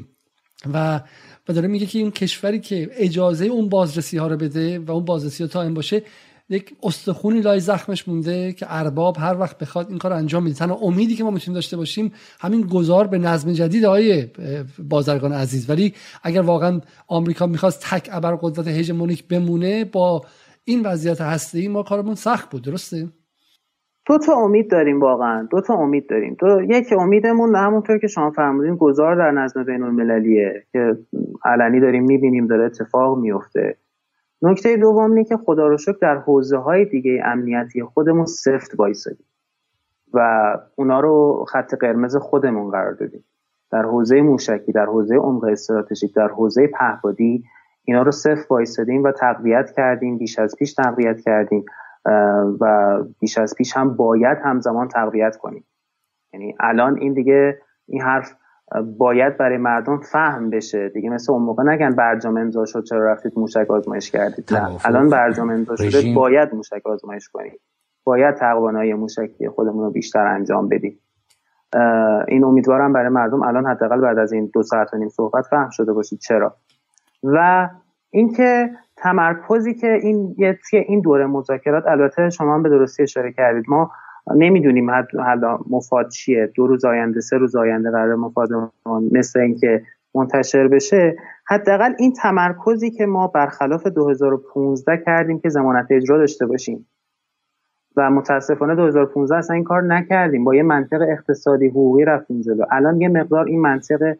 [0.74, 1.00] و
[1.48, 5.04] و داره میگه که این کشوری که اجازه اون بازرسی ها رو بده و اون
[5.04, 6.02] بازرسی ها تا این باشه
[6.48, 10.56] یک استخونی لای زخمش مونده که ارباب هر وقت بخواد این کار انجام میده.
[10.56, 14.26] تنها امیدی که ما می‌تونیم داشته باشیم همین گذار به نظم جدید های
[14.78, 15.70] بازرگان عزیز.
[15.70, 20.22] ولی اگر واقعا آمریکا می‌خواست تک ابر قدرت هژمونیک بمونه با
[20.64, 23.08] این وضعیت هسته ما کارمون سخت بود درسته؟
[24.06, 26.36] دو تا امید داریم واقعا دو تا امید داریم.
[26.38, 30.96] دو یک امیدمون همونطور که شما فرمودین گذار در نظم بین المللیه که
[31.44, 33.76] علنی داریم می‌بینیم داره اتفاق میفته
[34.42, 39.26] نکته دوم اینه که خدا رو شکر در حوزه های دیگه امنیتی خودمون سفت وایسادیم
[40.14, 43.24] و اونا رو خط قرمز خودمون قرار دادیم.
[43.72, 47.44] در حوزه موشکی در حوزه عمق استراتژیک در حوزه پهپادی
[47.84, 51.64] اینا رو صفر وایسادیم و تقویت کردیم بیش از پیش تقویت کردیم
[52.60, 55.64] و بیش از پیش هم باید همزمان تقویت کنیم.
[56.32, 58.34] یعنی الان این دیگه این حرف
[58.98, 60.88] باید برای مردم فهم بشه.
[60.88, 64.78] دیگه مثل اون موقع نگن برجام امضا شد چرا رفتید موشک آزمایش کردید؟ نه.
[64.84, 67.60] الان برجام امضا شده باید موشک آزمایش کنید
[68.04, 70.98] باید تقوانای موشکی خودمون رو بیشتر انجام بدیم.
[72.28, 75.70] این امیدوارم برای مردم الان حداقل بعد از این دو ساعت و نیم صحبت فهم
[75.70, 76.18] شده باشید.
[76.18, 76.56] چرا؟
[77.22, 77.68] و
[78.10, 80.36] اینکه تمرکزی که این
[80.72, 83.90] این دوره مذاکرات البته شما هم به درستی اشاره کردید ما
[84.36, 86.52] نمی‌دونیم حالا مفاد چیه.
[86.54, 88.48] دو روز آینده سه روز آینده قرار مفاد
[89.12, 89.82] مثل اینکه
[90.14, 91.16] منتشر بشه.
[91.46, 96.86] حداقل این تمرکزی که ما برخلاف 2015 کردیم که زمانت اجرا داشته باشیم.
[97.96, 100.44] و متاسفانه 2015 اصلا این کار نکردیم.
[100.44, 102.64] با یه منطق اقتصادی حقوقی رفتیم جلو.
[102.70, 104.16] الان یه مقدار این منطق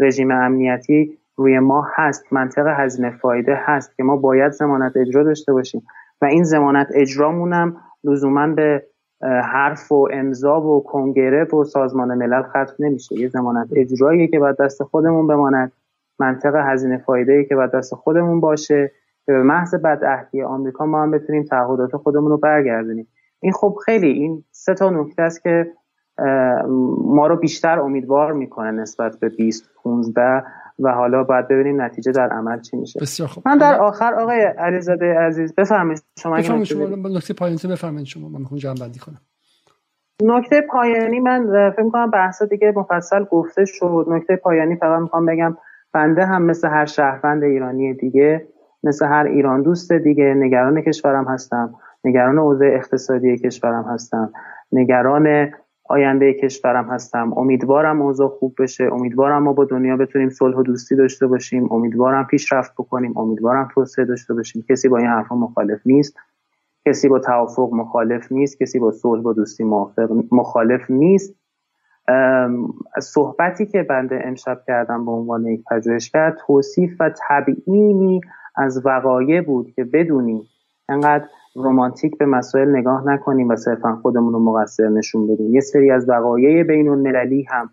[0.00, 5.52] رژیم امنیتی روی ما هست منطق هزینه فایده هست که ما باید زمانت اجرا داشته
[5.52, 5.82] باشیم.
[6.22, 8.86] و این زمانت اجرامونم لزوما به
[9.22, 13.18] حرف و امضا و کنگره و سازمان ملل ختم نمیشه.
[13.18, 15.72] یه زمانت اجرایی که باید دست خودمون بماند.
[16.18, 18.90] منطق هزینه فایده که باید دست خودمون باشه.
[19.26, 23.06] که به محض بدعهدی آمریکا ما هم بتونیم تعهدات خودمون رو برگردونیم.
[23.40, 25.72] این خب خیلی این سه تا نکته است که
[27.04, 30.44] ما رو بیشتر امیدوار می‌کنه نسبت به 20 15
[30.82, 33.00] و حالا باید ببینیم نتیجه در عمل چی میشه.
[33.00, 33.48] بسیار خوب.
[33.48, 38.40] من در آخر آقای علیزاده عزیز بفرمایید شما بفرمایید شما نکته پایانی بفرمایید شما من
[38.40, 39.20] می‌خوام جمع بندی کنم.
[40.22, 44.06] نکته پایانی من فکر کنم بحث دیگه مفصل گفته شد.
[44.08, 45.56] نکته پایانی فقط می‌خوام بگم
[45.92, 48.46] بنده هم مثل هر شهروند ایرانی دیگه
[48.84, 51.74] مثل هر ایران دوست دیگه نگران کشورم هستم.
[52.04, 54.32] نگران اوضاع اقتصادی کشورم هستم.
[54.72, 55.52] نگران
[55.84, 57.32] آینده کشورم هستم.
[57.36, 58.84] امیدوارم اوضاع خوب بشه.
[58.92, 61.72] امیدوارم ما با دنیا بتونیم صلح و دوستی داشته باشیم.
[61.72, 63.18] امیدوارم پیشرفت بکنیم.
[63.18, 64.64] امیدوارم توسعه داشته باشیم.
[64.68, 66.16] کسی با این حرفا مخالف نیست.
[66.86, 68.62] کسی با توافق مخالف نیست.
[68.62, 69.64] کسی با صلح و دوستی
[70.32, 71.34] مخالف نیست.
[73.02, 78.20] صحبتی که بنده امشب کردم به عنوان یک پژوهشگر توصیف و تبیینی
[78.56, 80.42] از وقایع بود که بدونیم
[80.88, 85.54] انقدر رومانتیک به مسائل نگاه نکنیم و صرفا خودمون رو مقصر نشون بدیم.
[85.54, 87.70] یه سری از وقایع بین المللی هم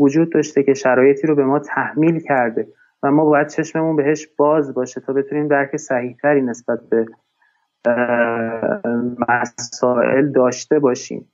[0.00, 2.68] وجود داشته که شرایطی رو به ما تحمیل کرده
[3.02, 7.06] و ما باید چشممون بهش باز باشه تا بتونیم درک صحیحتری نسبت به
[9.28, 11.32] مسائل داشته باشیم.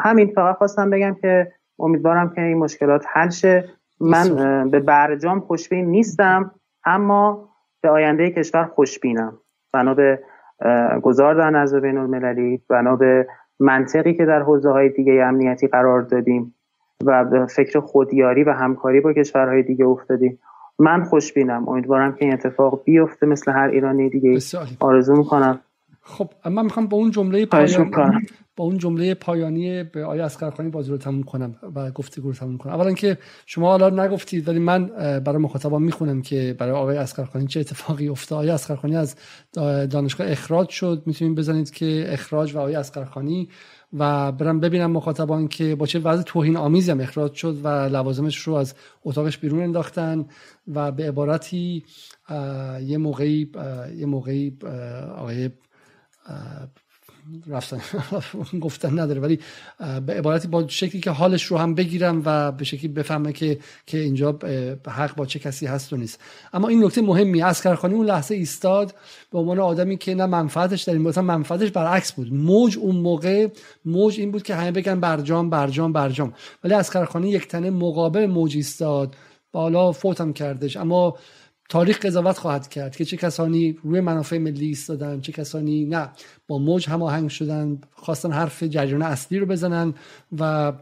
[0.00, 3.64] همین فقط خواستم بگم که امیدوارم که این مشکلات حل شه.
[4.00, 6.50] من به برجام خوشبین نیستم
[6.84, 7.48] اما
[7.80, 9.38] به آینده کشور خوشبینم.
[9.72, 10.20] بنا به
[11.02, 13.26] گذار در نظر بین المللی بنا به
[13.60, 16.54] منطقی که در حوزه های دیگه امنیتی قرار دادیم
[17.04, 20.38] و به فکر خودیاری و همکاری با کشورهای دیگه افتادیم.
[20.78, 21.68] من خوشبینم.
[21.68, 24.38] امیدوارم که این اتفاق بیفته مثل هر ایرانی دیگه.
[24.80, 25.60] آرزو می‌کنم.
[26.08, 27.90] خب من می‌خوام با اون جمله پایانی
[28.56, 32.58] با اون جمله پایانی به آیه اسقرخانی بازی رو تموم کنم و گفتگو رو تموم
[32.58, 32.72] کنم.
[32.72, 34.86] اولا که شما حالا نگفتید ولی من
[35.20, 38.38] برای مخاطبان می‌خونم که برای آقای اسقرخانی چه اتفاقی افتاد.
[38.38, 39.16] آقای اسقرخانی از
[39.90, 43.48] دانشگاه اخراج شد؟ می‌تونید بزنید که اخراج و آقای اسقرخانی
[43.92, 48.38] و برم ببینم مخاطبان که با چه وضع توهین آمیزی هم اخراج شد و لوازمش
[48.38, 48.74] رو از
[49.04, 50.26] اتاقش بیرون انداختن
[50.74, 51.84] و به عبارتی
[52.82, 53.50] یه موقعی
[53.96, 54.58] یه موقعی
[55.16, 55.50] آقای
[57.46, 57.80] رفتن
[58.60, 59.38] گفتن نداره ولی
[60.06, 63.98] به عبارتی با شکلی که حالش رو هم بگیرم و به شکلی بفهمه که که
[63.98, 64.38] اینجا
[64.88, 66.20] حق با چه کسی هست و نیست.
[66.52, 68.94] اما این نکته مهمی اسکرخانی اون لحظه ایستاد
[69.32, 72.34] به عنوان آدمی که نه منفعتش در این بود منفعتش برعکس بود.
[72.34, 73.48] موج اون موقع
[73.84, 76.34] موج این بود که همه بگن برجام برجام برجام.
[76.64, 79.14] ولی اسکرخانی یک تنه مقابل موج ایستاد
[79.52, 80.76] بالا فوتم کردش.
[80.76, 81.16] اما
[81.68, 86.10] تاریخ قضاوت خواهد کرد که چه کسانی روی منافع ملی ایستادن چه کسانی نه
[86.48, 89.94] با موج هماهنگ شدن خواستن حرف جریان اصلی رو بزنن
[90.38, 90.72] و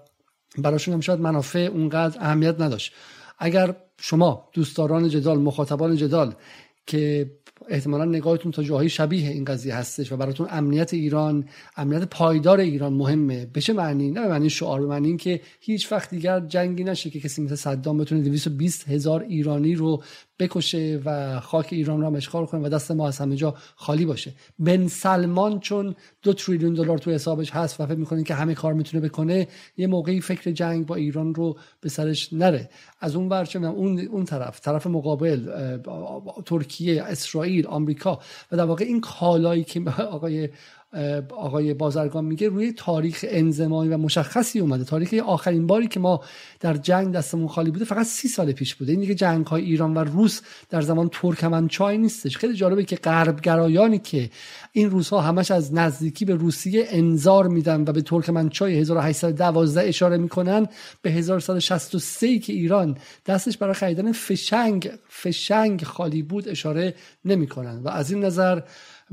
[0.58, 2.92] براشون هم شاید منافع اونقدر اهمیت نداشت.
[3.38, 6.34] اگر شما دوستداران جدال مخاطبان جدال
[6.86, 7.30] که
[7.68, 12.92] احتمالا نگاهتون تا جاهای شبیه این قضیه هستش و براتون امنیت ایران امنیت پایدار ایران
[12.92, 16.84] مهمه به چه معنی؟ نه به معنی شعار به معنی اینکه هیچ وقت دیگر جنگی
[16.84, 20.02] نشه که کسی مثل صدام بتونه 220 هزار ایرانی رو
[20.38, 24.32] بکشه و خاک ایران را اشغال کنه و دست ما از همه جا خالی باشه.
[24.58, 28.72] بن سلمان چون دو تریلیون دلار تو حسابش هست و فکر می‌کنه که همه کار
[28.72, 32.70] می‌تونه بکنه یه موقعی فکر جنگ با ایران رو به سرش نره.
[33.00, 35.48] از اون ورچه اون اون طرف طرف مقابل
[36.46, 38.20] ترکیه اسرائیل آمریکا
[38.52, 39.80] و در واقع این کالایی که
[40.16, 40.48] آقای
[41.36, 44.84] آقای بازرگان میگه روی تاریخ انزمایی و مشخصی اومده.
[44.84, 46.20] تاریخ آخرین باری که ما
[46.60, 48.92] در جنگ دستمون خالی بوده فقط سی سال پیش بوده.
[48.92, 50.40] این دیگه جنگ های ایران و روس
[50.70, 52.36] در زمان ترکمنچای نیستش.
[52.36, 54.30] خیلی جالبه که غربگرایانی که
[54.72, 60.16] این روس ها همش از نزدیکی به روسیه انظار میدن و به ترکمنچای 1812 اشاره
[60.16, 60.66] می‌کنن
[61.02, 62.96] به 1163 که ایران
[63.26, 66.94] دستش برای خریدن فشنگ فشنگ خالی بود اشاره
[67.24, 67.82] نمی‌کنن.
[67.82, 68.60] و از این نظر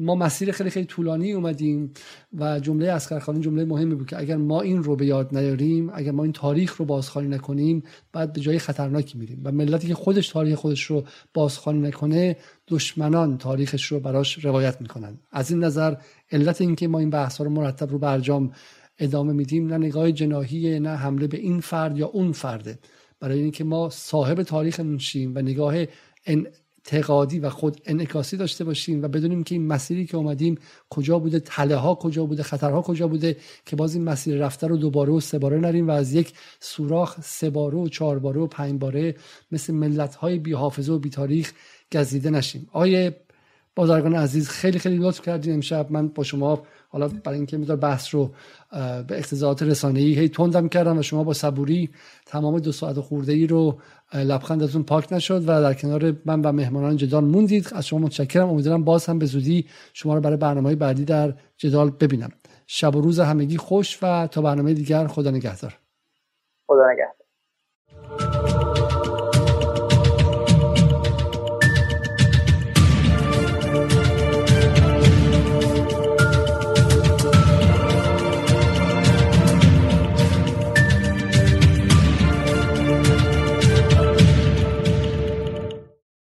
[0.01, 1.91] ما مسیر خیلی خیلی طولانی اومدیم
[2.33, 6.11] و جمله اسقرخانی جمله مهمی بود که اگر ما این رو به یاد نیاریم اگر
[6.11, 7.83] ما این تاریخ رو بازخوانی نکنیم
[8.13, 9.41] بعد به جای خطرناکی میریم.
[9.43, 11.03] و ملتی که خودش تاریخ خودش رو
[11.33, 12.37] بازخوانی نکنه
[12.67, 15.19] دشمنان تاریخش رو براش روایت می‌کنن.
[15.31, 15.95] از این نظر
[16.31, 18.51] علت اینکه ما این بحث رو مرتب رو برجام
[18.99, 22.79] ادامه میدیم نه نگاه جناهی نه حمله به این فرد یا اون فرده.
[23.19, 25.75] برای اینکه ما صاحب تاریخ شیم و نگاه
[26.91, 30.57] اعتقادی و خود انعکاسی داشته باشیم و بدونیم که این مسیری که اومدیم
[30.89, 34.77] کجا بوده تله ها کجا بوده خطرها کجا بوده که باز این مسیر رفته رو
[34.77, 38.47] دوباره و سه باره نریم و از یک سوراخ سه باره و چهار باره و
[38.47, 39.15] پنج باره
[39.51, 41.53] مثل ملت های بی حافظه و بی تاریخ
[41.93, 42.69] گزیده نشیم.
[42.71, 43.15] آیه
[43.75, 45.91] بازرگان عزیز خیلی خیلی لطف کردین امشب.
[45.91, 48.31] من با شما حالا برای اینکه میذار بحث رو
[49.07, 51.89] به اقتضاعات رسانه‌ای هی تندم کردم و شما با صبوری
[52.25, 53.79] تمام دو ساعت خورده ای رو
[54.13, 57.69] لبخندتون پاک نشد و در کنار من و مهمانان جدال موندید.
[57.75, 58.49] از شما متشکرم.
[58.49, 62.31] امیدوارم باز هم به زودی شما رو برای برنامه بعدی در جدال ببینم.
[62.67, 65.77] شب و روز همگی خوش و تا برنامه دیگر خدا نگهدار.
[66.67, 68.60] خدا نگهدار.